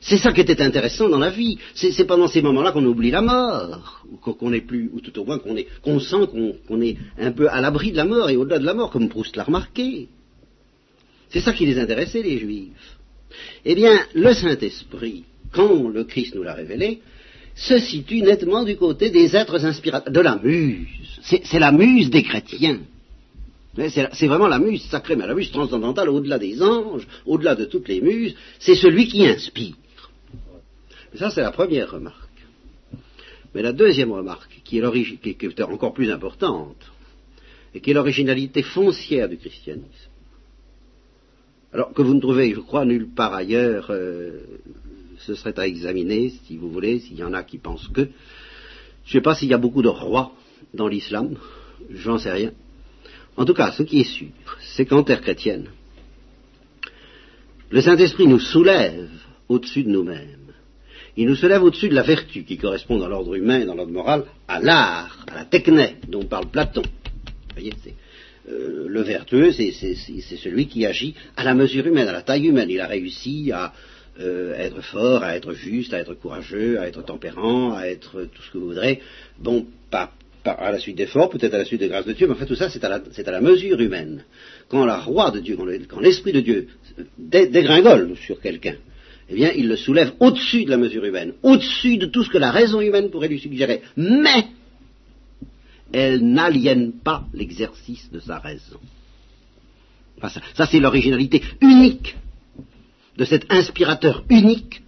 c'est 0.00 0.16
ça 0.16 0.32
qui 0.32 0.40
était 0.40 0.62
intéressant 0.62 1.10
dans 1.10 1.18
la 1.18 1.28
vie. 1.28 1.58
C'est 1.74 2.06
pendant 2.06 2.28
ces 2.28 2.40
moments-là 2.40 2.72
qu'on 2.72 2.84
oublie 2.86 3.10
la 3.10 3.20
mort, 3.20 4.06
ou 4.10 4.16
qu'on 4.16 4.52
est 4.54 4.62
plus, 4.62 4.90
ou 4.94 5.00
tout 5.00 5.18
au 5.18 5.26
moins 5.26 5.38
qu'on 5.38 6.00
sent 6.00 6.26
qu'on 6.66 6.80
est 6.80 6.96
un 7.18 7.32
peu 7.32 7.50
à 7.50 7.60
l'abri 7.60 7.92
de 7.92 7.96
la 7.96 8.04
mort 8.04 8.30
et 8.30 8.36
au-delà 8.36 8.58
de 8.58 8.64
la 8.64 8.72
mort, 8.72 8.90
comme 8.90 9.10
Proust 9.10 9.36
l'a 9.36 9.44
remarqué. 9.44 10.08
C'est 11.30 11.40
ça 11.40 11.52
qui 11.52 11.66
les 11.66 11.78
intéressait, 11.78 12.22
les 12.22 12.38
Juifs. 12.38 12.98
Eh 13.64 13.74
bien, 13.74 14.00
le 14.14 14.32
Saint-Esprit, 14.32 15.24
quand 15.52 15.88
le 15.88 16.04
Christ 16.04 16.34
nous 16.34 16.42
l'a 16.42 16.54
révélé, 16.54 17.00
se 17.54 17.78
situe 17.78 18.22
nettement 18.22 18.64
du 18.64 18.76
côté 18.76 19.10
des 19.10 19.34
êtres 19.34 19.64
inspirateurs, 19.64 20.12
de 20.12 20.20
la 20.20 20.36
muse. 20.36 20.86
C'est 21.22 21.58
la 21.58 21.72
muse 21.72 22.08
des 22.08 22.22
chrétiens. 22.22 22.80
C'est 23.76 24.26
vraiment 24.26 24.48
la 24.48 24.58
muse 24.58 24.84
sacrée, 24.84 25.16
mais 25.16 25.26
la 25.26 25.34
muse 25.34 25.50
transcendantale, 25.50 26.08
au-delà 26.08 26.38
des 26.38 26.62
anges, 26.62 27.06
au-delà 27.26 27.54
de 27.54 27.64
toutes 27.64 27.88
les 27.88 28.00
muses, 28.00 28.34
c'est 28.58 28.74
celui 28.74 29.06
qui 29.08 29.26
inspire. 29.26 29.74
ça, 31.14 31.30
c'est 31.30 31.42
la 31.42 31.52
première 31.52 31.90
remarque. 31.90 32.28
Mais 33.54 33.62
la 33.62 33.72
deuxième 33.72 34.12
remarque, 34.12 34.60
qui 34.64 34.78
est, 34.78 35.12
qui 35.20 35.46
est 35.46 35.62
encore 35.62 35.94
plus 35.94 36.10
importante, 36.10 36.90
et 37.74 37.80
qui 37.80 37.90
est 37.90 37.94
l'originalité 37.94 38.62
foncière 38.62 39.28
du 39.28 39.36
christianisme, 39.36 40.07
alors 41.72 41.92
que 41.92 42.02
vous 42.02 42.14
ne 42.14 42.20
trouvez, 42.20 42.54
je 42.54 42.60
crois, 42.60 42.84
nulle 42.84 43.08
part 43.08 43.34
ailleurs, 43.34 43.88
euh, 43.90 44.40
ce 45.18 45.34
serait 45.34 45.58
à 45.58 45.66
examiner, 45.66 46.32
si 46.44 46.56
vous 46.56 46.70
voulez, 46.70 47.00
s'il 47.00 47.18
y 47.18 47.24
en 47.24 47.34
a 47.34 47.42
qui 47.42 47.58
pensent 47.58 47.88
que. 47.88 48.08
Je 49.04 49.10
ne 49.10 49.12
sais 49.12 49.20
pas 49.20 49.34
s'il 49.34 49.48
y 49.48 49.54
a 49.54 49.58
beaucoup 49.58 49.82
de 49.82 49.88
rois 49.88 50.32
dans 50.74 50.88
l'islam, 50.88 51.36
j'en 51.90 52.18
sais 52.18 52.32
rien. 52.32 52.52
En 53.36 53.44
tout 53.44 53.54
cas, 53.54 53.72
ce 53.72 53.82
qui 53.82 54.00
est 54.00 54.04
sûr, 54.04 54.28
c'est 54.60 54.86
qu'en 54.86 55.02
terre 55.02 55.20
chrétienne, 55.20 55.68
le 57.70 57.80
Saint-Esprit 57.80 58.26
nous 58.26 58.40
soulève 58.40 59.10
au-dessus 59.48 59.84
de 59.84 59.90
nous-mêmes. 59.90 60.52
Il 61.16 61.26
nous 61.26 61.34
soulève 61.34 61.62
au-dessus 61.62 61.88
de 61.88 61.94
la 61.94 62.02
vertu 62.02 62.44
qui 62.44 62.56
correspond 62.56 62.98
dans 62.98 63.08
l'ordre 63.08 63.34
humain 63.34 63.60
et 63.60 63.64
dans 63.64 63.74
l'ordre 63.74 63.92
moral 63.92 64.24
à 64.46 64.60
l'art, 64.60 65.26
à 65.30 65.34
la 65.34 65.44
techné 65.44 65.96
dont 66.08 66.24
parle 66.24 66.46
Platon. 66.46 66.82
Euh, 68.50 68.86
le 68.88 69.02
vertueux, 69.02 69.52
c'est 69.52 69.72
celui 69.72 70.66
qui 70.66 70.86
agit 70.86 71.14
à 71.36 71.44
la 71.44 71.54
mesure 71.54 71.86
humaine, 71.86 72.08
à 72.08 72.12
la 72.12 72.22
taille 72.22 72.46
humaine. 72.46 72.70
Il 72.70 72.80
a 72.80 72.86
réussi 72.86 73.50
à 73.52 73.72
euh, 74.20 74.54
être 74.54 74.80
fort, 74.82 75.22
à 75.22 75.36
être 75.36 75.52
juste, 75.52 75.94
à 75.94 75.98
être 75.98 76.14
courageux, 76.14 76.78
à 76.80 76.88
être 76.88 77.04
tempérant, 77.04 77.74
à 77.74 77.86
être 77.86 78.22
tout 78.24 78.42
ce 78.42 78.50
que 78.50 78.58
vous 78.58 78.68
voudrez. 78.68 79.00
Bon, 79.38 79.66
pas, 79.90 80.12
à 80.44 80.72
la 80.72 80.78
suite 80.78 80.96
d'efforts, 80.96 81.30
peut-être 81.30 81.54
à 81.54 81.58
la 81.58 81.64
suite 81.64 81.80
des 81.80 81.88
grâces 81.88 82.06
de 82.06 82.12
Dieu, 82.12 82.26
mais 82.26 82.40
en 82.40 82.46
tout 82.46 82.54
ça 82.54 82.70
c'est 82.70 82.84
à, 82.84 83.30
la 83.30 83.40
mesure 83.40 83.80
humaine. 83.80 84.24
Quand 84.68 84.84
la 84.86 84.98
roi 84.98 85.30
de 85.30 85.40
Dieu, 85.40 85.56
quand 85.88 86.00
l'Esprit 86.00 86.32
de 86.32 86.40
Dieu 86.40 86.68
dégringole 87.18 88.16
sur 88.16 88.40
quelqu'un, 88.40 88.76
eh 89.28 89.34
bien 89.34 89.52
il 89.54 89.68
le 89.68 89.76
soulève 89.76 90.12
au-dessus 90.20 90.64
de 90.64 90.70
la 90.70 90.78
mesure 90.78 91.04
humaine, 91.04 91.34
au-dessus 91.42 91.98
de 91.98 92.06
tout 92.06 92.24
ce 92.24 92.30
que 92.30 92.38
la 92.38 92.50
raison 92.50 92.80
humaine 92.80 93.10
pourrait 93.10 93.28
lui 93.28 93.38
suggérer. 93.38 93.82
Mais 93.96 94.46
elle 95.92 96.20
n'aliène 96.20 96.92
pas 96.92 97.24
l'exercice 97.32 98.10
de 98.10 98.20
sa 98.20 98.38
raison. 98.38 98.78
ça, 100.54 100.66
c'est 100.66 100.80
l'originalité 100.80 101.42
unique 101.60 102.16
de 103.16 103.24
cet 103.24 103.52
inspirateur 103.52 104.24
unique 104.28 104.82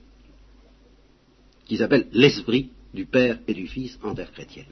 qui 1.66 1.76
s'appelle 1.76 2.06
l'Esprit 2.12 2.70
du 2.94 3.06
Père 3.06 3.38
et 3.46 3.54
du 3.54 3.66
Fils 3.66 3.98
en 4.02 4.14
terre 4.14 4.32
chrétienne. 4.32 4.66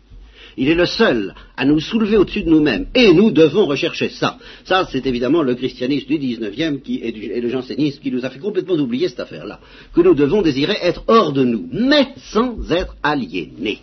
Il 0.56 0.68
est 0.68 0.74
le 0.74 0.86
seul 0.86 1.34
à 1.56 1.64
nous 1.64 1.80
soulever 1.80 2.16
au-dessus 2.16 2.42
de 2.42 2.50
nous-mêmes. 2.50 2.86
Et 2.94 3.12
nous 3.12 3.30
devons 3.30 3.66
rechercher 3.66 4.08
ça. 4.08 4.38
Ça, 4.64 4.88
c'est 4.90 5.06
évidemment 5.06 5.42
le 5.42 5.54
christianisme 5.54 6.08
du 6.08 6.18
19e 6.18 6.80
qui, 6.82 6.96
et, 6.96 7.36
et, 7.36 7.40
le 7.40 7.48
jansénisme 7.48 8.00
qui 8.00 8.10
nous 8.10 8.24
a 8.24 8.30
fait 8.30 8.38
complètement 8.38 8.74
oublier 8.74 9.08
cette 9.08 9.20
affaire-là. 9.20 9.60
Que 9.92 10.00
nous 10.00 10.14
devons 10.14 10.42
désirer 10.42 10.76
être 10.82 11.04
hors 11.06 11.32
de 11.32 11.44
nous, 11.44 11.68
mais 11.72 12.08
sans 12.16 12.70
être 12.72 12.96
aliénés 13.02 13.80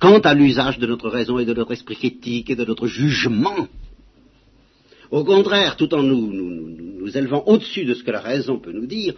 quant 0.00 0.18
à 0.20 0.34
l'usage 0.34 0.78
de 0.78 0.86
notre 0.86 1.08
raison 1.08 1.38
et 1.38 1.44
de 1.44 1.54
notre 1.54 1.72
esprit 1.72 1.96
critique 1.96 2.50
et 2.50 2.56
de 2.56 2.64
notre 2.64 2.86
jugement. 2.86 3.68
Au 5.10 5.24
contraire, 5.24 5.76
tout 5.76 5.92
en 5.94 6.02
nous, 6.02 6.32
nous, 6.32 7.16
élevant 7.16 7.42
au-dessus 7.46 7.84
de 7.84 7.94
ce 7.94 8.04
que 8.04 8.10
la 8.10 8.20
raison 8.20 8.58
peut 8.58 8.72
nous 8.72 8.86
dire, 8.86 9.14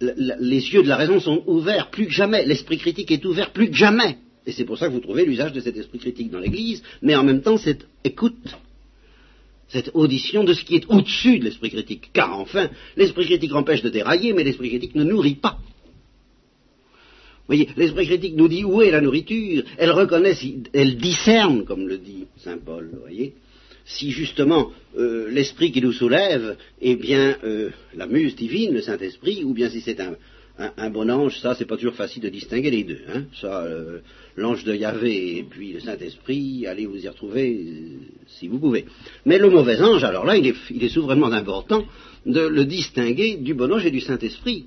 les 0.00 0.72
yeux 0.72 0.82
de 0.82 0.88
la 0.88 0.96
raison 0.96 1.20
sont 1.20 1.42
ouverts 1.46 1.90
plus 1.90 2.06
que 2.06 2.12
jamais, 2.12 2.44
l'esprit 2.44 2.78
critique 2.78 3.10
est 3.10 3.24
ouvert 3.24 3.52
plus 3.52 3.70
que 3.70 3.76
jamais. 3.76 4.18
Et 4.46 4.52
c'est 4.52 4.64
pour 4.64 4.78
ça 4.78 4.88
que 4.88 4.92
vous 4.92 5.00
trouvez 5.00 5.24
l'usage 5.24 5.52
de 5.52 5.60
cet 5.60 5.76
esprit 5.76 5.98
critique 5.98 6.30
dans 6.30 6.38
l'Église, 6.38 6.82
mais 7.02 7.14
en 7.14 7.24
même 7.24 7.42
temps 7.42 7.56
cette 7.56 7.86
écoute, 8.04 8.56
cette 9.68 9.90
audition 9.94 10.44
de 10.44 10.54
ce 10.54 10.64
qui 10.64 10.76
est 10.76 10.86
au-dessus 10.88 11.38
de 11.38 11.44
l'esprit 11.44 11.70
critique. 11.70 12.10
Car 12.12 12.38
enfin, 12.38 12.68
l'esprit 12.96 13.24
critique 13.26 13.54
empêche 13.54 13.82
de 13.82 13.88
dérailler, 13.88 14.32
mais 14.32 14.44
l'esprit 14.44 14.68
critique 14.68 14.94
ne 14.94 15.04
nourrit 15.04 15.34
pas 15.34 15.58
voyez, 17.46 17.68
l'esprit 17.76 18.06
critique 18.06 18.36
nous 18.36 18.48
dit 18.48 18.64
où 18.64 18.82
est 18.82 18.90
la 18.90 19.00
nourriture? 19.00 19.64
Elle 19.78 19.90
reconnaît, 19.90 20.34
elle 20.72 20.96
discerne, 20.96 21.64
comme 21.64 21.86
le 21.86 21.98
dit 21.98 22.26
saint 22.38 22.58
Paul, 22.58 22.88
vous 22.92 23.00
voyez. 23.00 23.34
Si 23.84 24.10
justement 24.10 24.72
euh, 24.98 25.30
l'esprit 25.30 25.70
qui 25.70 25.80
nous 25.80 25.92
soulève 25.92 26.56
est 26.82 26.96
bien 26.96 27.36
euh, 27.44 27.70
la 27.94 28.06
muse 28.06 28.34
divine, 28.34 28.74
le 28.74 28.80
Saint-Esprit, 28.80 29.44
ou 29.44 29.54
bien 29.54 29.70
si 29.70 29.80
c'est 29.80 30.00
un, 30.00 30.90
bon 30.90 31.08
ange, 31.08 31.38
ça 31.38 31.54
c'est 31.54 31.66
pas 31.66 31.76
toujours 31.76 31.94
facile 31.94 32.22
de 32.22 32.28
distinguer 32.28 32.70
les 32.70 32.82
deux. 32.82 33.00
Hein. 33.14 33.24
Ça, 33.40 33.62
euh, 33.62 34.00
l'ange 34.34 34.64
de 34.64 34.74
Yahvé 34.74 35.38
et 35.38 35.44
puis 35.44 35.72
le 35.72 35.80
Saint-Esprit, 35.80 36.66
allez 36.66 36.86
vous 36.86 37.04
y 37.04 37.08
retrouver 37.08 37.60
si 38.26 38.48
vous 38.48 38.58
pouvez. 38.58 38.86
Mais 39.24 39.38
le 39.38 39.50
mauvais 39.50 39.80
ange, 39.80 40.02
alors 40.02 40.24
là, 40.24 40.36
il 40.36 40.48
est, 40.48 40.56
il 40.70 40.82
est 40.82 40.88
souverainement 40.88 41.30
important 41.30 41.84
de 42.24 42.40
le 42.40 42.64
distinguer 42.64 43.36
du 43.36 43.54
bon 43.54 43.72
ange 43.72 43.86
et 43.86 43.92
du 43.92 44.00
Saint-Esprit. 44.00 44.66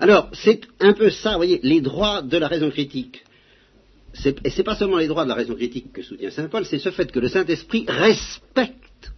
Alors, 0.00 0.30
c'est 0.32 0.60
un 0.80 0.92
peu 0.92 1.10
ça, 1.10 1.32
vous 1.32 1.38
voyez, 1.38 1.60
les 1.62 1.80
droits 1.80 2.22
de 2.22 2.36
la 2.36 2.48
raison 2.48 2.70
critique. 2.70 3.24
Et 4.44 4.50
ce 4.50 4.58
n'est 4.58 4.64
pas 4.64 4.76
seulement 4.76 4.98
les 4.98 5.06
droits 5.06 5.24
de 5.24 5.28
la 5.28 5.34
raison 5.34 5.54
critique 5.54 5.92
que 5.92 6.02
soutient 6.02 6.30
Saint 6.30 6.48
Paul, 6.48 6.64
c'est 6.64 6.78
ce 6.78 6.90
fait 6.90 7.10
que 7.10 7.20
le 7.20 7.28
Saint-Esprit 7.28 7.84
respecte 7.88 9.12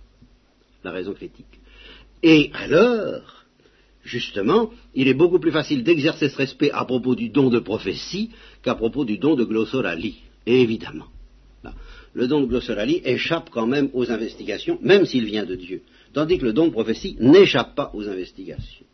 la 0.83 0.91
raison 0.91 1.15
critique. 1.15 1.61
Et 2.23 2.51
alors, 2.55 3.45
justement, 4.05 4.71
il 4.95 5.09
est 5.09 5.15
beaucoup 5.15 5.39
plus 5.39 5.53
facile 5.53 5.85
d'exercer 5.85 6.29
ce 6.29 6.37
respect 6.37 6.71
à 6.73 6.85
propos 6.85 7.15
du 7.15 7.29
don 7.29 7.51
de 7.51 7.61
prophétie 7.61 8.31
qu'à 8.63 8.75
propos 8.75 9.05
du 9.05 9.19
don 9.19 9.37
de 9.37 9.45
glossolalie, 9.45 10.19
évidemment. 10.47 11.07
Le 12.13 12.27
don 12.27 12.41
de 12.41 12.47
glossolalie 12.47 13.01
échappe 13.05 13.51
quand 13.51 13.67
même 13.67 13.91
aux 13.93 14.11
investigations, 14.11 14.79
même 14.83 15.07
s'il 15.07 15.25
vient 15.27 15.45
de 15.45 15.55
Dieu, 15.55 15.83
tandis 16.13 16.39
que 16.39 16.45
le 16.45 16.53
don 16.53 16.67
de 16.67 16.73
prophétie 16.73 17.17
n'échappe 17.21 17.77
pas 17.77 17.93
aux 17.95 18.09
investigations. 18.09 18.87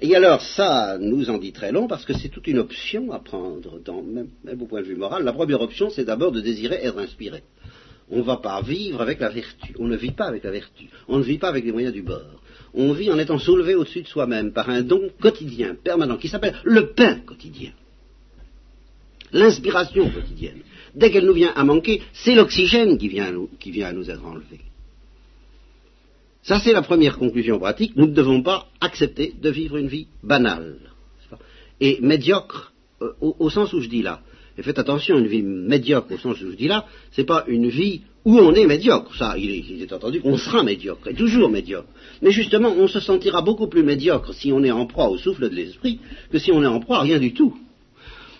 Et 0.00 0.14
alors 0.14 0.40
ça 0.42 0.98
nous 0.98 1.30
en 1.30 1.38
dit 1.38 1.52
très 1.52 1.72
long 1.72 1.86
parce 1.86 2.04
que 2.04 2.14
c'est 2.14 2.28
toute 2.28 2.46
une 2.46 2.58
option 2.58 3.12
à 3.12 3.20
prendre, 3.20 3.80
même, 4.02 4.60
au 4.60 4.66
point 4.66 4.82
de 4.82 4.86
vue 4.86 4.96
moral. 4.96 5.24
La 5.24 5.32
première 5.32 5.60
option, 5.60 5.90
c'est 5.90 6.04
d'abord 6.04 6.32
de 6.32 6.40
désirer 6.40 6.80
être 6.82 6.98
inspiré. 6.98 7.42
On 8.10 8.18
ne 8.18 8.22
va 8.22 8.36
pas 8.36 8.60
vivre 8.60 9.00
avec 9.00 9.20
la 9.20 9.30
vertu, 9.30 9.74
on 9.78 9.86
ne 9.86 9.96
vit 9.96 10.10
pas 10.10 10.26
avec 10.26 10.44
la 10.44 10.50
vertu, 10.50 10.88
on 11.08 11.18
ne 11.18 11.22
vit 11.22 11.38
pas 11.38 11.48
avec 11.48 11.64
les 11.64 11.72
moyens 11.72 11.94
du 11.94 12.02
bord. 12.02 12.42
On 12.74 12.92
vit 12.92 13.10
en 13.10 13.18
étant 13.18 13.38
soulevé 13.38 13.74
au-dessus 13.74 14.02
de 14.02 14.08
soi-même 14.08 14.52
par 14.52 14.68
un 14.68 14.82
don 14.82 15.10
quotidien, 15.20 15.74
permanent, 15.82 16.18
qui 16.18 16.28
s'appelle 16.28 16.56
le 16.64 16.92
pain 16.92 17.20
quotidien. 17.20 17.70
L'inspiration 19.32 20.10
quotidienne. 20.10 20.60
Dès 20.94 21.10
qu'elle 21.10 21.24
nous 21.24 21.32
vient 21.32 21.52
à 21.56 21.64
manquer, 21.64 22.02
c'est 22.12 22.34
l'oxygène 22.34 22.98
qui 22.98 23.08
vient 23.08 23.28
à 23.28 23.92
nous 23.92 24.10
être 24.10 24.24
enlevé. 24.26 24.60
Ça, 26.44 26.60
c'est 26.60 26.72
la 26.72 26.82
première 26.82 27.18
conclusion 27.18 27.58
pratique. 27.58 27.96
Nous 27.96 28.06
ne 28.06 28.12
devons 28.12 28.42
pas 28.42 28.68
accepter 28.80 29.34
de 29.40 29.50
vivre 29.50 29.78
une 29.78 29.88
vie 29.88 30.08
banale 30.22 30.76
et 31.80 31.98
médiocre 32.02 32.72
euh, 33.02 33.12
au, 33.20 33.48
sens 33.50 33.72
où 33.72 33.80
je 33.80 33.88
dis 33.88 34.02
là. 34.02 34.20
Et 34.56 34.62
faites 34.62 34.78
attention, 34.78 35.18
une 35.18 35.26
vie 35.26 35.42
médiocre 35.42 36.12
au 36.12 36.18
sens 36.18 36.40
où 36.42 36.50
je 36.50 36.56
dis 36.56 36.68
là, 36.68 36.86
c'est 37.12 37.24
pas 37.24 37.44
une 37.48 37.68
vie 37.68 38.02
où 38.26 38.38
on 38.38 38.54
est 38.54 38.66
médiocre. 38.66 39.16
Ça, 39.16 39.36
il 39.38 39.50
est, 39.50 39.64
il 39.70 39.82
est 39.82 39.92
entendu 39.92 40.20
qu'on 40.20 40.36
sera 40.36 40.62
médiocre, 40.62 41.08
et 41.08 41.14
toujours 41.14 41.48
médiocre. 41.48 41.88
Mais 42.20 42.30
justement, 42.30 42.72
on 42.76 42.88
se 42.88 43.00
sentira 43.00 43.40
beaucoup 43.40 43.66
plus 43.66 43.82
médiocre 43.82 44.34
si 44.34 44.52
on 44.52 44.62
est 44.62 44.70
en 44.70 44.86
proie 44.86 45.08
au 45.08 45.16
souffle 45.16 45.48
de 45.48 45.54
l'esprit 45.54 45.98
que 46.30 46.38
si 46.38 46.52
on 46.52 46.62
est 46.62 46.66
en 46.66 46.78
proie 46.78 46.98
à 46.98 47.02
rien 47.02 47.18
du 47.18 47.32
tout. 47.32 47.56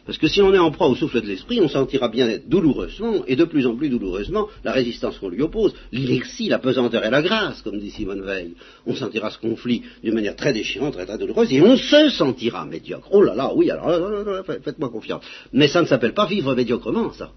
Parce 0.06 0.18
que 0.18 0.28
si 0.28 0.42
on 0.42 0.52
est 0.52 0.58
en 0.58 0.70
proie 0.70 0.88
au 0.88 0.94
souffle 0.94 1.22
de 1.22 1.26
l'esprit, 1.26 1.60
on 1.62 1.68
sentira 1.68 2.08
bien 2.08 2.28
être 2.28 2.48
douloureusement, 2.48 3.24
et 3.26 3.36
de 3.36 3.44
plus 3.44 3.66
en 3.66 3.74
plus 3.74 3.88
douloureusement, 3.88 4.48
la 4.62 4.72
résistance 4.72 5.18
qu'on 5.18 5.30
lui 5.30 5.40
oppose, 5.40 5.74
l'inertie, 5.92 6.48
la 6.48 6.58
pesanteur 6.58 7.04
et 7.04 7.10
la 7.10 7.22
grâce, 7.22 7.62
comme 7.62 7.78
dit 7.78 7.90
Simone 7.90 8.22
Veil. 8.22 8.54
On 8.86 8.94
sentira 8.94 9.30
ce 9.30 9.38
conflit 9.38 9.82
d'une 10.02 10.14
manière 10.14 10.36
très 10.36 10.52
déchirante, 10.52 10.92
très, 10.92 11.06
très 11.06 11.16
douloureuse, 11.16 11.50
et 11.52 11.62
on 11.62 11.76
se 11.76 12.10
sentira 12.10 12.66
médiocre. 12.66 13.08
Oh 13.12 13.22
là 13.22 13.34
là, 13.34 13.52
oui, 13.54 13.70
alors 13.70 14.44
faites-moi 14.44 14.90
confiance. 14.90 15.24
Mais 15.52 15.68
ça 15.68 15.80
ne 15.80 15.86
s'appelle 15.86 16.12
pas 16.12 16.26
vivre 16.26 16.54
médiocrement, 16.54 17.12
ça. 17.12 17.32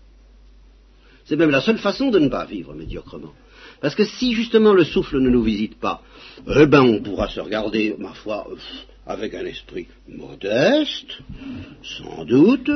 C'est 1.23 1.37
même 1.37 1.51
la 1.51 1.61
seule 1.61 1.77
façon 1.77 2.09
de 2.09 2.19
ne 2.19 2.27
pas 2.27 2.45
vivre 2.45 2.73
médiocrement. 2.73 3.33
Parce 3.81 3.95
que 3.95 4.05
si 4.05 4.33
justement 4.33 4.73
le 4.73 4.83
souffle 4.83 5.19
ne 5.19 5.29
nous 5.29 5.43
visite 5.43 5.79
pas, 5.79 6.01
eh 6.47 6.65
ben 6.65 6.81
on 6.81 7.01
pourra 7.01 7.27
se 7.27 7.39
regarder, 7.39 7.95
ma 7.97 8.13
foi, 8.13 8.47
avec 9.05 9.33
un 9.35 9.45
esprit 9.45 9.87
modeste, 10.07 11.19
sans 11.83 12.25
doute, 12.25 12.71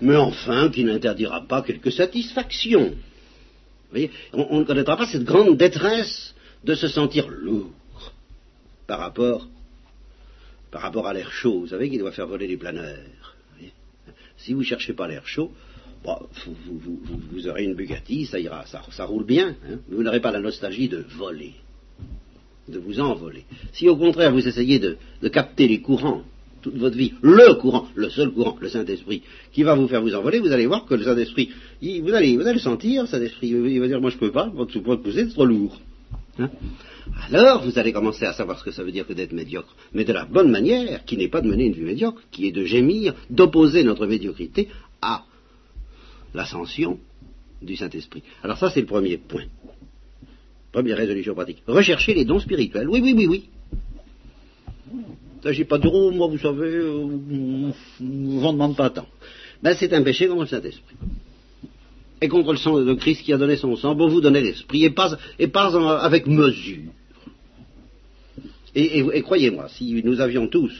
mais 0.00 0.16
enfin 0.16 0.70
qui 0.70 0.84
n'interdira 0.84 1.42
pas 1.46 1.62
quelques 1.62 1.92
satisfactions. 1.92 2.90
Vous 2.90 3.90
voyez, 3.90 4.10
on, 4.32 4.60
ne 4.60 4.64
connaîtra 4.64 4.96
pas 4.96 5.06
cette 5.06 5.24
grande 5.24 5.56
détresse 5.56 6.34
de 6.64 6.74
se 6.74 6.88
sentir 6.88 7.28
lourd 7.28 7.70
par 8.86 9.00
rapport, 9.00 9.46
par 10.70 10.82
rapport 10.82 11.06
à 11.06 11.12
l'air 11.12 11.30
chaud. 11.30 11.60
Vous 11.60 11.68
savez 11.68 11.90
qu'il 11.90 11.98
doit 11.98 12.12
faire 12.12 12.26
voler 12.26 12.46
les 12.46 12.56
planeurs. 12.56 13.36
si 14.38 14.54
vous 14.54 14.60
ne 14.60 14.64
cherchez 14.64 14.94
pas 14.94 15.08
l'air 15.08 15.26
chaud, 15.26 15.52
vous, 16.04 17.48
aurez 17.48 17.64
une 17.64 17.74
Bugatti, 17.74 18.26
ça 18.26 18.38
ira, 18.38 18.64
ça, 18.66 19.04
roule 19.04 19.24
bien. 19.24 19.56
Hein. 19.68 19.78
vous 19.88 20.02
n'aurez 20.02 20.20
pas 20.20 20.32
la 20.32 20.40
nostalgie 20.40 20.88
de 20.88 21.04
voler 21.16 21.54
de 22.68 22.78
vous 22.78 23.00
envoler. 23.00 23.44
Si 23.72 23.88
au 23.88 23.96
contraire 23.96 24.32
vous 24.32 24.46
essayez 24.46 24.78
de, 24.78 24.96
capter 25.28 25.68
les 25.68 25.80
courants 25.80 26.22
toute 26.62 26.76
votre 26.76 26.96
vie, 26.96 27.12
le 27.22 27.54
courant, 27.54 27.88
le 27.96 28.08
seul 28.08 28.30
courant, 28.30 28.56
le 28.60 28.68
Saint-Esprit, 28.68 29.22
qui 29.52 29.64
va 29.64 29.74
vous 29.74 29.88
faire 29.88 30.00
vous 30.00 30.14
envoler, 30.14 30.38
vous 30.38 30.52
allez 30.52 30.66
voir 30.66 30.86
que 30.86 30.94
le 30.94 31.02
Saint-Esprit, 31.02 31.50
vous 31.82 32.14
allez, 32.14 32.36
vous 32.36 32.46
allez 32.46 32.60
sentir, 32.60 33.02
le 33.02 33.08
Saint-Esprit, 33.08 33.48
il 33.48 33.80
va 33.80 33.88
dire, 33.88 34.00
moi 34.00 34.10
je 34.10 34.16
peux 34.16 34.30
pas, 34.30 34.48
votre 34.54 34.70
support 34.70 35.00
pousser, 35.02 35.24
c'est 35.24 35.34
trop 35.34 35.44
lourd. 35.44 35.80
Hein 36.38 36.50
Alors, 37.32 37.64
vous 37.64 37.78
allez 37.80 37.92
commencer 37.92 38.24
à 38.26 38.32
savoir 38.32 38.60
ce 38.60 38.64
que 38.64 38.70
ça 38.70 38.84
veut 38.84 38.92
dire 38.92 39.08
que 39.08 39.12
d'être 39.12 39.32
médiocre, 39.32 39.74
mais 39.92 40.04
de 40.04 40.12
la 40.12 40.24
bonne 40.24 40.52
manière, 40.52 41.04
qui 41.04 41.16
n'est 41.16 41.28
pas 41.28 41.40
de 41.40 41.48
mener 41.48 41.66
une 41.66 41.72
vie 41.72 41.82
médiocre, 41.82 42.22
qui 42.30 42.46
est 42.46 42.52
de 42.52 42.64
gémir, 42.64 43.12
d'opposer 43.28 43.82
notre 43.82 44.06
médiocrité 44.06 44.68
à 45.00 45.24
l'ascension 46.34 46.98
du 47.60 47.76
Saint-Esprit. 47.76 48.22
Alors 48.42 48.58
ça, 48.58 48.70
c'est 48.70 48.80
le 48.80 48.86
premier 48.86 49.16
point. 49.18 49.44
Première 50.72 50.96
résolution 50.96 51.34
pratique. 51.34 51.62
Rechercher 51.66 52.14
les 52.14 52.24
dons 52.24 52.40
spirituels. 52.40 52.88
Oui, 52.88 53.00
oui, 53.02 53.14
oui, 53.16 53.26
oui. 53.26 53.48
Là, 55.44 55.52
j'ai 55.52 55.64
pas 55.64 55.78
oh, 55.84 56.10
moi, 56.12 56.28
vous 56.28 56.38
savez, 56.38 56.76
euh, 56.76 56.92
on 56.92 58.04
ne 58.04 58.52
demande 58.52 58.76
pas 58.76 58.90
tant. 58.90 59.06
Ben, 59.62 59.74
c'est 59.74 59.92
un 59.92 60.02
péché 60.02 60.28
contre 60.28 60.42
le 60.42 60.46
Saint-Esprit. 60.46 60.96
Et 62.20 62.28
contre 62.28 62.52
le 62.52 62.58
sang 62.58 62.80
de 62.80 62.94
Christ 62.94 63.22
qui 63.22 63.32
a 63.32 63.36
donné 63.36 63.56
son 63.56 63.76
sang, 63.76 63.94
bon, 63.94 64.08
vous 64.08 64.20
donnez 64.20 64.40
l'Esprit, 64.40 64.84
et 64.84 64.90
pas, 64.90 65.18
et 65.38 65.50
avec 66.00 66.26
mesure. 66.26 66.92
Et, 68.74 69.22
croyez-moi, 69.22 69.68
si 69.68 70.00
nous 70.04 70.20
avions 70.20 70.46
tous 70.46 70.72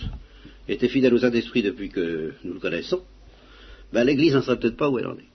été 0.68 0.88
fidèles 0.88 1.12
au 1.14 1.18
Saint-Esprit 1.18 1.62
depuis 1.62 1.90
que 1.90 2.32
nous 2.44 2.54
le 2.54 2.60
connaissons, 2.60 3.00
ben, 3.92 4.04
l'Église 4.04 4.34
n'en 4.34 4.42
serait 4.42 4.58
peut-être 4.58 4.76
pas 4.76 4.88
où 4.88 4.98
elle 4.98 5.08
en 5.08 5.14
est. 5.14 5.31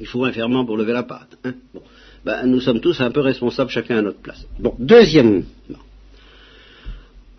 Il 0.00 0.06
faut 0.06 0.24
un 0.24 0.32
ferment 0.32 0.64
pour 0.64 0.76
lever 0.76 0.92
la 0.92 1.02
pâte. 1.02 1.38
Hein. 1.44 1.54
Ben, 2.24 2.46
nous 2.46 2.60
sommes 2.60 2.80
tous 2.80 3.00
un 3.00 3.10
peu 3.10 3.20
responsables 3.20 3.70
chacun 3.70 3.98
à 3.98 4.02
notre 4.02 4.20
place. 4.20 4.44
Bon, 4.58 4.74
deuxièmement, 4.78 5.44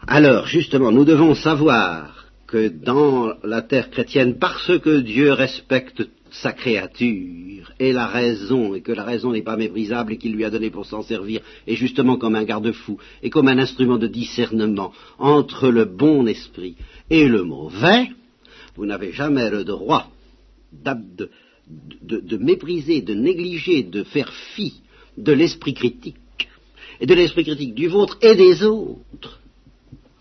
alors, 0.08 0.48
justement, 0.48 0.92
nous 0.92 1.06
devons 1.06 1.36
savoir 1.36 2.26
que 2.48 2.68
dans 2.68 3.34
la 3.44 3.62
terre 3.62 3.92
chrétienne, 3.92 4.40
parce 4.40 4.80
que 4.80 5.02
Dieu 5.02 5.34
respecte 5.34 6.02
sa 6.32 6.52
créature 6.52 7.72
et 7.80 7.92
la 7.92 8.08
raison, 8.08 8.74
et 8.74 8.82
que 8.82 8.92
la 8.92 9.04
raison 9.04 9.32
n'est 9.32 9.44
pas 9.44 9.58
méprisable 9.58 10.14
et 10.14 10.18
qu'il 10.18 10.34
lui 10.34 10.46
a 10.46 10.50
donné 10.50 10.72
pour 10.72 10.86
s'en 10.86 11.04
servir, 11.04 11.42
et 11.68 11.76
justement 11.76 12.18
comme 12.18 12.36
un 12.36 12.44
garde-fou, 12.44 12.98
et 13.22 13.30
comme 13.30 13.48
un 13.48 13.60
instrument 13.60 13.98
de 13.98 14.08
discernement 14.08 14.94
entre 15.20 15.70
le 15.70 15.86
bon 15.86 16.26
esprit 16.26 16.76
et 17.10 17.28
le 17.28 17.44
mauvais, 17.44 18.10
vous 18.76 18.86
n'avez 18.88 19.12
jamais 19.12 19.50
le 19.50 19.64
droit 19.64 20.10
de, 20.72 21.30
de, 21.70 22.38
mépriser, 22.38 23.02
de 23.02 23.14
négliger, 23.14 23.84
de 23.84 24.04
faire 24.04 24.34
fi 24.56 24.82
de 25.18 25.32
l'esprit 25.32 25.74
critique, 25.74 26.18
et 27.00 27.06
de 27.06 27.14
l'esprit 27.14 27.44
critique 27.44 27.76
du 27.76 27.88
vôtre 27.88 28.18
et 28.22 28.36
des 28.36 28.64
autres, 28.64 29.42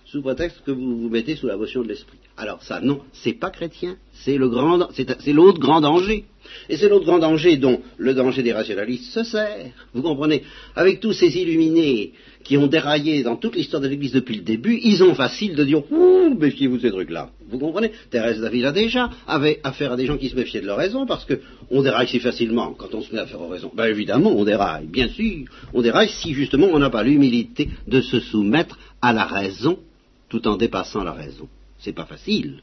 sous 0.05 0.23
prétexte 0.23 0.63
que 0.65 0.71
vous 0.71 0.99
vous 1.03 1.09
mettez 1.09 1.37
sous 1.37 1.47
la 1.47 1.57
motion 1.57 1.83
de 1.83 1.89
l'esprit. 1.89 2.19
Alors 2.39 2.63
ça, 2.63 2.81
non, 2.81 3.01
c'est 3.13 3.33
pas 3.33 3.51
chrétien, 3.51 3.97
c'est 4.13 4.39
le 4.39 4.49
grand, 4.49 4.89
c'est 4.93 5.33
l'autre 5.33 5.59
grand 5.59 5.81
danger. 5.81 6.25
Et 6.69 6.77
c'est 6.77 6.89
l'autre 6.89 7.05
grand 7.05 7.19
danger 7.19 7.57
dont 7.57 7.83
le 7.99 8.15
danger 8.15 8.43
des 8.43 8.53
rationalistes 8.53 9.13
se 9.13 9.25
sert. 9.25 9.67
Vous 9.93 10.03
comprenez? 10.03 10.45
Avec 10.77 11.01
tous 11.01 11.13
ces 11.13 11.37
illuminés 11.37 12.13
qui 12.45 12.57
ont 12.57 12.69
déraillé 12.69 13.23
dans 13.25 13.37
toute 13.37 13.57
l'histoire 13.57 13.83
de 13.83 13.89
l'Église 13.89 14.13
depuis 14.13 14.37
le 14.37 14.43
début, 14.43 14.79
ils 14.83 15.03
ont 15.03 15.15
facile 15.15 15.57
de 15.57 15.65
dire 15.65 15.83
Ouh, 15.91 16.35
méfiez-vous 16.39 16.77
de 16.77 16.83
ces 16.83 16.91
trucs-là. 16.91 17.31
Vous 17.51 17.59
comprenez? 17.59 17.91
Thérèse 18.11 18.41
d'Avila 18.41 18.71
déjà 18.71 19.11
avait 19.27 19.61
affaire 19.65 19.93
à 19.93 19.97
des 19.97 20.07
gens 20.07 20.17
qui 20.17 20.29
se 20.29 20.37
méfiaient 20.37 20.61
de 20.61 20.67
leur 20.67 20.79
raison 20.79 21.07
parce 21.07 21.27
qu'on 21.27 21.83
déraille 21.83 22.09
si 22.09 22.21
facilement 22.21 22.73
quand 22.73 22.95
on 22.95 23.03
se 23.03 23.13
met 23.13 23.21
à 23.21 23.27
faire 23.27 23.41
aux 23.41 23.49
raisons. 23.49 23.73
Ben 23.75 23.87
évidemment, 23.87 24.31
on 24.31 24.45
déraille, 24.45 24.87
bien 24.87 25.09
sûr. 25.09 25.45
On 25.75 25.83
déraille 25.83 26.09
si 26.09 26.35
justement 26.35 26.69
on 26.71 26.79
n'a 26.79 26.89
pas 26.89 27.03
l'humilité 27.03 27.69
de 27.89 28.01
se 28.01 28.21
soumettre 28.21 28.79
à 29.03 29.13
la 29.13 29.25
raison 29.25 29.81
tout 30.29 30.47
en 30.47 30.57
dépassant 30.57 31.03
la 31.03 31.13
raison. 31.13 31.49
C'est 31.89 31.95
pas 31.95 32.05
facile. 32.05 32.61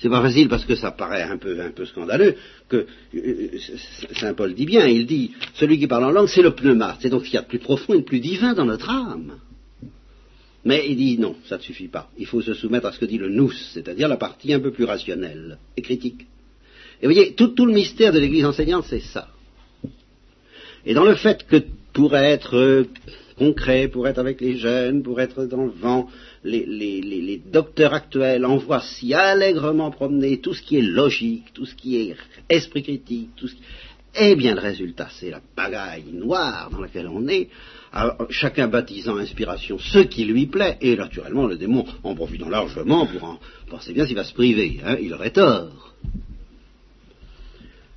C'est 0.00 0.08
pas 0.08 0.20
facile 0.20 0.48
parce 0.48 0.64
que 0.64 0.74
ça 0.74 0.90
paraît 0.90 1.22
un 1.22 1.38
peu, 1.38 1.60
un 1.60 1.70
peu 1.70 1.86
scandaleux 1.86 2.34
que 2.68 2.84
euh, 3.14 3.58
Saint 4.12 4.34
Paul 4.34 4.54
dit 4.54 4.66
bien, 4.66 4.86
il 4.86 5.06
dit 5.06 5.30
celui 5.54 5.78
qui 5.78 5.86
parle 5.86 6.02
en 6.02 6.10
langue, 6.10 6.26
c'est 6.26 6.42
le 6.42 6.52
pneuma, 6.52 6.98
c'est 7.00 7.10
donc 7.10 7.20
ce 7.20 7.26
qu'il 7.26 7.34
y 7.34 7.38
a 7.38 7.42
de 7.42 7.46
plus 7.46 7.60
profond 7.60 7.94
et 7.94 7.98
de 7.98 8.02
plus 8.02 8.18
divin 8.18 8.54
dans 8.54 8.64
notre 8.64 8.90
âme. 8.90 9.38
Mais 10.64 10.84
il 10.88 10.96
dit 10.96 11.16
non, 11.16 11.36
ça 11.44 11.58
ne 11.58 11.62
suffit 11.62 11.86
pas. 11.86 12.10
Il 12.18 12.26
faut 12.26 12.42
se 12.42 12.54
soumettre 12.54 12.86
à 12.86 12.92
ce 12.92 12.98
que 12.98 13.04
dit 13.04 13.18
le 13.18 13.28
nous, 13.28 13.52
c'est-à-dire 13.52 14.08
la 14.08 14.16
partie 14.16 14.52
un 14.52 14.58
peu 14.58 14.72
plus 14.72 14.84
rationnelle 14.84 15.58
et 15.76 15.82
critique. 15.82 16.26
Et 17.00 17.06
vous 17.06 17.12
voyez, 17.12 17.34
tout, 17.34 17.48
tout 17.48 17.66
le 17.66 17.72
mystère 17.72 18.12
de 18.12 18.18
l'Église 18.18 18.46
enseignante, 18.46 18.86
c'est 18.88 18.98
ça. 18.98 19.28
Et 20.84 20.92
dans 20.92 21.04
le 21.04 21.14
fait 21.14 21.46
que 21.46 21.62
pour 21.92 22.16
être 22.16 22.84
concret, 23.36 23.86
pour 23.86 24.08
être 24.08 24.18
avec 24.18 24.40
les 24.40 24.56
jeunes, 24.56 25.04
pour 25.04 25.20
être 25.20 25.44
dans 25.44 25.66
le 25.66 25.70
vent, 25.70 26.08
les, 26.44 27.42
docteurs 27.44 27.94
actuels 27.94 28.44
envoient 28.44 28.80
si 28.80 29.14
allègrement 29.14 29.90
promener 29.90 30.40
tout 30.40 30.54
ce 30.54 30.62
qui 30.62 30.76
est 30.76 30.82
logique, 30.82 31.52
tout 31.52 31.66
ce 31.66 31.74
qui 31.74 31.96
est 31.96 32.16
esprit 32.48 32.82
critique, 32.82 33.30
tout. 33.36 33.48
Eh 34.20 34.34
bien, 34.36 34.54
le 34.54 34.60
résultat, 34.60 35.08
c'est 35.12 35.30
la 35.30 35.40
bagaille 35.56 36.12
noire 36.12 36.70
dans 36.70 36.80
laquelle 36.80 37.08
on 37.08 37.28
est, 37.28 37.48
chacun 38.30 38.66
baptisant 38.66 39.16
inspiration 39.16 39.78
ce 39.78 40.00
qui 40.00 40.24
lui 40.24 40.46
plaît, 40.46 40.78
et 40.80 40.96
naturellement, 40.96 41.46
le 41.46 41.56
démon 41.56 41.84
en 42.02 42.14
profitant 42.14 42.48
largement 42.48 43.06
pour 43.06 43.24
en 43.24 43.38
penser 43.68 43.92
bien 43.92 44.06
s'il 44.06 44.16
va 44.16 44.24
se 44.24 44.34
priver, 44.34 44.80
hein, 44.84 44.96
il 45.00 45.12
aurait 45.12 45.30
tort. 45.30 45.94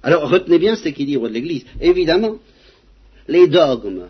Alors, 0.04 0.30
retenez 0.30 0.60
bien 0.60 0.76
cet 0.76 0.88
équilibre 0.88 1.30
de 1.30 1.34
l'Église. 1.34 1.66
Évidemment, 1.80 2.38
les 3.28 3.48
dogmes 3.48 4.08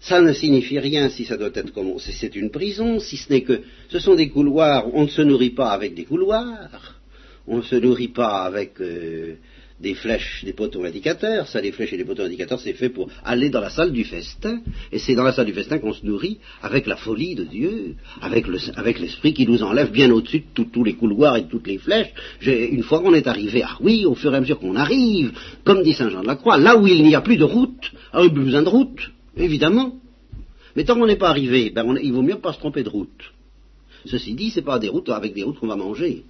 ça 0.00 0.20
ne 0.20 0.32
signifie 0.32 0.78
rien 0.78 1.08
si 1.08 1.24
ça 1.24 1.36
doit 1.36 1.50
être 1.54 1.72
comme 1.72 1.98
c'est 1.98 2.36
une 2.36 2.50
prison, 2.50 3.00
si 3.00 3.16
ce 3.16 3.32
n'est 3.32 3.42
que 3.42 3.62
ce 3.88 3.98
sont 3.98 4.14
des 4.14 4.28
couloirs, 4.28 4.86
on 4.94 5.04
ne 5.04 5.08
se 5.08 5.22
nourrit 5.22 5.50
pas 5.50 5.70
avec 5.70 5.94
des 5.94 6.04
couloirs, 6.04 7.00
on 7.46 7.58
ne 7.58 7.62
se 7.62 7.76
nourrit 7.76 8.08
pas 8.08 8.44
avec 8.44 8.80
euh, 8.80 9.34
des 9.80 9.94
flèches, 9.94 10.44
des 10.44 10.52
poteaux 10.52 10.84
indicateurs, 10.84 11.48
ça 11.48 11.60
les 11.60 11.72
flèches 11.72 11.92
et 11.92 11.96
les 11.96 12.04
poteaux 12.04 12.22
indicateurs 12.22 12.60
c'est 12.60 12.72
fait 12.74 12.88
pour 12.88 13.08
aller 13.24 13.48
dans 13.48 13.60
la 13.60 13.70
salle 13.70 13.92
du 13.92 14.04
festin, 14.04 14.60
et 14.92 14.98
c'est 14.98 15.14
dans 15.14 15.22
la 15.22 15.32
salle 15.32 15.46
du 15.46 15.52
festin 15.52 15.78
qu'on 15.78 15.92
se 15.92 16.04
nourrit 16.06 16.38
avec 16.62 16.86
la 16.86 16.96
folie 16.96 17.34
de 17.34 17.44
Dieu, 17.44 17.94
avec, 18.20 18.46
l'esprit 18.46 19.34
qui 19.34 19.46
nous 19.46 19.62
enlève 19.62 19.90
bien 19.90 20.10
au-dessus 20.10 20.44
de 20.54 20.64
tous 20.64 20.84
les 20.84 20.94
couloirs 20.94 21.36
et 21.36 21.42
de 21.42 21.48
toutes 21.48 21.66
les 21.66 21.78
flèches. 21.78 22.12
Une 22.42 22.82
fois 22.82 23.00
qu'on 23.00 23.14
est 23.14 23.26
arrivé, 23.26 23.62
ah 23.64 23.76
oui, 23.80 24.04
au 24.04 24.14
fur 24.14 24.32
et 24.32 24.36
à 24.36 24.40
mesure 24.40 24.58
qu'on 24.58 24.76
arrive, 24.76 25.32
comme 25.64 25.82
dit 25.82 25.94
Saint 25.94 26.10
Jean 26.10 26.22
de 26.22 26.26
la 26.26 26.36
Croix, 26.36 26.56
là 26.56 26.76
où 26.76 26.86
il 26.86 27.02
n'y 27.02 27.14
a 27.14 27.20
plus 27.20 27.36
de 27.36 27.44
route, 27.44 27.92
alors 28.12 28.26
il 28.26 28.28
n'y 28.28 28.32
a 28.32 28.34
plus 28.34 28.44
besoin 28.44 28.62
de 28.62 28.68
route, 28.68 29.10
Évidemment. 29.38 29.94
Mais 30.76 30.84
tant 30.84 30.94
qu'on 30.94 31.06
n'est 31.06 31.16
pas 31.16 31.30
arrivé, 31.30 31.70
ben 31.70 31.96
il 32.02 32.12
vaut 32.12 32.22
mieux 32.22 32.38
pas 32.38 32.52
se 32.52 32.58
tromper 32.58 32.82
de 32.82 32.88
route. 32.88 33.32
Ceci 34.06 34.34
dit, 34.34 34.50
ce 34.50 34.56
n'est 34.56 34.66
pas 34.66 34.78
des 34.78 34.88
routes 34.88 35.08
avec 35.08 35.34
des 35.34 35.42
routes 35.42 35.58
qu'on 35.58 35.66
va 35.66 35.76
manger. 35.76 36.24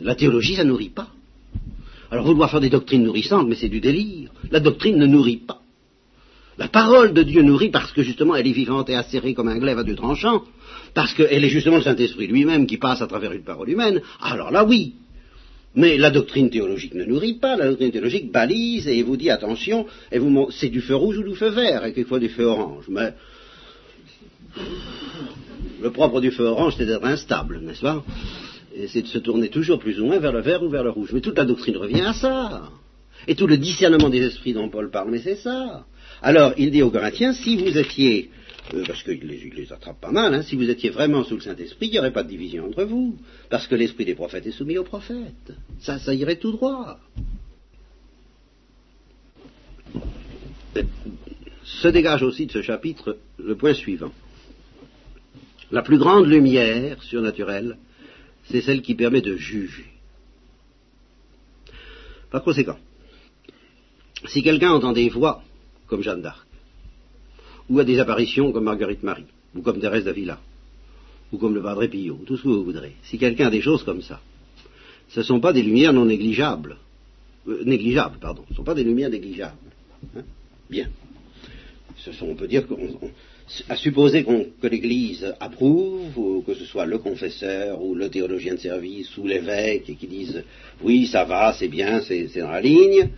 La 0.00 0.14
théologie, 0.14 0.56
ça 0.56 0.64
ne 0.64 0.70
nourrit 0.70 0.88
pas. 0.90 1.08
Alors 2.10 2.24
vouloir 2.24 2.50
faire 2.50 2.60
des 2.60 2.70
doctrines 2.70 3.02
nourrissantes, 3.02 3.48
mais 3.48 3.54
c'est 3.54 3.68
du 3.68 3.80
délire. 3.80 4.30
La 4.50 4.60
doctrine 4.60 4.96
ne 4.96 5.06
nourrit 5.06 5.38
pas. 5.38 5.60
La 6.56 6.68
parole 6.68 7.12
de 7.12 7.22
Dieu 7.22 7.42
nourrit 7.42 7.70
parce 7.70 7.92
que 7.92 8.02
justement 8.02 8.34
elle 8.34 8.46
est 8.46 8.52
vivante 8.52 8.90
et 8.90 8.96
acérée 8.96 9.34
comme 9.34 9.48
un 9.48 9.58
glaive 9.58 9.78
à 9.78 9.84
deux 9.84 9.94
tranchants, 9.94 10.42
parce 10.94 11.14
qu'elle 11.14 11.44
est 11.44 11.48
justement 11.48 11.76
le 11.76 11.82
Saint-Esprit 11.82 12.26
lui-même 12.26 12.66
qui 12.66 12.78
passe 12.78 13.00
à 13.00 13.06
travers 13.06 13.32
une 13.32 13.44
parole 13.44 13.70
humaine. 13.70 14.00
Alors 14.20 14.50
là 14.50 14.64
oui, 14.64 14.94
mais 15.74 15.96
la 15.96 16.10
doctrine 16.10 16.50
théologique 16.50 16.94
ne 16.94 17.04
nourrit 17.04 17.34
pas, 17.34 17.56
la 17.56 17.68
doctrine 17.68 17.90
théologique 17.90 18.32
balise 18.32 18.88
et 18.88 19.02
vous 19.02 19.16
dit 19.16 19.30
attention, 19.30 19.86
et 20.10 20.18
vous 20.18 20.50
c'est 20.50 20.68
du 20.68 20.80
feu 20.80 20.94
rouge 20.94 21.18
ou 21.18 21.22
du 21.22 21.34
feu 21.34 21.50
vert, 21.50 21.84
et 21.84 21.92
quelquefois 21.92 22.18
du 22.18 22.28
feu 22.28 22.44
orange. 22.44 22.84
Mais 22.88 23.12
le 25.82 25.90
propre 25.90 26.20
du 26.20 26.30
feu 26.30 26.44
orange, 26.44 26.74
c'est 26.76 26.86
d'être 26.86 27.04
instable, 27.04 27.60
n'est-ce 27.60 27.82
pas? 27.82 28.04
Et 28.74 28.86
c'est 28.88 29.02
de 29.02 29.06
se 29.06 29.18
tourner 29.18 29.48
toujours 29.48 29.78
plus 29.78 30.00
ou 30.00 30.06
moins 30.06 30.18
vers 30.18 30.32
le 30.32 30.40
vert 30.40 30.62
ou 30.62 30.68
vers 30.68 30.84
le 30.84 30.90
rouge. 30.90 31.10
Mais 31.12 31.20
toute 31.20 31.36
la 31.36 31.44
doctrine 31.44 31.76
revient 31.76 32.02
à 32.02 32.12
ça. 32.12 32.70
Et 33.26 33.34
tout 33.34 33.46
le 33.46 33.58
discernement 33.58 34.08
des 34.08 34.22
esprits 34.22 34.52
dont 34.52 34.68
Paul 34.68 34.90
parle, 34.90 35.10
mais 35.10 35.18
c'est 35.18 35.36
ça. 35.36 35.84
Alors, 36.22 36.52
il 36.56 36.70
dit 36.70 36.82
aux 36.82 36.90
Corinthiens, 36.90 37.32
si 37.32 37.56
vous 37.56 37.76
étiez 37.76 38.30
euh, 38.74 38.84
parce 38.86 39.02
qu'il 39.02 39.20
les, 39.26 39.72
attrape 39.72 40.00
pas 40.00 40.10
mal, 40.10 40.34
hein. 40.34 40.42
si 40.42 40.56
vous 40.56 40.68
étiez 40.68 40.90
vraiment 40.90 41.24
sous 41.24 41.34
le 41.34 41.40
Saint-Esprit, 41.40 41.86
il 41.86 41.92
n'y 41.92 41.98
aurait 41.98 42.12
pas 42.12 42.22
de 42.22 42.28
division 42.28 42.66
entre 42.66 42.84
vous, 42.84 43.16
parce 43.48 43.66
que 43.66 43.74
l'esprit 43.74 44.04
des 44.04 44.14
prophètes 44.14 44.46
est 44.46 44.52
soumis 44.52 44.78
aux 44.78 44.84
prophètes. 44.84 45.52
Ça, 45.80 45.98
ça 45.98 46.14
irait 46.14 46.36
tout 46.36 46.52
droit. 46.52 46.98
Se 51.64 51.88
dégage 51.88 52.22
aussi 52.22 52.46
de 52.46 52.52
ce 52.52 52.62
chapitre 52.62 53.18
le 53.38 53.56
point 53.56 53.74
suivant. 53.74 54.12
La 55.70 55.82
plus 55.82 55.98
grande 55.98 56.26
lumière 56.26 57.02
surnaturelle, 57.02 57.76
c'est 58.44 58.62
celle 58.62 58.82
qui 58.82 58.94
permet 58.94 59.20
de 59.20 59.36
juger. 59.36 59.86
Par 62.30 62.42
conséquent, 62.42 62.78
si 64.26 64.42
quelqu'un 64.42 64.72
entend 64.72 64.92
des 64.92 65.08
voix 65.08 65.42
comme 65.86 66.02
Jeanne 66.02 66.22
d'Arc, 66.22 66.47
ou 67.70 67.78
à 67.78 67.84
des 67.84 67.98
apparitions 67.98 68.52
comme 68.52 68.64
Marguerite 68.64 69.02
Marie, 69.02 69.26
ou 69.54 69.62
comme 69.62 69.80
Thérèse 69.80 70.04
d'Avila, 70.04 70.38
ou 71.32 71.38
comme 71.38 71.54
le 71.54 71.62
Padre 71.62 71.86
Pio, 71.86 72.18
tout 72.26 72.36
ce 72.36 72.42
que 72.42 72.48
vous 72.48 72.64
voudrez. 72.64 72.92
Si 73.02 73.18
quelqu'un 73.18 73.48
a 73.48 73.50
des 73.50 73.60
choses 73.60 73.82
comme 73.82 74.02
ça, 74.02 74.20
ce 75.08 75.20
ne 75.20 75.24
sont 75.24 75.40
pas 75.40 75.52
des 75.52 75.62
lumières 75.62 75.92
non 75.92 76.04
négligeables. 76.04 76.76
Euh, 77.46 77.62
négligeables, 77.64 78.18
pardon. 78.20 78.42
Ce 78.46 78.52
ne 78.52 78.56
sont 78.56 78.64
pas 78.64 78.74
des 78.74 78.84
lumières 78.84 79.10
négligeables. 79.10 79.56
Hein? 80.16 80.22
Bien. 80.68 80.88
Ce 81.96 82.12
sont, 82.12 82.26
on 82.26 82.34
peut 82.34 82.46
dire 82.46 82.66
que 82.68 82.74
à 83.68 83.76
supposer 83.76 84.24
que 84.24 84.66
l'Église 84.66 85.34
approuve, 85.40 86.16
ou 86.18 86.42
que 86.42 86.54
ce 86.54 86.64
soit 86.64 86.84
le 86.84 86.98
confesseur 86.98 87.82
ou 87.82 87.94
le 87.94 88.10
théologien 88.10 88.54
de 88.54 88.60
service 88.60 89.16
ou 89.16 89.26
l'évêque, 89.26 89.88
et 89.88 89.94
qui 89.94 90.06
disent 90.06 90.44
oui, 90.82 91.06
ça 91.06 91.24
va, 91.24 91.54
c'est 91.54 91.68
bien, 91.68 92.00
c'est 92.02 92.28
dans 92.36 92.50
la 92.50 92.60
ligne, 92.60 93.08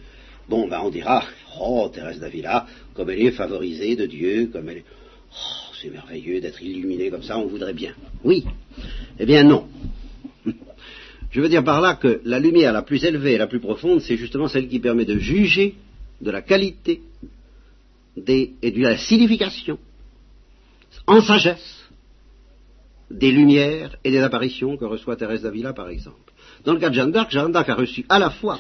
bon, 0.48 0.68
ben 0.68 0.80
on 0.84 0.90
dira, 0.90 1.24
oh, 1.60 1.90
Thérèse 1.92 2.20
d'Avila, 2.20 2.66
comme 3.00 3.08
elle 3.08 3.22
est 3.22 3.30
favorisée 3.30 3.96
de 3.96 4.04
Dieu, 4.04 4.50
comme 4.52 4.68
elle. 4.68 4.82
Oh, 5.32 5.72
c'est 5.80 5.88
merveilleux 5.88 6.38
d'être 6.38 6.62
illuminée 6.62 7.08
comme 7.08 7.22
ça, 7.22 7.38
on 7.38 7.46
voudrait 7.46 7.72
bien. 7.72 7.94
Oui. 8.24 8.44
Eh 9.18 9.24
bien 9.24 9.42
non. 9.42 9.68
Je 11.30 11.40
veux 11.40 11.48
dire 11.48 11.64
par 11.64 11.80
là 11.80 11.94
que 11.94 12.20
la 12.26 12.38
lumière 12.38 12.74
la 12.74 12.82
plus 12.82 13.02
élevée 13.02 13.32
et 13.32 13.38
la 13.38 13.46
plus 13.46 13.58
profonde, 13.58 14.02
c'est 14.02 14.18
justement 14.18 14.48
celle 14.48 14.68
qui 14.68 14.80
permet 14.80 15.06
de 15.06 15.16
juger 15.16 15.76
de 16.20 16.30
la 16.30 16.42
qualité 16.42 17.00
et 18.28 18.70
de 18.70 18.82
la 18.82 18.98
signification 18.98 19.78
en 21.06 21.22
sagesse 21.22 21.88
des 23.10 23.32
lumières 23.32 23.96
et 24.04 24.10
des 24.10 24.20
apparitions 24.20 24.76
que 24.76 24.84
reçoit 24.84 25.16
Thérèse 25.16 25.40
d'Avila, 25.40 25.72
par 25.72 25.88
exemple. 25.88 26.34
Dans 26.66 26.74
le 26.74 26.78
cas 26.80 26.90
de 26.90 26.94
Jeanne 26.96 27.12
d'Arc, 27.12 27.30
Jeanne 27.30 27.52
d'Arc 27.52 27.70
a 27.70 27.76
reçu 27.76 28.04
à 28.10 28.18
la 28.18 28.28
fois 28.28 28.58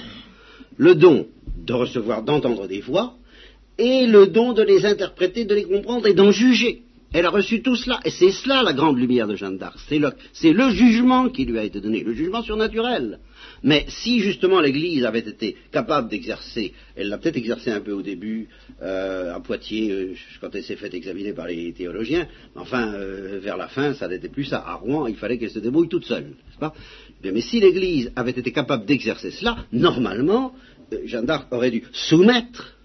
le 0.78 0.94
don 0.94 1.26
de 1.58 1.74
recevoir, 1.74 2.22
d'entendre 2.22 2.66
des 2.66 2.80
voix, 2.80 3.16
et 3.80 4.06
le 4.06 4.26
don 4.26 4.52
de 4.52 4.62
les 4.62 4.84
interpréter, 4.84 5.44
de 5.44 5.54
les 5.54 5.64
comprendre 5.64 6.06
et 6.06 6.14
d'en 6.14 6.30
juger. 6.30 6.82
Elle 7.12 7.26
a 7.26 7.30
reçu 7.30 7.60
tout 7.60 7.74
cela, 7.74 7.98
et 8.04 8.10
c'est 8.10 8.30
cela 8.30 8.62
la 8.62 8.72
grande 8.72 8.96
lumière 8.96 9.26
de 9.26 9.34
Jeanne 9.34 9.58
d'Arc. 9.58 9.78
C'est 9.88 10.52
le, 10.52 10.70
jugement 10.70 11.28
qui 11.28 11.44
lui 11.44 11.58
a 11.58 11.64
été 11.64 11.80
donné, 11.80 12.04
le 12.04 12.12
jugement 12.12 12.40
surnaturel. 12.40 13.18
Mais 13.64 13.84
si 13.88 14.20
justement 14.20 14.60
l'Église 14.60 15.04
avait 15.04 15.18
été 15.18 15.56
capable 15.72 16.08
d'exercer, 16.08 16.72
elle 16.94 17.08
l'a 17.08 17.18
peut-être 17.18 17.36
exercé 17.36 17.72
un 17.72 17.80
peu 17.80 17.90
au 17.90 18.02
début 18.02 18.48
euh, 18.80 19.34
à 19.34 19.40
Poitiers, 19.40 19.90
euh, 19.90 20.14
quand 20.40 20.54
elle 20.54 20.62
s'est 20.62 20.76
faite 20.76 20.94
examiner 20.94 21.32
par 21.32 21.48
les 21.48 21.72
théologiens, 21.72 22.28
enfin 22.54 22.94
euh, 22.94 23.40
vers 23.42 23.56
la 23.56 23.66
fin, 23.66 23.92
ça 23.94 24.06
n'était 24.06 24.28
plus 24.28 24.44
ça. 24.44 24.62
À 24.64 24.74
Rouen, 24.74 25.08
il 25.08 25.16
fallait 25.16 25.36
qu'elle 25.36 25.50
se 25.50 25.58
débrouille 25.58 25.88
toute 25.88 26.04
seule, 26.04 26.34
pas? 26.60 26.74
Mais 27.24 27.40
si 27.40 27.58
l'Église 27.58 28.12
avait 28.14 28.30
été 28.30 28.52
capable 28.52 28.86
d'exercer 28.86 29.32
cela, 29.32 29.56
normalement, 29.72 30.52
Jeanne 31.06 31.26
d'Arc 31.26 31.52
aurait 31.52 31.72
dû 31.72 31.82
soumettre 31.92 32.76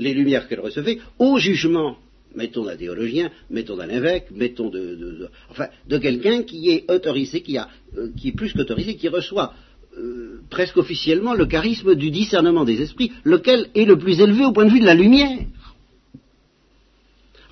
les 0.00 0.14
lumières 0.14 0.48
qu'elle 0.48 0.60
recevait 0.60 0.98
au 1.18 1.38
jugement 1.38 1.96
mettons 2.34 2.64
d'un 2.64 2.76
théologien, 2.76 3.30
mettons 3.50 3.76
d'un 3.76 3.88
évêque, 3.88 4.26
mettons 4.32 4.68
de, 4.70 5.28
enfin, 5.50 5.66
de 5.88 5.98
quelqu'un 5.98 6.42
qui 6.42 6.70
est 6.70 6.90
autorisé, 6.90 7.40
qui, 7.40 7.58
a, 7.58 7.68
euh, 7.98 8.08
qui 8.16 8.28
est 8.28 8.32
plus 8.32 8.52
qu'autorisé, 8.52 8.94
qui 8.94 9.08
reçoit 9.08 9.52
euh, 9.98 10.40
presque 10.48 10.76
officiellement 10.76 11.34
le 11.34 11.46
charisme 11.46 11.94
du 11.94 12.10
discernement 12.10 12.64
des 12.64 12.80
esprits, 12.82 13.10
lequel 13.24 13.66
est 13.74 13.84
le 13.84 13.98
plus 13.98 14.20
élevé 14.20 14.44
au 14.44 14.52
point 14.52 14.64
de 14.64 14.70
vue 14.70 14.80
de 14.80 14.86
la 14.86 14.94
lumière. 14.94 15.38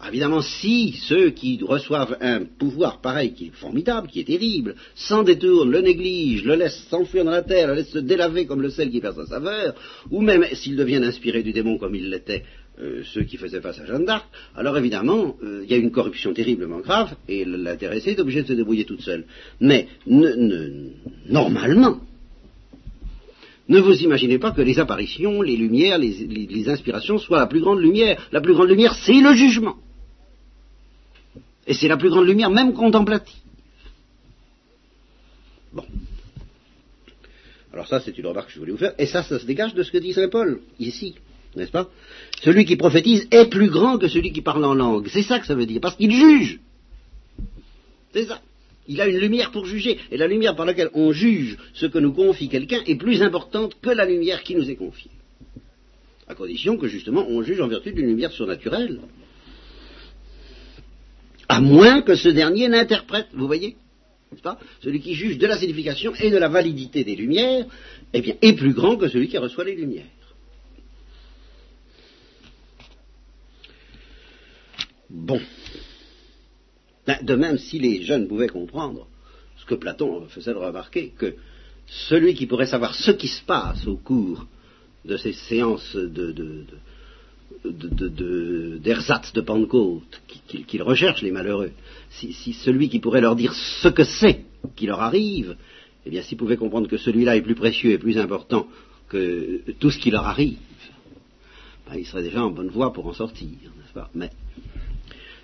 Évidemment, 0.07 0.43
si 0.43 0.93
ceux 0.93 1.31
qui 1.31 1.59
reçoivent 1.63 2.17
un 2.21 2.45
pouvoir 2.45 3.01
pareil, 3.01 3.33
qui 3.33 3.47
est 3.47 3.53
formidable, 3.53 4.09
qui 4.09 4.21
est 4.21 4.25
terrible, 4.25 4.75
s'en 4.95 5.23
détournent, 5.23 5.71
le 5.71 5.81
négligent, 5.81 6.45
le 6.45 6.55
laissent 6.55 6.87
s'enfuir 6.89 7.25
dans 7.25 7.31
la 7.31 7.43
terre, 7.43 7.69
le 7.69 7.75
laissent 7.75 7.91
se 7.91 7.99
délaver 7.99 8.47
comme 8.47 8.63
le 8.63 8.71
sel 8.71 8.91
qui 8.91 9.01
perd 9.01 9.17
sa 9.17 9.27
saveur, 9.27 9.75
ou 10.11 10.21
même 10.21 10.45
s'ils 10.53 10.77
deviennent 10.77 11.05
inspirés 11.05 11.43
du 11.43 11.53
démon 11.53 11.79
comme 11.79 11.95
il 11.95 12.11
l'était 12.11 12.45
euh, 12.81 13.03
ceux 13.13 13.23
qui 13.23 13.37
faisaient 13.37 13.61
face 13.61 13.81
à 13.81 13.87
Jeanne 13.87 14.05
d'Arc, 14.05 14.27
alors 14.55 14.79
évidemment, 14.79 15.37
euh, 15.43 15.63
il 15.65 15.71
y 15.71 15.75
a 15.75 15.79
une 15.79 15.91
corruption 15.91 16.33
terriblement 16.33 16.79
grave, 16.79 17.17
et 17.29 17.45
l'intéressé 17.45 18.11
est 18.11 18.21
obligé 18.21 18.43
de 18.43 18.47
se 18.47 18.53
débrouiller 18.53 18.85
toute 18.85 19.01
seule. 19.01 19.25
Mais, 19.61 19.89
normalement, 21.29 22.01
ne 23.69 23.81
vous 23.81 24.03
imaginez 24.03 24.39
pas 24.39 24.53
que 24.53 24.63
les 24.63 24.79
apparitions, 24.79 25.43
les 25.43 25.57
lumières, 25.57 25.99
les, 25.99 26.69
inspirations 26.69 27.19
soient 27.19 27.41
la 27.41 27.47
plus 27.47 27.61
grande 27.61 27.81
lumière. 27.81 28.29
La 28.33 28.41
plus 28.41 28.55
grande 28.55 28.69
lumière, 28.69 28.95
c'est 28.95 29.21
le 29.21 29.35
jugement. 29.35 29.77
Et 31.69 31.75
c'est 31.75 31.87
la 31.87 31.97
plus 31.97 32.11
grande 32.11 32.27
lumière, 32.27 32.51
même 32.51 32.73
contemplative. 32.73 33.37
Bon. 35.73 35.85
Alors 37.73 37.87
ça, 37.87 38.01
c'est 38.01 38.16
une 38.19 38.27
remarque 38.27 38.49
que 38.49 38.55
je 38.55 38.59
voulais 38.59 38.73
vous 38.73 38.79
faire. 38.79 38.95
Et 38.99 39.07
ça, 39.07 39.23
ça 39.23 39.39
se 39.39 39.47
dégage 39.47 39.75
de 39.75 39.83
ce 39.85 39.93
que 39.93 39.99
dit 39.99 40.14
Saint 40.14 40.29
Paul, 40.29 40.61
ici 40.81 41.14
n'est-ce 41.57 41.71
pas? 41.71 41.89
Celui 42.43 42.64
qui 42.64 42.77
prophétise 42.77 43.27
est 43.31 43.47
plus 43.47 43.71
grand 43.71 43.99
que 43.99 44.09
celui 44.09 44.33
qui 44.33 44.43
parle 44.43 44.64
en 44.64 44.75
langue. 44.75 45.09
C'est 45.09 45.23
ça 45.23 45.39
que 45.39 45.47
ça 45.47 45.55
veut 45.55 45.66
dire, 45.66 45.81
parce 45.81 45.97
qu'il 45.97 46.12
juge. 46.12 46.61
C'est 48.12 48.27
ça. 48.27 48.41
Il 48.87 49.01
a 49.01 49.07
une 49.07 49.19
lumière 49.19 49.51
pour 49.51 49.66
juger, 49.66 49.99
et 50.11 50.16
la 50.16 50.27
lumière 50.27 50.57
par 50.57 50.64
laquelle 50.64 50.91
on 50.95 51.12
juge 51.12 51.59
ce 51.75 51.87
que 51.87 51.99
nous 51.99 52.12
confie 52.12 52.49
quelqu'un 52.49 52.81
est 52.87 52.97
plus 52.97 53.23
importante 53.23 53.77
que 53.83 53.91
la 53.91 54.07
lumière 54.07 54.43
qui 54.43 54.55
nous 54.55 54.71
est 54.71 54.77
confiée. 54.77 55.11
À 56.27 56.35
condition 56.35 56.77
que 56.77 56.89
justement 56.89 57.27
on 57.29 57.43
juge 57.43 57.61
en 57.61 57.69
vertu 57.69 57.93
d'une 57.93 58.07
lumière 58.07 58.33
surnaturelle. 58.33 59.01
À 61.49 61.61
moins 61.61 62.03
que 62.03 62.15
ce 62.15 62.29
dernier 62.29 62.69
n'interprète, 62.69 63.29
vous 63.33 63.47
voyez 63.47 63.77
pas? 64.43 64.59
Celui 64.83 65.01
qui 65.01 65.15
juge 65.15 65.39
de 65.39 65.47
la 65.47 65.59
signification 65.59 66.15
et 66.15 66.31
de 66.31 66.37
la 66.37 66.49
validité 66.49 67.03
des 67.03 67.17
lumières, 67.17 67.67
eh 68.13 68.21
bien, 68.21 68.35
est 68.43 68.53
plus 68.53 68.75
grand 68.75 68.97
que 68.97 69.09
celui 69.09 69.29
qui 69.29 69.39
reçoit 69.39 69.65
les 69.65 69.75
lumières. 69.75 70.05
Bon. 75.09 75.41
Ben, 77.07 77.19
de 77.23 77.35
même, 77.35 77.57
si 77.57 77.79
les 77.79 78.03
jeunes 78.03 78.29
pouvaient 78.29 78.49
comprendre 78.49 79.09
ce 79.57 79.65
que 79.65 79.75
Platon 79.75 80.27
faisait 80.29 80.53
remarquer, 80.53 81.15
que 81.17 81.37
celui 81.87 82.35
qui 82.35 82.47
pourrait 82.47 82.67
savoir 82.67 82.95
ce 82.95 83.13
qui 83.13 83.29
se 83.29 83.43
passe 83.43 83.87
au 83.87 83.97
cours 83.97 84.47
de 85.07 85.17
ces 85.17 85.33
séances 85.33 85.97
de, 85.97 86.67
d'ersatz 87.65 89.33
de, 89.33 89.41
Pentecôte, 89.41 90.21
qu'ils 90.67 90.83
recherchent 90.83 91.23
les 91.23 91.31
malheureux, 91.31 91.73
si, 92.11 92.53
celui 92.53 92.89
qui 92.89 92.99
pourrait 92.99 93.21
leur 93.21 93.37
dire 93.37 93.55
ce 93.55 93.89
que 93.89 94.05
c'est 94.05 94.45
qui 94.77 94.87
leur 94.87 95.01
arrive, 95.01 95.57
eh 96.07 96.11
bien 96.11 96.23
s'ils 96.23 96.39
pouvaient 96.39 96.57
comprendre 96.57 96.89
que 96.89 96.97
celui-là 96.97 97.37
est 97.37 97.43
plus 97.43 97.55
précieux 97.55 97.93
et 97.93 97.99
plus 97.99 98.19
important 98.19 98.67
que 99.09 99.63
tout 99.79 99.91
ce 99.91 99.99
qui 99.99 100.11
leur 100.11 100.27
arrive, 100.27 100.59
ben, 101.89 101.97
ils 101.97 102.07
seraient 102.07 102.23
déjà 102.23 102.43
en 102.43 102.51
bonne 102.51 102.69
voie 102.69 102.93
pour 102.93 103.07
en 103.07 103.15
sortir, 103.15 103.49
n'est-ce 103.49 103.95
pas? 103.95 104.11
Mais 104.15 104.31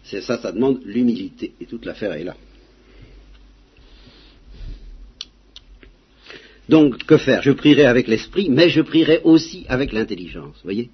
c'est 0.05 0.21
ça, 0.21 0.39
ça 0.39 0.53
demande 0.53 0.81
l'humilité. 0.85 1.55
Et 1.61 1.67
toute 1.67 1.87
l'affaire 1.87 2.12
est 2.12 2.25
là. 2.25 2.37
Donc, 6.69 7.05
que 7.05 7.19
faire? 7.19 7.43
Je 7.43 7.53
prierai 7.53 7.85
avec 7.85 8.07
l'esprit, 8.07 8.49
mais 8.49 8.69
je 8.69 8.81
prierai 8.81 9.21
aussi 9.25 9.65
avec 9.69 9.93
l'intelligence. 9.93 10.61
Voyez? 10.62 10.91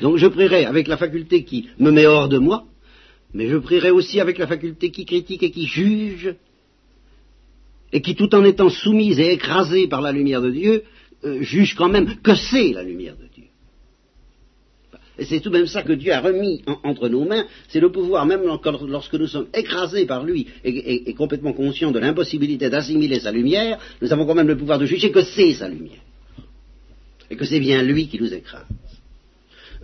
Donc, 0.00 0.16
je 0.16 0.26
prierai 0.26 0.64
avec 0.64 0.88
la 0.88 0.96
faculté 0.96 1.44
qui 1.44 1.68
me 1.78 1.90
met 1.90 2.06
hors 2.06 2.28
de 2.28 2.38
moi, 2.38 2.64
mais 3.34 3.48
je 3.48 3.56
prierai 3.56 3.90
aussi 3.90 4.20
avec 4.20 4.38
la 4.38 4.46
faculté 4.46 4.90
qui 4.90 5.04
critique 5.04 5.42
et 5.42 5.50
qui 5.50 5.66
juge, 5.66 6.34
et 7.92 8.00
qui, 8.00 8.14
tout 8.14 8.34
en 8.34 8.44
étant 8.44 8.70
soumise 8.70 9.20
et 9.20 9.32
écrasée 9.32 9.86
par 9.86 10.00
la 10.00 10.12
lumière 10.12 10.40
de 10.40 10.50
Dieu, 10.50 10.84
euh, 11.24 11.42
juge 11.42 11.74
quand 11.74 11.88
même 11.88 12.16
que 12.22 12.34
c'est 12.34 12.72
la 12.72 12.82
lumière 12.82 13.16
de 13.16 13.26
Dieu. 13.32 13.44
Et 15.18 15.24
c'est 15.26 15.40
tout 15.40 15.50
de 15.50 15.58
même 15.58 15.66
ça 15.66 15.82
que 15.82 15.92
Dieu 15.92 16.12
a 16.12 16.20
remis 16.20 16.62
entre 16.82 17.08
nos 17.08 17.24
mains, 17.24 17.44
c'est 17.68 17.80
le 17.80 17.92
pouvoir, 17.92 18.24
même 18.24 18.42
lorsque 18.88 19.14
nous 19.14 19.26
sommes 19.26 19.48
écrasés 19.54 20.06
par 20.06 20.24
lui 20.24 20.46
et, 20.64 21.12
complètement 21.14 21.52
conscients 21.52 21.90
de 21.90 21.98
l'impossibilité 21.98 22.70
d'assimiler 22.70 23.20
sa 23.20 23.30
lumière, 23.30 23.78
nous 24.00 24.12
avons 24.12 24.24
quand 24.24 24.34
même 24.34 24.48
le 24.48 24.56
pouvoir 24.56 24.78
de 24.78 24.86
juger 24.86 25.10
que 25.10 25.22
c'est 25.22 25.52
sa 25.52 25.68
lumière. 25.68 26.00
Et 27.30 27.36
que 27.36 27.44
c'est 27.44 27.60
bien 27.60 27.82
lui 27.82 28.08
qui 28.08 28.18
nous 28.18 28.32
écrase. 28.32 28.64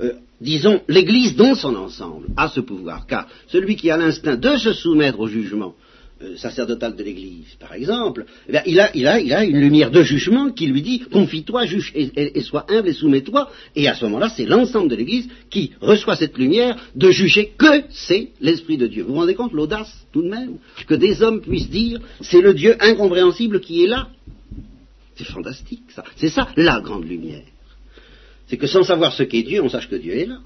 Euh, 0.00 0.12
disons, 0.40 0.80
l'Église 0.88 1.34
dans 1.34 1.54
son 1.54 1.74
ensemble 1.74 2.28
a 2.36 2.48
ce 2.48 2.60
pouvoir, 2.60 3.06
car 3.06 3.26
celui 3.48 3.76
qui 3.76 3.90
a 3.90 3.96
l'instinct 3.96 4.36
de 4.36 4.56
se 4.56 4.72
soumettre 4.72 5.18
au 5.18 5.26
jugement 5.26 5.74
euh, 6.22 6.36
sacerdotal 6.36 6.94
de 6.96 7.02
l'Église, 7.02 7.56
par 7.58 7.72
exemple, 7.74 8.24
eh 8.48 8.58
il, 8.66 8.80
a, 8.80 9.44
une 9.44 9.60
lumière 9.60 9.90
de 9.90 10.02
jugement 10.02 10.50
qui 10.50 10.66
lui 10.66 10.82
dit 10.82 11.00
confie-toi, 11.00 11.64
juge 11.66 11.92
et, 11.94 12.40
sois 12.42 12.66
humble 12.68 12.88
et 12.88 12.92
soumets-toi. 12.92 13.50
Et 13.74 13.88
à 13.88 13.94
ce 13.94 14.04
moment-là, 14.04 14.28
c'est 14.28 14.44
l'ensemble 14.44 14.88
de 14.88 14.96
l'Église 14.96 15.28
qui 15.50 15.72
reçoit 15.80 16.16
cette 16.16 16.36
lumière 16.38 16.76
de 16.94 17.10
juger 17.10 17.52
que 17.56 17.84
c'est 17.90 18.30
l'Esprit 18.40 18.76
de 18.76 18.86
Dieu. 18.86 19.02
Vous 19.02 19.14
vous 19.14 19.20
rendez 19.20 19.34
compte 19.34 19.52
l'audace, 19.52 20.06
tout 20.12 20.22
de 20.22 20.28
même, 20.28 20.58
que 20.86 20.94
des 20.94 21.22
hommes 21.22 21.40
puissent 21.40 21.70
dire 21.70 22.00
c'est 22.20 22.40
le 22.40 22.54
Dieu 22.54 22.76
incompréhensible 22.80 23.60
qui 23.60 23.84
est 23.84 23.88
là? 23.88 24.08
C'est 25.16 25.26
fantastique, 25.26 25.82
ça. 25.90 26.04
C'est 26.16 26.30
ça 26.30 26.48
la 26.56 26.80
grande 26.80 27.04
lumière. 27.04 27.42
C'est 28.48 28.56
que 28.56 28.66
sans 28.66 28.82
savoir 28.82 29.12
ce 29.12 29.22
qu'est 29.22 29.42
Dieu, 29.42 29.62
on 29.62 29.68
sache 29.68 29.88
que 29.88 29.96
Dieu 29.96 30.14
est 30.16 30.26
là. 30.26 30.38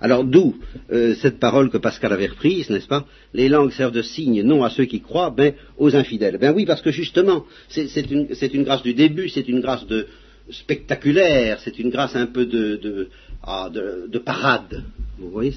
Alors 0.00 0.24
d'où 0.24 0.56
euh, 0.92 1.14
cette 1.14 1.40
parole 1.40 1.70
que 1.70 1.78
Pascal 1.78 2.12
avait 2.12 2.26
reprise, 2.26 2.68
n'est-ce 2.68 2.86
pas? 2.86 3.06
Les 3.32 3.48
langues 3.48 3.72
servent 3.72 3.94
de 3.94 4.02
signe 4.02 4.42
non 4.42 4.62
à 4.62 4.70
ceux 4.70 4.84
qui 4.84 5.00
croient, 5.00 5.34
mais 5.36 5.54
aux 5.78 5.96
infidèles. 5.96 6.36
Ben 6.38 6.52
oui, 6.54 6.66
parce 6.66 6.82
que 6.82 6.90
justement, 6.90 7.46
c'est 7.68 8.10
une, 8.10 8.64
grâce 8.64 8.82
du 8.82 8.92
début, 8.92 9.28
c'est 9.30 9.48
une 9.48 9.60
grâce 9.60 9.86
de 9.86 10.06
spectaculaire, 10.50 11.60
c'est 11.60 11.78
une 11.78 11.90
grâce 11.90 12.14
un 12.14 12.26
peu 12.26 12.44
de, 12.44 12.76
de, 12.76 13.08
ah, 13.42 13.70
de, 13.72 14.18
parade. 14.18 14.84
Vous 15.18 15.30
voyez, 15.30 15.52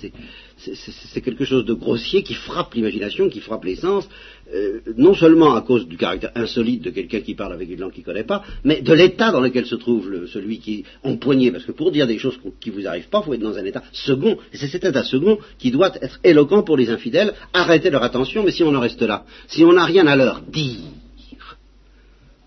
c'est 0.59 1.21
quelque 1.21 1.45
chose 1.45 1.65
de 1.65 1.73
grossier 1.73 2.23
qui 2.23 2.33
frappe 2.33 2.73
l'imagination, 2.73 3.29
qui 3.29 3.39
frappe 3.39 3.63
les 3.63 3.75
sens, 3.75 4.07
euh, 4.53 4.79
non 4.97 5.13
seulement 5.13 5.55
à 5.55 5.61
cause 5.61 5.87
du 5.87 5.97
caractère 5.97 6.31
insolite 6.35 6.83
de 6.83 6.89
quelqu'un 6.89 7.21
qui 7.21 7.33
parle 7.33 7.53
avec 7.53 7.69
une 7.69 7.79
langue 7.79 7.91
qu'il 7.91 8.01
ne 8.01 8.05
connaît 8.05 8.23
pas, 8.23 8.43
mais 8.63 8.81
de 8.81 8.93
l'état 8.93 9.31
dans 9.31 9.39
lequel 9.39 9.65
se 9.65 9.75
trouve 9.75 10.27
celui 10.27 10.59
qui 10.59 10.73
est 10.79 10.83
empoigné. 11.07 11.51
Parce 11.51 11.65
que 11.65 11.71
pour 11.71 11.91
dire 11.91 12.07
des 12.07 12.17
choses 12.17 12.39
qui 12.59 12.69
vous 12.69 12.87
arrivent 12.87 13.09
pas, 13.09 13.21
il 13.21 13.25
faut 13.25 13.33
être 13.33 13.41
dans 13.41 13.57
un 13.57 13.65
état 13.65 13.83
second. 13.93 14.37
Et 14.53 14.57
c'est 14.57 14.67
cet 14.67 14.83
état 14.83 15.03
second 15.03 15.37
qui 15.57 15.71
doit 15.71 15.93
être 16.01 16.19
éloquent 16.23 16.63
pour 16.63 16.77
les 16.77 16.89
infidèles, 16.89 17.33
arrêter 17.53 17.89
leur 17.89 18.03
attention, 18.03 18.43
mais 18.43 18.51
si 18.51 18.63
on 18.63 18.75
en 18.75 18.79
reste 18.79 19.01
là, 19.01 19.25
si 19.47 19.63
on 19.63 19.73
n'a 19.73 19.85
rien 19.85 20.07
à 20.07 20.15
leur 20.15 20.41
dire, 20.41 20.79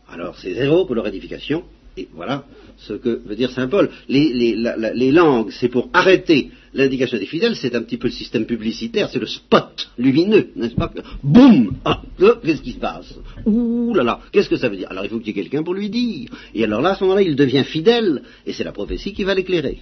alors 0.08 0.38
c'est 0.38 0.54
zéro 0.54 0.84
pour 0.84 0.94
leur 0.94 1.06
édification, 1.06 1.64
et 1.96 2.08
voilà 2.12 2.44
ce 2.86 2.94
que 2.94 3.20
veut 3.24 3.36
dire 3.36 3.50
Saint 3.50 3.68
Paul. 3.68 3.90
Les, 4.08 5.12
langues, 5.12 5.50
c'est 5.50 5.68
pour 5.68 5.88
arrêter 5.92 6.50
l'indication 6.74 7.18
des 7.18 7.26
fidèles, 7.26 7.54
c'est 7.54 7.74
un 7.74 7.82
petit 7.82 7.98
peu 7.98 8.08
le 8.08 8.12
système 8.12 8.46
publicitaire, 8.46 9.08
c'est 9.10 9.18
le 9.18 9.26
spot 9.26 9.90
lumineux, 9.98 10.50
n'est-ce 10.56 10.74
pas? 10.74 10.90
Boum 11.22 11.76
ah, 11.84 12.02
euh, 12.20 12.36
Qu'est-ce 12.42 12.62
qui 12.62 12.72
se 12.72 12.78
passe? 12.78 13.14
Ouh 13.44 13.94
là 13.94 14.02
là, 14.02 14.20
qu'est-ce 14.32 14.48
que 14.48 14.56
ça 14.56 14.68
veut 14.68 14.76
dire? 14.76 14.90
Alors 14.90 15.04
il 15.04 15.10
faut 15.10 15.18
qu'il 15.18 15.28
y 15.28 15.30
ait 15.30 15.42
quelqu'un 15.42 15.62
pour 15.62 15.74
lui 15.74 15.90
dire. 15.90 16.30
Et 16.54 16.64
alors 16.64 16.80
là, 16.80 16.90
à 16.90 16.94
ce 16.94 17.04
moment-là, 17.04 17.22
il 17.22 17.36
devient 17.36 17.64
fidèle, 17.64 18.22
et 18.46 18.52
c'est 18.52 18.64
la 18.64 18.72
prophétie 18.72 19.12
qui 19.12 19.24
va 19.24 19.34
l'éclairer. 19.34 19.80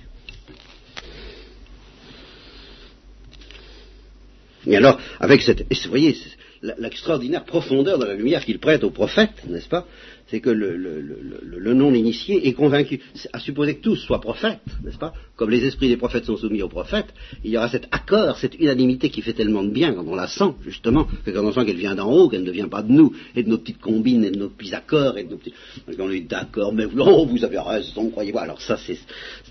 Et 4.67 4.77
alors, 4.77 4.99
avec 5.19 5.41
cette... 5.41 5.61
Et 5.71 5.75
vous 5.75 5.89
voyez, 5.89 6.15
l'extraordinaire 6.63 7.45
profondeur 7.45 7.99
de 7.99 8.05
la 8.05 8.15
lumière 8.15 8.45
qu'il 8.45 8.59
prête 8.59 8.85
aux 8.85 8.91
prophètes, 8.91 9.45
n'est-ce 9.49 9.69
pas 9.69 9.87
C'est 10.27 10.41
que 10.41 10.51
le, 10.51 11.75
non-initié 11.75 12.47
est 12.49 12.53
convaincu, 12.53 13.01
à 13.33 13.41
supposer 13.41 13.77
que 13.77 13.83
tous 13.83 13.97
soient 13.97 14.21
prophètes, 14.21 14.61
n'est-ce 14.85 14.99
pas 14.99 15.15
Comme 15.37 15.51
les 15.51 15.65
esprits 15.65 15.89
des 15.89 15.97
prophètes 15.97 16.27
sont 16.27 16.37
soumis 16.37 16.63
aux 16.63 16.69
prophètes, 16.69 17.15
il 17.45 17.51
y 17.51 17.57
aura 17.57 17.69
cet 17.69 17.89
accord, 17.91 18.37
cette 18.37 18.59
unanimité 18.61 19.09
qui 19.09 19.23
fait 19.23 19.33
tellement 19.33 19.63
de 19.63 19.71
bien 19.71 19.95
quand 19.95 20.07
on 20.07 20.15
la 20.15 20.27
sent, 20.27 20.53
justement, 20.63 21.07
que 21.25 21.31
quand 21.31 21.45
on 21.45 21.53
sent 21.53 21.65
qu'elle 21.65 21.77
vient 21.77 21.95
d'en 21.95 22.11
haut, 22.13 22.29
qu'elle 22.29 22.45
ne 22.45 22.51
vient 22.51 22.69
pas 22.69 22.83
de 22.83 22.93
nous, 22.93 23.15
et 23.35 23.43
de 23.43 23.49
nos 23.49 23.59
petites 23.59 23.81
combines, 23.81 24.25
et 24.25 24.31
de 24.31 24.39
nos 24.39 24.51
petits 24.51 24.75
accords, 24.75 25.17
et 25.17 25.25
de 25.25 25.31
nos 25.31 25.39
petits... 25.39 25.55
Quand 25.97 26.05
on 26.05 26.11
est 26.11 26.21
d'accord, 26.21 26.75
mais 26.75 26.87
non, 26.87 27.25
vous 27.25 27.43
avez 27.45 27.59
raison, 27.59 28.11
croyez-moi. 28.11 28.43
Alors 28.43 28.61
ça, 28.61 28.77
c'est 28.77 28.99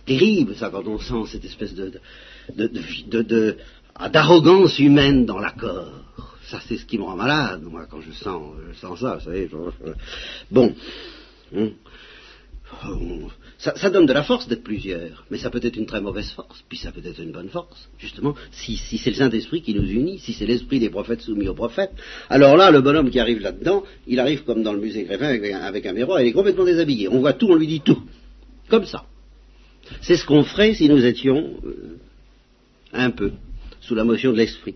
terrible, 0.05 0.55
ça, 0.55 0.69
quand 0.69 0.85
on 0.87 0.99
sent 0.99 1.31
cette 1.31 1.45
espèce 1.45 1.73
de, 1.73 1.91
de 2.55 3.57
d'arrogance 4.07 4.79
humaine 4.79 5.25
dans 5.25 5.39
l'accord. 5.39 5.91
Ça, 6.49 6.59
c'est 6.67 6.77
ce 6.77 6.85
qui 6.85 6.97
me 6.97 7.03
rend 7.03 7.15
malade, 7.15 7.61
moi, 7.63 7.85
quand 7.89 8.01
je 8.01 8.11
sens, 8.11 8.55
ça, 8.81 8.87
vous 8.87 8.97
savez. 8.97 9.49
Bon. 10.49 10.73
Hein. 11.55 11.69
Ça, 13.57 13.89
donne 13.89 14.05
de 14.05 14.13
la 14.13 14.23
force 14.23 14.47
d'être 14.47 14.63
plusieurs, 14.63 15.25
mais 15.29 15.37
ça 15.37 15.49
peut 15.49 15.59
être 15.61 15.75
une 15.75 15.85
très 15.85 16.01
mauvaise 16.01 16.31
force, 16.31 16.63
puis 16.67 16.77
ça 16.77 16.91
peut 16.91 17.01
être 17.03 17.19
une 17.19 17.31
bonne 17.31 17.49
force, 17.49 17.89
justement, 17.99 18.33
si, 18.51 18.77
c'est 18.77 19.09
le 19.09 19.15
Saint-Esprit 19.15 19.61
qui 19.61 19.75
nous 19.75 19.87
unit, 19.87 20.17
si 20.19 20.33
c'est 20.33 20.45
l'esprit 20.45 20.79
des 20.79 20.89
prophètes 20.89 21.21
soumis 21.21 21.47
aux 21.47 21.53
prophètes. 21.53 21.91
Alors 22.29 22.55
là, 22.55 22.71
le 22.71 22.81
bonhomme 22.81 23.09
qui 23.09 23.19
arrive 23.19 23.41
là-dedans, 23.41 23.83
il 24.07 24.19
arrive 24.19 24.43
comme 24.43 24.63
dans 24.63 24.73
le 24.73 24.79
musée 24.79 25.03
Grévin 25.03 25.27
avec, 25.27 25.85
un 25.85 25.93
miroir, 25.93 26.21
il 26.21 26.29
est 26.29 26.33
complètement 26.33 26.65
déshabillé. 26.65 27.09
On 27.09 27.19
voit 27.19 27.33
tout, 27.33 27.47
on 27.49 27.55
lui 27.55 27.67
dit 27.67 27.81
tout. 27.81 28.01
Comme 28.69 28.85
ça. 28.85 29.05
C'est 30.01 30.15
ce 30.15 30.25
qu'on 30.25 30.43
ferait 30.43 30.73
si 30.73 30.87
nous 30.87 31.05
étions 31.05 31.59
euh, 31.65 31.97
un 32.93 33.11
peu 33.11 33.33
sous 33.81 33.95
la 33.95 34.03
motion 34.03 34.31
de 34.31 34.37
l'esprit. 34.37 34.75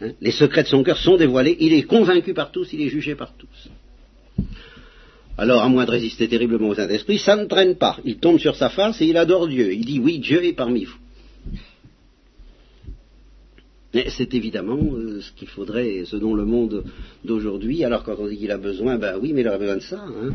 Hein, 0.00 0.10
les 0.20 0.30
secrets 0.30 0.62
de 0.62 0.68
son 0.68 0.82
cœur 0.82 0.96
sont 0.96 1.16
dévoilés, 1.16 1.56
il 1.60 1.72
est 1.72 1.82
convaincu 1.82 2.34
par 2.34 2.52
tous, 2.52 2.72
il 2.72 2.82
est 2.82 2.88
jugé 2.88 3.14
par 3.14 3.32
tous. 3.36 3.68
Alors, 5.36 5.62
à 5.62 5.68
moins 5.68 5.84
de 5.84 5.92
résister 5.92 6.28
terriblement 6.28 6.68
aux 6.68 6.74
Saint-Esprit, 6.74 7.18
ça 7.18 7.36
ne 7.36 7.44
traîne 7.44 7.76
pas. 7.76 7.98
Il 8.04 8.18
tombe 8.18 8.38
sur 8.38 8.56
sa 8.56 8.70
face 8.70 9.00
et 9.00 9.06
il 9.06 9.16
adore 9.16 9.46
Dieu. 9.46 9.72
Il 9.72 9.84
dit 9.84 10.00
oui, 10.00 10.18
Dieu 10.18 10.44
est 10.44 10.52
parmi 10.52 10.84
vous. 10.84 10.98
Mais 13.94 14.10
c'est 14.10 14.34
évidemment 14.34 14.78
euh, 14.94 15.20
ce 15.20 15.32
qu'il 15.32 15.48
faudrait, 15.48 16.04
ce 16.04 16.16
dont 16.16 16.34
le 16.34 16.44
monde 16.44 16.84
d'aujourd'hui, 17.24 17.84
alors 17.84 18.04
quand 18.04 18.16
on 18.18 18.26
dit 18.26 18.36
qu'il 18.36 18.50
a 18.50 18.58
besoin, 18.58 18.98
ben 18.98 19.16
oui, 19.20 19.32
mais 19.32 19.40
il 19.40 19.48
a 19.48 19.56
besoin 19.56 19.76
de 19.76 19.82
ça. 19.82 20.04
Hein. 20.04 20.34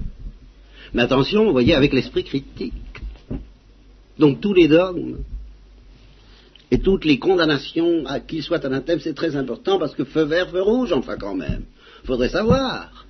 Mais 0.93 1.03
attention, 1.03 1.45
vous 1.45 1.51
voyez, 1.51 1.75
avec 1.75 1.93
l'esprit 1.93 2.23
critique. 2.23 2.73
Donc 4.17 4.41
tous 4.41 4.53
les 4.53 4.67
dogmes, 4.67 5.17
et 6.71 6.79
toutes 6.79 7.05
les 7.05 7.19
condamnations, 7.19 8.05
à 8.05 8.19
qu'ils 8.19 8.43
soient 8.43 8.65
anathèmes, 8.65 8.99
c'est 8.99 9.13
très 9.13 9.35
important 9.35 9.77
parce 9.77 9.93
que 9.95 10.03
feu 10.03 10.23
vert, 10.23 10.49
feu 10.49 10.61
rouge, 10.61 10.91
enfin 10.91 11.17
quand 11.17 11.35
même. 11.35 11.63
Faudrait 12.03 12.29
savoir. 12.29 13.05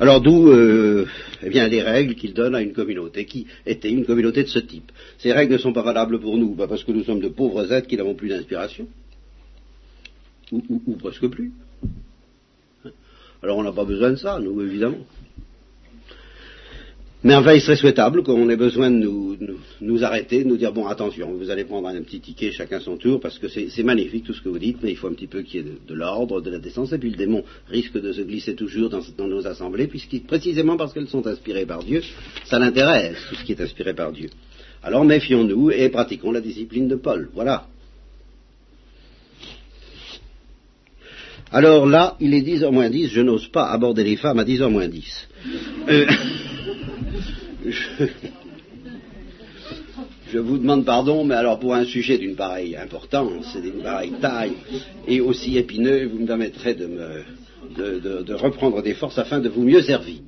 Alors 0.00 0.20
d'où 0.20 0.48
euh, 0.48 1.06
eh 1.42 1.50
bien, 1.50 1.66
les 1.68 1.82
règles 1.82 2.14
qu'il 2.14 2.32
donne 2.32 2.54
à 2.54 2.62
une 2.62 2.72
communauté 2.72 3.24
qui 3.24 3.46
était 3.66 3.90
une 3.90 4.06
communauté 4.06 4.44
de 4.44 4.48
ce 4.48 4.60
type. 4.60 4.92
Ces 5.18 5.32
règles 5.32 5.54
ne 5.54 5.58
sont 5.58 5.72
pas 5.72 5.82
valables 5.82 6.20
pour 6.20 6.38
nous, 6.38 6.54
parce 6.54 6.84
que 6.84 6.92
nous 6.92 7.04
sommes 7.04 7.20
de 7.20 7.28
pauvres 7.28 7.72
êtres 7.72 7.88
qui 7.88 7.96
n'avons 7.96 8.14
plus 8.14 8.28
d'inspiration, 8.28 8.86
ou 10.52 10.96
presque 10.98 11.26
plus. 11.28 11.52
Alors 13.42 13.58
on 13.58 13.62
n'a 13.62 13.72
pas 13.72 13.84
besoin 13.84 14.10
de 14.10 14.16
ça, 14.16 14.38
nous, 14.40 14.60
évidemment. 14.62 14.98
Mais 17.24 17.34
enfin, 17.34 17.52
il 17.54 17.60
serait 17.60 17.76
souhaitable 17.76 18.22
qu'on 18.22 18.48
ait 18.48 18.56
besoin 18.56 18.92
de 18.92 19.08
nous, 19.80 20.04
arrêter, 20.04 20.44
de 20.44 20.48
nous 20.48 20.56
dire, 20.56 20.72
bon, 20.72 20.86
attention, 20.86 21.32
vous 21.32 21.50
allez 21.50 21.64
prendre 21.64 21.88
un 21.88 22.00
petit 22.02 22.20
ticket 22.20 22.52
chacun 22.52 22.78
son 22.78 22.96
tour, 22.96 23.18
parce 23.18 23.38
que 23.40 23.48
c'est 23.48 23.82
magnifique 23.82 24.24
tout 24.24 24.32
ce 24.32 24.40
que 24.40 24.48
vous 24.48 24.58
dites, 24.58 24.78
mais 24.82 24.92
il 24.92 24.96
faut 24.96 25.08
un 25.08 25.14
petit 25.14 25.26
peu 25.26 25.42
qu'il 25.42 25.60
y 25.60 25.68
ait 25.68 25.72
de, 25.86 25.94
l'ordre, 25.94 26.40
de 26.40 26.50
la 26.50 26.60
décence, 26.60 26.92
et 26.92 26.98
puis 26.98 27.10
le 27.10 27.16
démon 27.16 27.42
risque 27.68 28.00
de 28.00 28.12
se 28.12 28.20
glisser 28.20 28.54
toujours 28.54 28.88
dans, 28.88 29.02
nos 29.26 29.46
assemblées, 29.48 29.88
puisque 29.88 30.22
précisément 30.26 30.76
parce 30.76 30.92
qu'elles 30.92 31.08
sont 31.08 31.26
inspirées 31.26 31.66
par 31.66 31.82
Dieu, 31.82 32.02
ça 32.44 32.60
l'intéresse, 32.60 33.18
tout 33.28 33.34
ce 33.34 33.44
qui 33.44 33.52
est 33.52 33.60
inspiré 33.60 33.94
par 33.94 34.12
Dieu. 34.12 34.30
Alors 34.84 35.04
méfions-nous 35.04 35.72
et 35.72 35.88
pratiquons 35.88 36.30
la 36.30 36.40
discipline 36.40 36.86
de 36.86 36.94
Paul. 36.94 37.30
Voilà. 37.34 37.66
Alors 41.50 41.84
là, 41.86 42.16
il 42.20 42.32
est 42.32 42.42
10h 42.42 42.70
moins 42.70 42.90
10, 42.90 43.08
je 43.08 43.22
n'ose 43.22 43.48
pas 43.48 43.70
aborder 43.70 44.04
les 44.04 44.16
femmes 44.16 44.38
à 44.38 44.44
10h 44.44 44.68
moins 44.68 44.86
10. 44.86 45.28
Euh, 45.88 46.06
je, 50.32 50.38
vous 50.38 50.58
demande 50.58 50.84
pardon, 50.84 51.24
mais 51.24 51.34
alors 51.34 51.58
pour 51.58 51.74
un 51.74 51.84
sujet 51.84 52.18
d'une 52.18 52.36
pareille 52.36 52.76
importance 52.76 53.56
et 53.56 53.60
d'une 53.60 53.82
pareille 53.82 54.12
taille 54.20 54.52
et 55.06 55.20
aussi 55.20 55.58
épineux, 55.58 56.06
vous 56.06 56.20
me 56.20 56.26
permettrez 56.26 56.74
de, 56.74 58.32
reprendre 58.34 58.82
des 58.82 58.94
forces 58.94 59.18
afin 59.18 59.40
de 59.40 59.48
vous 59.48 59.62
mieux 59.62 59.82
servir. 59.82 60.20